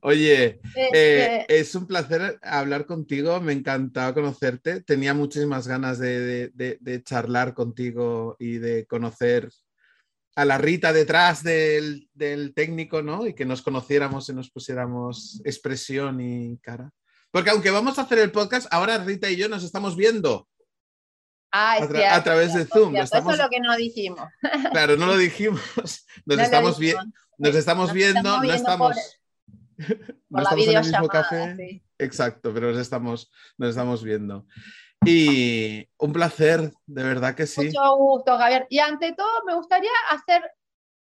Oye, 0.00 0.60
Este, 0.74 1.36
eh, 1.36 1.46
es 1.48 1.74
un 1.76 1.86
placer 1.86 2.40
hablar 2.42 2.86
contigo, 2.86 3.40
me 3.40 3.52
encantaba 3.52 4.12
conocerte, 4.14 4.82
tenía 4.82 5.14
muchísimas 5.14 5.68
ganas 5.68 5.98
de, 6.00 6.18
de- 6.20 6.48
de- 6.54 6.78
de 6.80 7.02
charlar 7.04 7.54
contigo 7.54 8.34
y 8.40 8.58
de 8.58 8.86
conocer 8.86 9.48
a 10.34 10.44
la 10.44 10.58
Rita 10.58 10.92
detrás 10.92 11.42
del, 11.42 12.08
del 12.14 12.54
técnico, 12.54 13.02
¿no? 13.02 13.26
Y 13.26 13.34
que 13.34 13.44
nos 13.44 13.62
conociéramos 13.62 14.28
y 14.28 14.32
nos 14.34 14.50
pusiéramos 14.50 15.40
expresión 15.44 16.20
y 16.20 16.58
cara. 16.58 16.90
Porque 17.30 17.50
aunque 17.50 17.70
vamos 17.70 17.98
a 17.98 18.02
hacer 18.02 18.18
el 18.18 18.30
podcast, 18.32 18.66
ahora 18.70 18.98
Rita 18.98 19.30
y 19.30 19.36
yo 19.36 19.48
nos 19.48 19.62
estamos 19.64 19.96
viendo. 19.96 20.48
ah, 21.52 21.76
es 21.78 21.82
a 21.84 21.88
tra- 21.88 21.96
cierto, 21.96 22.14
a 22.14 22.24
través 22.24 22.46
de 22.48 22.60
cierto, 22.60 22.78
Zoom, 22.78 22.90
cierto. 22.92 23.04
estamos- 23.04 23.34
Eso 23.34 23.42
es 23.42 23.46
lo 23.46 23.50
que 23.50 23.60
no 23.60 23.76
dijimos. 23.76 24.28
Claro, 24.70 24.96
no 24.96 25.06
lo 25.06 25.16
dijimos, 25.16 25.60
nos 25.76 26.38
No 26.38 26.42
estamos, 26.42 26.78
vi- 26.78 26.94
nos 27.38 27.54
estamos 27.54 27.86
Nos 27.88 27.94
viendo, 27.94 28.18
estamos 28.20 28.46
no 28.46 28.54
estamos, 28.54 28.96
por 29.76 29.98
no 30.30 30.36
la 30.38 30.42
estamos 30.42 30.66
en 30.68 30.76
el 30.76 30.82
mismo 30.82 31.08
café. 31.08 31.56
sí. 31.56 31.82
Exacto, 31.98 32.52
pero 32.52 32.70
nos 32.72 32.80
estamos, 32.80 33.30
nos 33.58 33.70
estamos 33.70 34.02
viendo. 34.02 34.46
Y 35.04 35.88
un 35.98 36.12
placer, 36.12 36.72
de 36.86 37.02
verdad 37.02 37.34
que 37.34 37.46
sí. 37.46 37.66
Mucho 37.66 37.96
gusto, 37.96 38.36
Javier. 38.38 38.66
Y 38.70 38.78
ante 38.78 39.12
todo, 39.14 39.44
me 39.46 39.54
gustaría 39.54 39.90
hacer 40.10 40.42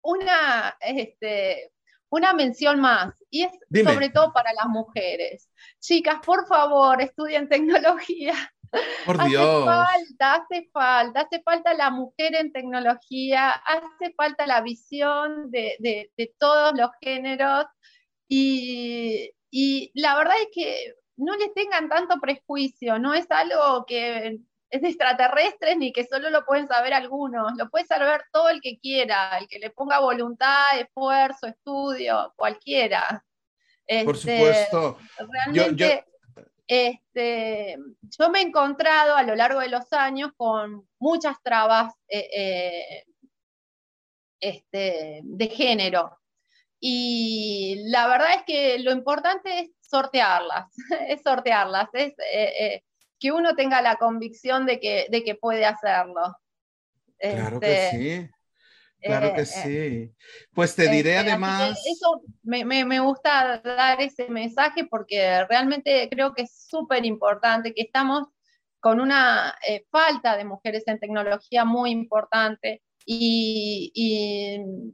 una, 0.01 0.77
este, 0.79 1.71
una 2.09 2.33
mención 2.33 2.79
más, 2.79 3.13
y 3.29 3.43
es 3.43 3.51
Dime. 3.69 3.91
sobre 3.93 4.09
todo 4.09 4.31
para 4.33 4.53
las 4.53 4.67
mujeres. 4.67 5.49
Chicas, 5.79 6.19
por 6.25 6.47
favor, 6.47 7.01
estudien 7.01 7.49
tecnología. 7.49 8.33
Por 9.05 9.19
hace 9.19 9.29
Dios. 9.29 9.65
falta, 9.65 10.33
hace 10.35 10.69
falta, 10.71 11.21
hace 11.21 11.41
falta 11.41 11.73
la 11.73 11.89
mujer 11.89 12.35
en 12.35 12.51
tecnología, 12.51 13.49
hace 13.49 14.13
falta 14.15 14.45
la 14.45 14.61
visión 14.61 15.49
de, 15.49 15.75
de- 15.79 16.11
de 16.15 16.35
todos 16.37 16.73
los 16.77 16.91
géneros 17.01 17.65
y, 18.27 19.31
y 19.49 19.91
la 19.95 20.15
verdad 20.17 20.35
es 20.41 20.47
que 20.53 20.93
no 21.19 21.35
les 21.35 21.53
tengan 21.53 21.89
tanto 21.89 22.19
prejuicio, 22.19 22.97
no 22.99 23.13
es 23.13 23.29
algo 23.31 23.85
que 23.85 24.39
es 24.71 24.81
de 24.81 24.87
extraterrestres 24.87 25.77
ni 25.77 25.91
que 25.91 26.05
solo 26.05 26.29
lo 26.29 26.45
pueden 26.45 26.67
saber 26.67 26.93
algunos, 26.93 27.53
lo 27.57 27.69
puede 27.69 27.85
saber 27.85 28.21
todo 28.31 28.49
el 28.49 28.61
que 28.61 28.79
quiera, 28.79 29.37
el 29.37 29.47
que 29.47 29.59
le 29.59 29.69
ponga 29.71 29.99
voluntad, 29.99 30.79
esfuerzo, 30.79 31.47
estudio, 31.47 32.33
cualquiera. 32.35 33.23
Por 34.05 34.15
Este, 34.15 34.37
supuesto. 34.37 34.97
Yo- 35.19 35.63
realmente 35.63 36.05
este, 36.67 37.77
yo 38.01 38.29
me 38.29 38.39
he 38.39 38.43
encontrado 38.43 39.15
a 39.15 39.23
lo 39.23 39.35
largo 39.35 39.59
de 39.59 39.69
los 39.69 39.91
años 39.91 40.31
con 40.37 40.87
muchas 40.99 41.41
trabas 41.41 41.91
eh, 42.07 42.29
eh, 42.31 43.05
este, 44.39 45.21
de 45.23 45.47
género. 45.47 46.15
Y 46.79 47.83
la 47.87 48.07
verdad 48.07 48.35
es 48.37 48.43
que 48.45 48.79
lo 48.79 48.91
importante 48.91 49.59
es 49.59 49.71
sortearlas, 49.81 50.65
es 51.07 51.21
sortearlas, 51.21 51.89
es 51.93 52.13
eh, 52.33 52.53
eh, 52.59 52.83
que 53.19 53.31
uno 53.31 53.55
tenga 53.55 53.81
la 53.81 53.97
convicción 53.97 54.65
de 54.65 54.79
que, 54.79 55.07
de 55.09 55.23
que 55.23 55.35
puede 55.35 55.65
hacerlo. 55.65 56.37
Claro 57.17 57.59
que 57.59 57.73
Este, 57.73 57.97
sí. 57.97 58.29
Claro 59.01 59.27
eh, 59.27 59.33
que 59.35 59.41
eh, 59.41 59.45
sí. 59.45 60.15
Pues 60.53 60.75
te 60.75 60.83
diré 60.89 61.11
este, 61.11 61.23
que 61.25 61.29
además. 61.31 61.81
Eso 61.85 62.21
me, 62.43 62.65
me- 62.65 62.85
me 62.85 62.99
gusta 62.99 63.59
dar 63.63 64.01
ese 64.01 64.27
mensaje 64.29 64.85
porque 64.85 65.45
realmente 65.45 66.07
creo 66.09 66.33
que 66.33 66.43
es 66.43 66.65
súper 66.67 67.05
importante 67.05 67.73
que 67.73 67.81
estamos 67.83 68.27
con 68.79 68.99
una 69.01 69.55
eh, 69.67 69.85
falta 69.89 70.37
de 70.37 70.45
mujeres 70.45 70.83
en 70.87 70.99
tecnología 70.99 71.65
muy 71.65 71.91
importante 71.91 72.81
y, 73.05 73.91
y 73.93 74.93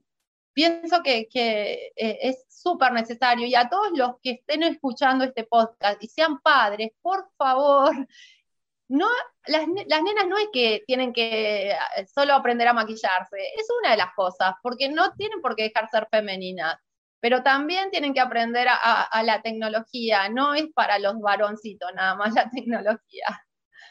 pienso 0.55 1.03
que, 1.03 1.27
que, 1.29 1.91
eh, 1.95 2.17
es 2.21 2.45
súper 2.49 2.93
necesario. 2.93 3.45
Y 3.45 3.53
a 3.53 3.69
todos 3.69 3.91
los 3.95 4.13
que 4.23 4.31
estén 4.31 4.63
escuchando 4.63 5.23
este 5.25 5.43
podcast 5.43 6.01
y 6.03 6.07
sean 6.07 6.39
padres, 6.39 6.89
por 7.03 7.29
favor, 7.37 7.91
no, 8.87 9.07
las, 9.47 9.67
las 9.87 10.01
nenas 10.01 10.27
no 10.27 10.37
es 10.39 10.47
que 10.53 10.83
tienen 10.87 11.13
que 11.13 11.71
eh, 11.71 11.75
solo 12.11 12.33
aprender 12.33 12.67
a 12.67 12.73
maquillarse, 12.73 13.37
es 13.57 13.67
una 13.81 13.91
de 13.91 13.97
las 13.97 14.13
cosas, 14.15 14.55
porque 14.63 14.89
no 14.89 15.13
tienen 15.13 15.41
por 15.41 15.55
qué 15.55 15.63
dejar 15.63 15.89
ser 15.91 16.07
femeninas, 16.09 16.77
pero 17.19 17.43
también 17.43 17.91
tienen 17.91 18.13
que 18.13 18.19
aprender 18.21 18.67
a, 18.67 18.75
a- 18.75 19.03
a 19.03 19.23
la 19.23 19.41
tecnología, 19.41 20.29
no 20.29 20.53
es 20.53 20.65
para 20.73 20.99
los 20.99 21.19
varoncitos 21.19 21.91
nada 21.95 22.15
más 22.15 22.33
la 22.33 22.49
tecnología. 22.55 23.43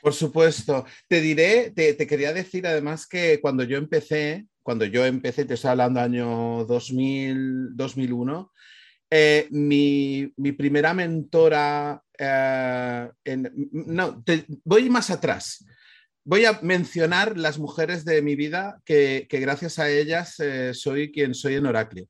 Por 0.03 0.13
supuesto. 0.15 0.85
Te 1.09 1.21
diré, 1.21 1.71
te, 1.71 1.95
te 1.95 2.07
quería 2.07 2.33
decir 2.33 2.67
además 2.67 3.07
que 3.07 3.41
cuando 3.41 3.65
yo 3.65 3.79
empecé, 3.79 4.47
cuando 4.65 4.87
yo 4.87 5.05
empecé, 5.05 5.45
te 5.45 5.55
estoy 5.55 5.71
hablando 5.71 6.01
año 6.01 6.65
2000, 6.65 7.77
2001, 7.77 8.51
eh, 9.11 9.47
mi, 9.51 10.33
primera 10.57 10.95
mentora, 10.95 12.03
eh, 12.19 13.09
no, 13.71 14.25
voy 14.65 14.91
más 14.91 15.11
atrás. 15.11 15.65
Voy 16.25 16.47
a 16.47 16.59
mencionar 16.63 17.37
las 17.37 17.59
mujeres 17.59 18.07
de 18.07 18.23
mi 18.23 18.35
vida 18.37 18.81
que, 18.87 19.29
gracias 19.31 19.79
a 19.79 19.91
ellas 19.91 20.41
eh, 20.41 20.73
soy 20.73 21.13
quien 21.13 21.35
soy 21.35 21.57
en 21.57 21.67
Oracle. 21.67 22.09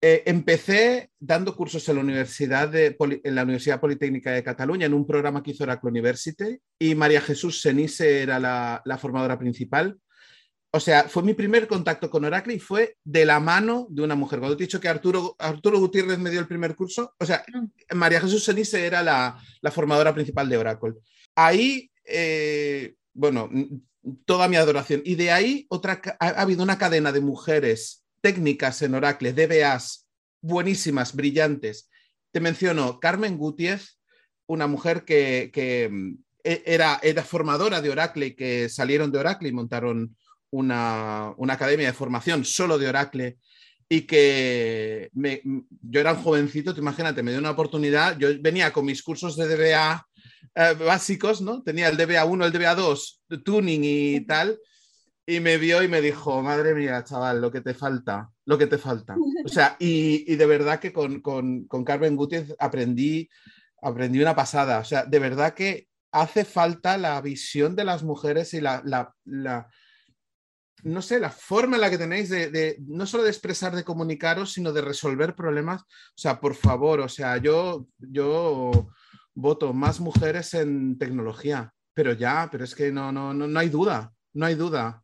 empecé 0.00 1.10
dando 1.20 1.54
cursos 1.54 1.88
en 1.88 1.94
la, 1.94 2.02
Universidad 2.02 2.68
de, 2.68 2.96
en 3.22 3.34
la 3.36 3.44
Universidad 3.44 3.80
Politécnica 3.80 4.32
de 4.32 4.42
Cataluña 4.42 4.86
en 4.86 4.94
un 4.94 5.06
programa 5.06 5.44
que 5.44 5.52
hizo 5.52 5.62
Oracle 5.62 5.90
University 5.90 6.58
y 6.78 6.96
María 6.96 7.20
Jesús 7.20 7.60
Senise 7.60 8.22
era 8.22 8.40
la, 8.40 8.82
la 8.84 8.98
formadora 8.98 9.38
principal 9.38 9.96
o 10.70 10.80
sea, 10.80 11.08
fue 11.08 11.22
mi 11.22 11.32
primer 11.32 11.66
contacto 11.66 12.10
con 12.10 12.24
Oracle 12.24 12.54
y 12.54 12.58
fue 12.58 12.96
de 13.02 13.24
la 13.24 13.40
mano 13.40 13.86
de 13.90 14.02
una 14.02 14.14
mujer. 14.14 14.38
Cuando 14.38 14.56
te 14.56 14.64
he 14.64 14.66
dicho 14.66 14.80
que 14.80 14.88
Arturo, 14.88 15.34
Arturo 15.38 15.78
Gutiérrez 15.78 16.18
me 16.18 16.30
dio 16.30 16.40
el 16.40 16.46
primer 16.46 16.74
curso, 16.74 17.14
o 17.18 17.24
sea, 17.24 17.42
mm. 17.52 17.96
María 17.96 18.20
Jesús 18.20 18.44
Senise 18.44 18.86
era 18.86 19.02
la, 19.02 19.40
formadora 19.72 20.12
principal 20.12 20.48
de 20.48 20.58
Oracle. 20.58 20.94
Ahí, 21.34 21.90
eh, 22.04 22.94
bueno, 23.14 23.48
toda 24.26 24.48
mi 24.48 24.56
adoración. 24.56 25.00
Y 25.04 25.14
de 25.14 25.30
ahí 25.30 25.66
otra, 25.70 26.02
ha, 26.20 26.28
habido 26.28 26.62
una 26.62 26.78
cadena 26.78 27.12
de 27.12 27.20
mujeres 27.20 28.04
técnicas 28.20 28.82
en 28.82 28.94
Oracle, 28.94 29.32
DBAs, 29.32 30.06
buenísimas, 30.42 31.14
brillantes. 31.14 31.88
Te 32.30 32.40
menciono 32.40 33.00
Carmen 33.00 33.38
Gutiérrez, 33.38 33.98
una 34.46 34.66
mujer 34.66 35.04
que, 35.04 35.50
e, 36.44 36.62
era, 36.66 37.00
era 37.02 37.22
formadora 37.22 37.80
de 37.80 37.90
Oracle 37.90 38.26
y 38.26 38.34
que 38.34 38.68
salieron 38.68 39.10
de 39.10 39.18
Oracle 39.18 39.48
y 39.48 39.52
montaron 39.52 40.16
una, 40.50 41.34
academia 41.48 41.86
de 41.86 41.92
formación 41.92 42.44
solo 42.44 42.78
de 42.78 42.88
Oracle 42.88 43.38
y 43.88 44.02
que 44.02 45.10
yo 45.14 46.00
era 46.00 46.12
un 46.12 46.22
jovencito, 46.22 46.74
te 46.74 46.80
imagínate, 46.80 47.22
me 47.22 47.30
dio 47.30 47.40
una 47.40 47.50
oportunidad, 47.50 48.18
yo 48.18 48.28
venía 48.40 48.72
con 48.72 48.84
mis 48.84 49.02
cursos 49.02 49.36
de 49.36 49.48
DBA 49.48 50.06
eh, 50.54 50.74
básicos, 50.74 51.40
¿no? 51.40 51.62
Tenía 51.62 51.88
el 51.88 51.96
DBA 51.96 52.24
1, 52.26 52.44
el 52.44 52.52
DBA 52.52 52.74
2, 52.74 53.22
tuning 53.44 53.80
y 53.84 54.20
tal, 54.26 54.58
y 55.24 55.40
me 55.40 55.56
vio 55.56 55.82
y 55.82 55.88
me 55.88 56.02
dijo, 56.02 56.42
madre 56.42 56.74
mía, 56.74 57.02
chaval, 57.02 57.40
lo 57.40 57.50
que 57.50 57.62
te 57.62 57.72
falta, 57.72 58.30
lo 58.44 58.58
que 58.58 58.66
te 58.66 58.76
falta. 58.76 59.16
O 59.44 59.48
sea, 59.48 59.76
y, 59.78 60.36
de 60.36 60.46
verdad 60.46 60.80
que 60.80 60.92
con, 60.92 61.22
Carmen 61.86 62.16
Gutiérrez 62.16 62.54
aprendí, 62.58 63.28
aprendí 63.80 64.20
una 64.20 64.36
pasada, 64.36 64.80
o 64.80 64.84
sea, 64.84 65.04
de 65.04 65.18
verdad 65.18 65.54
que 65.54 65.88
hace 66.12 66.44
falta 66.44 66.98
la 66.98 67.20
visión 67.22 67.74
de 67.74 67.84
las 67.84 68.02
mujeres 68.02 68.52
y 68.52 68.60
la 68.60 68.82
no 70.84 71.02
sé, 71.02 71.18
la 71.18 71.30
forma 71.30 71.76
en 71.76 71.80
la 71.82 71.90
que 71.90 71.98
tenéis 71.98 72.28
de, 72.28 72.76
no 72.86 73.06
solo 73.06 73.24
de 73.24 73.30
expresar, 73.30 73.74
de 73.74 73.84
comunicaros, 73.84 74.52
sino 74.52 74.72
de 74.72 74.82
resolver 74.82 75.34
problemas. 75.34 75.82
O 75.82 76.16
sea, 76.16 76.40
por 76.40 76.54
favor, 76.54 77.00
o 77.00 77.08
sea, 77.08 77.36
yo, 77.38 77.86
yo 77.98 78.88
voto 79.34 79.72
más 79.72 80.00
mujeres 80.00 80.54
en 80.54 80.98
tecnología, 80.98 81.72
pero 81.94 82.12
ya, 82.12 82.48
pero 82.50 82.64
es 82.64 82.74
que 82.74 82.92
no, 82.92 83.12
no, 83.12 83.34
no, 83.34 83.46
no 83.46 83.60
hay 83.60 83.68
duda, 83.68 84.12
no 84.32 84.46
hay 84.46 84.54
duda. 84.54 85.02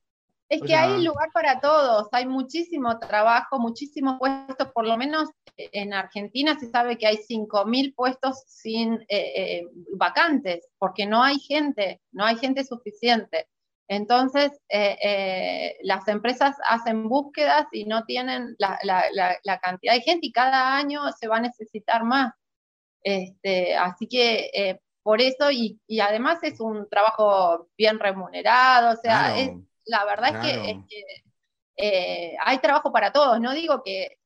Es 0.49 0.63
que 0.63 0.75
hay 0.75 1.03
lugar 1.03 1.31
para 1.33 1.59
todos, 1.59 2.09
hay 2.13 2.27
muchísimo 2.27 2.99
trabajo, 2.99 3.59
muchísimos 3.59 4.19
puestos, 4.19 4.69
por 4.73 4.87
lo 4.87 4.97
menos 4.97 5.31
en 5.57 5.93
Argentina 5.93 6.59
se 6.59 6.71
sabe 6.71 6.99
que 6.99 7.07
hay 7.07 7.17
5.000 7.17 7.95
puestos 7.95 8.45
sin 8.47 8.95
eh, 8.95 9.07
eh, 9.09 9.69
vacantes, 9.97 10.69
porque 10.79 11.07
no 11.07 11.23
hay 11.23 11.39
gente, 11.39 12.01
no 12.13 12.25
hay 12.25 12.37
gente 12.37 12.65
suficiente. 12.65 13.49
Entonces, 13.89 14.51
eh, 14.69 14.97
eh, 15.03 15.77
las 15.83 16.09
empresas 16.09 16.57
hacen 16.69 17.09
búsquedas 17.09 17.67
y 17.73 17.85
no 17.85 18.05
tienen 18.05 18.57
la, 18.59 19.61
cantidad 19.63 19.95
de 19.95 20.01
gente 20.01 20.27
y 20.27 20.33
cada 20.33 20.77
año 20.77 21.03
se 21.13 21.29
va 21.29 21.37
a 21.37 21.43
necesitar 21.43 22.05
más. 22.05 22.33
Este, 23.03 23.77
así 23.77 24.07
que 24.09 24.51
eh, 24.55 24.81
por 25.03 25.21
eso, 25.21 25.51
y, 25.51 25.79
además 26.01 26.39
es 26.43 26.61
un 26.61 26.89
trabajo 26.89 27.69
bien 27.77 27.99
remunerado, 27.99 28.95
o 28.95 28.97
sea, 28.97 29.35
la 29.85 30.05
verdad 30.07 30.43
es 30.67 30.77
que 30.89 32.37
hay 32.41 32.59
trabajo 32.59 32.91
para 32.91 33.13
todos. 33.13 33.39
No 33.39 33.53
digo 33.53 33.83
que 33.83 34.17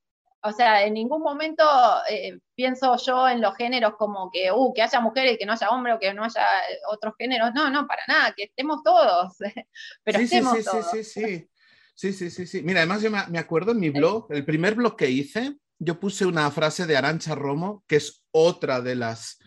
o 0.43 0.53
sea, 0.53 0.85
en 0.85 0.95
ningún 0.95 1.23
momento 1.23 1.65
eh, 2.09 2.39
pienso 2.55 2.97
yo 2.97 3.29
en 3.29 3.41
los 3.41 3.57
géneros 3.57 3.95
como 3.99 4.31
que, 4.31 4.53
uh, 4.53 4.73
que 4.73 4.83
haya 4.83 5.01
mujeres, 5.01 5.37
que 5.39 5.47
no 5.47 5.53
haya 5.53 5.71
hombres 5.71 5.97
o 5.97 5.99
que 5.99 6.15
no 6.15 6.25
haya 6.25 6.47
otros 6.91 7.15
géneros. 7.19 7.51
No, 7.55 7.71
no, 7.71 7.87
para 7.87 8.03
nada, 8.07 8.35
que 8.37 8.45
estemos 8.45 8.83
todos. 8.85 9.37
Pero 10.05 10.19
sí, 10.21 10.29
sí, 10.29 10.43
sí, 10.43 10.63
Sí, 10.63 11.05
sí, 11.05 11.05
sí. 11.05 11.51
Sí, 11.95 12.31
sí, 12.31 12.47
sí, 12.47 12.63
Mira, 12.63 12.79
además 12.79 13.03
yo 13.03 13.11
me 13.11 13.41
acuerdo 13.41 13.73
en 13.73 13.81
mi 13.81 13.91
blog, 13.91 14.29
el 14.31 14.45
primer 14.45 14.77
blog 14.77 14.95
que 14.95 15.11
hice, 15.11 15.57
yo 15.81 15.99
puse 15.99 16.27
una 16.27 16.49
frase 16.53 16.87
de 16.87 16.97
Arancha 16.97 17.35
Romo, 17.35 17.83
que 17.89 17.97
es 17.97 18.25
otra 18.31 18.81
de 18.81 18.95
las, 18.95 19.41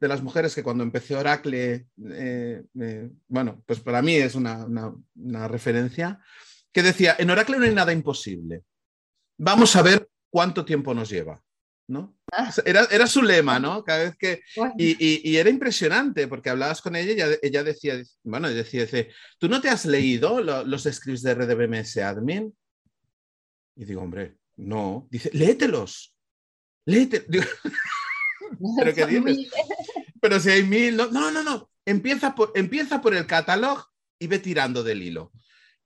de 0.00 0.08
las 0.08 0.22
mujeres 0.22 0.54
que 0.54 0.62
cuando 0.62 0.84
empecé 0.84 1.16
Oracle, 1.16 1.86
eh, 2.10 2.62
bueno, 3.26 3.62
pues 3.66 3.80
para 3.80 4.00
mí 4.00 4.14
es 4.14 4.34
una, 4.36 4.64
una 5.16 5.48
referencia, 5.48 6.18
que 6.72 6.82
decía, 6.82 7.14
en 7.18 7.28
Oracle 7.28 7.58
no 7.58 7.64
hay 7.64 7.74
nada 7.74 7.92
imposible. 7.92 8.62
Vamos 9.36 9.76
a 9.76 9.82
ver 9.82 10.08
cuánto 10.30 10.64
tiempo 10.64 10.94
nos 10.94 11.10
lleva. 11.10 11.42
¿no? 11.88 12.14
Ah. 12.30 12.52
Era, 12.64 12.84
era, 12.90 13.06
su 13.06 13.22
lema, 13.22 13.58
¿no? 13.58 13.82
Cada 13.82 14.04
vez 14.04 14.16
que... 14.16 14.42
Y, 14.76 15.30
y, 15.30 15.36
era 15.36 15.48
impresionante 15.48 16.28
porque 16.28 16.50
hablabas 16.50 16.82
con 16.82 16.94
ella 16.94 17.12
y 17.12 17.14
ella, 17.14 17.38
ella 17.42 17.64
decía, 17.64 18.00
bueno, 18.22 18.48
decía, 18.50 18.82
dice, 18.82 19.10
¿tú 19.38 19.48
no 19.48 19.60
te 19.60 19.70
has 19.70 19.86
leído 19.86 20.40
los 20.40 20.82
scripts 20.84 21.22
de 21.22 21.34
RDBMS 21.34 21.96
Admin? 21.96 22.54
Y 23.74 23.84
digo, 23.84 24.02
hombre, 24.02 24.36
no. 24.56 25.08
Dice, 25.10 25.30
léetelos. 25.32 26.14
Léetelos. 26.84 27.46
¿Pero 28.78 28.94
qué 28.94 29.06
dices? 29.06 29.50
Pero 30.20 30.40
si 30.40 30.50
hay 30.50 30.62
mil... 30.62 30.96
No, 30.96 31.10
no, 31.10 31.30
no. 31.30 31.42
no. 31.42 31.70
Empieza, 31.86 32.34
por, 32.34 32.52
empieza 32.54 33.00
por 33.00 33.14
el 33.14 33.26
catálogo 33.26 33.86
y 34.18 34.26
ve 34.26 34.38
tirando 34.38 34.82
del 34.82 35.02
hilo 35.02 35.32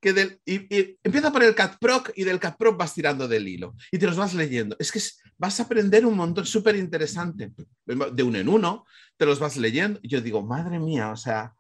que 0.02 0.12
del, 0.12 0.40
y, 0.44 0.98
empieza 1.04 1.30
por 1.30 1.44
el 1.44 1.54
CatProc 1.54 2.10
y 2.16 2.24
del 2.24 2.40
CatProc 2.40 2.76
vas 2.76 2.92
tirando 2.92 3.28
del 3.28 3.46
hilo 3.46 3.76
y 3.92 3.98
te 3.98 4.06
los 4.06 4.16
vas 4.16 4.34
leyendo. 4.34 4.74
Es 4.80 4.90
que 4.90 5.00
vas 5.38 5.60
a 5.60 5.62
aprender 5.62 6.04
un 6.04 6.16
montón 6.16 6.44
súper 6.44 6.74
interesante. 6.74 7.52
De 7.86 8.22
uno 8.24 8.36
en 8.36 8.48
uno, 8.48 8.84
te 9.16 9.24
los 9.24 9.38
vas 9.38 9.56
leyendo. 9.56 10.00
Y 10.02 10.08
yo 10.08 10.20
digo, 10.20 10.42
madre 10.42 10.80
mía, 10.80 11.10
o 11.10 11.16
sea, 11.16 11.54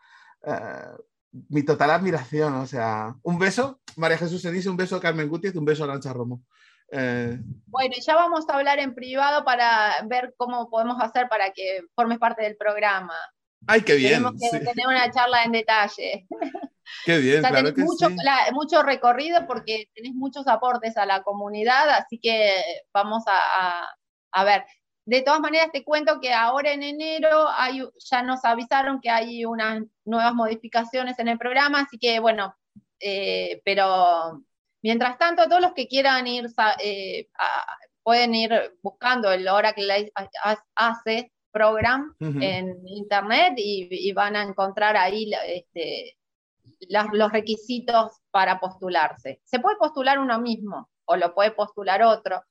eh, 0.44 0.90
mi 1.50 1.62
total 1.62 1.92
admiración, 1.92 2.54
o 2.54 2.66
sea, 2.66 3.14
un 3.22 3.38
beso, 3.38 3.80
María 3.96 4.18
Jesús 4.18 4.42
se 4.42 4.50
dice, 4.50 4.68
un 4.68 4.76
beso 4.76 4.96
a 4.96 5.00
Carmen 5.00 5.28
Gutiérrez, 5.28 5.56
un 5.56 5.64
beso 5.64 5.84
a 5.84 5.86
Lancha 5.86 6.12
Romo. 6.12 6.42
Eh, 6.90 7.38
bueno, 7.66 7.94
ya 8.04 8.16
vamos 8.16 8.44
a 8.48 8.54
hablar 8.54 8.80
en 8.80 8.92
privado 8.92 9.44
para 9.44 10.02
ver 10.06 10.34
cómo 10.36 10.68
podemos 10.68 11.00
hacer 11.00 11.28
para 11.28 11.52
que 11.52 11.82
formes 11.94 12.18
parte 12.18 12.42
del 12.42 12.56
programa. 12.56 13.14
Ay, 13.68 13.82
qué 13.82 13.94
bien. 13.94 14.14
Tenemos 14.14 14.34
que 14.40 14.58
tener 14.58 14.88
una 14.88 15.08
charla 15.12 15.44
en 15.44 15.52
detalle. 15.52 16.26
Qué 17.04 17.18
bien, 17.18 17.42
claro 17.42 17.74
que 17.74 17.82
mucho, 17.82 18.08
mucho 18.52 18.82
recorrido 18.82 19.46
porque 19.46 19.88
tenés 19.94 20.14
muchos 20.14 20.46
aportes 20.46 20.96
a 20.96 21.06
la 21.06 21.22
comunidad, 21.22 21.88
así 21.90 22.18
que 22.18 22.62
vamos 22.92 23.24
a, 23.26 23.88
a, 24.32 24.44
ver. 24.44 24.64
De 25.04 25.22
todas 25.22 25.40
maneras, 25.40 25.70
te 25.72 25.84
cuento 25.84 26.20
que 26.20 26.32
ahora 26.32 26.72
en 26.72 26.82
enero 26.82 27.48
hay, 27.48 27.82
ya 28.10 28.22
nos 28.22 28.44
avisaron 28.44 29.00
que 29.00 29.10
hay 29.10 29.44
unas 29.44 29.82
nuevas 30.04 30.34
modificaciones 30.34 31.18
en 31.18 31.28
el 31.28 31.38
programa, 31.38 31.80
así 31.80 31.98
que 31.98 32.20
bueno, 32.20 32.54
eh, 33.00 33.60
pero 33.64 34.42
mientras 34.80 35.18
tanto, 35.18 35.48
todos 35.48 35.60
los 35.60 35.72
que 35.72 35.88
quieran 35.88 36.26
ir, 36.26 36.46
eh, 36.82 37.28
pueden 38.04 38.34
ir 38.34 38.52
buscando 38.80 39.32
el 39.32 39.48
Oracle 39.48 40.12
hace 40.76 41.32
program 41.52 42.14
en 42.20 42.88
internet 42.88 43.54
y, 43.56 43.88
y, 43.90 44.12
van 44.12 44.36
a 44.36 44.42
encontrar 44.42 44.96
ahí 44.96 45.30
este, 45.46 46.16
los 46.88 47.32
requisitos 47.32 48.12
para 48.30 48.60
postularse. 48.60 49.40
Se 49.44 49.60
puede 49.60 49.76
postular 49.76 50.18
uno 50.18 50.40
mismo 50.40 50.90
o 51.04 51.16
lo 51.16 51.34
puede 51.34 51.52
postular 51.52 52.02
otro. 52.02 52.42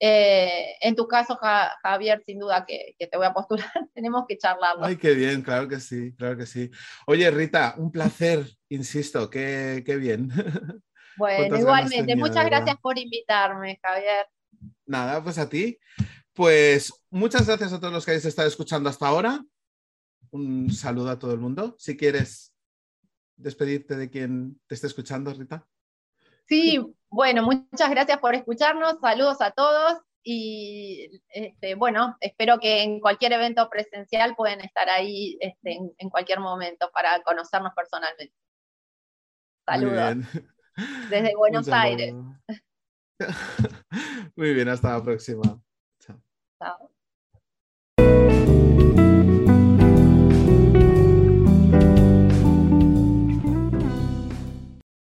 Eh, 0.00 0.76
en 0.80 0.94
tu 0.94 1.08
caso, 1.08 1.36
Javier, 1.82 2.22
sin 2.24 2.38
duda 2.38 2.64
que, 2.64 2.94
te 2.98 3.16
voy 3.16 3.26
a 3.26 3.32
postular, 3.32 3.70
tenemos 3.94 4.24
que 4.28 4.38
charlarlo. 4.38 4.84
Ay, 4.84 4.96
qué 4.96 5.14
bien, 5.14 5.42
claro 5.42 5.66
que 5.66 5.80
sí, 5.80 6.14
claro 6.14 6.36
que 6.36 6.46
sí. 6.46 6.70
Oye, 7.06 7.30
Rita, 7.30 7.74
un 7.78 7.90
placer, 7.90 8.46
insisto, 8.68 9.28
qué, 9.28 9.82
qué 9.84 9.96
bien. 9.96 10.30
Bueno, 11.18 11.56
igualmente, 11.56 12.14
muchas 12.14 12.46
gracias 12.46 12.76
por 12.80 12.96
invitarme, 12.96 13.80
Javier. 13.82 14.26
Nada, 14.86 15.20
pues 15.20 15.36
a 15.38 15.48
ti. 15.48 15.76
Pues 16.32 16.92
muchas 17.10 17.44
gracias 17.44 17.72
a 17.72 17.80
todos 17.80 17.92
los 17.92 18.04
que 18.04 18.12
habéis 18.12 18.24
estado 18.24 18.46
escuchando 18.46 18.88
hasta 18.88 19.08
ahora. 19.08 19.44
Un 20.30 20.70
saludo 20.70 21.10
a 21.10 21.18
todo 21.18 21.32
el 21.32 21.40
mundo. 21.40 21.74
Si 21.76 21.96
quieres 21.96 22.54
despedirte 23.38 23.96
de 23.96 24.10
quien 24.10 24.60
te 24.66 24.74
esté 24.74 24.86
escuchando, 24.86 25.32
Rita? 25.32 25.66
Sí, 26.46 26.78
bueno, 27.08 27.42
muchas 27.42 27.90
gracias 27.90 28.18
por 28.18 28.34
escucharnos, 28.34 28.98
saludos 29.00 29.40
a 29.40 29.50
todos 29.52 29.98
y 30.22 31.22
este, 31.28 31.74
bueno, 31.74 32.16
espero 32.20 32.58
que 32.58 32.82
en 32.82 33.00
cualquier 33.00 33.32
evento 33.32 33.68
presencial 33.70 34.34
pueden 34.36 34.60
estar 34.60 34.88
ahí 34.90 35.38
este, 35.40 35.78
en, 35.96 36.10
cualquier 36.10 36.40
momento 36.40 36.90
para 36.92 37.22
conocernos 37.22 37.72
personalmente. 37.74 38.34
Saludos. 39.64 40.16
Desde 41.10 41.34
Buenos 41.36 41.68
Aires. 41.68 42.14
Muy 44.36 44.54
bien, 44.54 44.68
hasta 44.68 44.96
la 44.96 45.02
próxima. 45.02 45.60
Chao. 46.00 46.90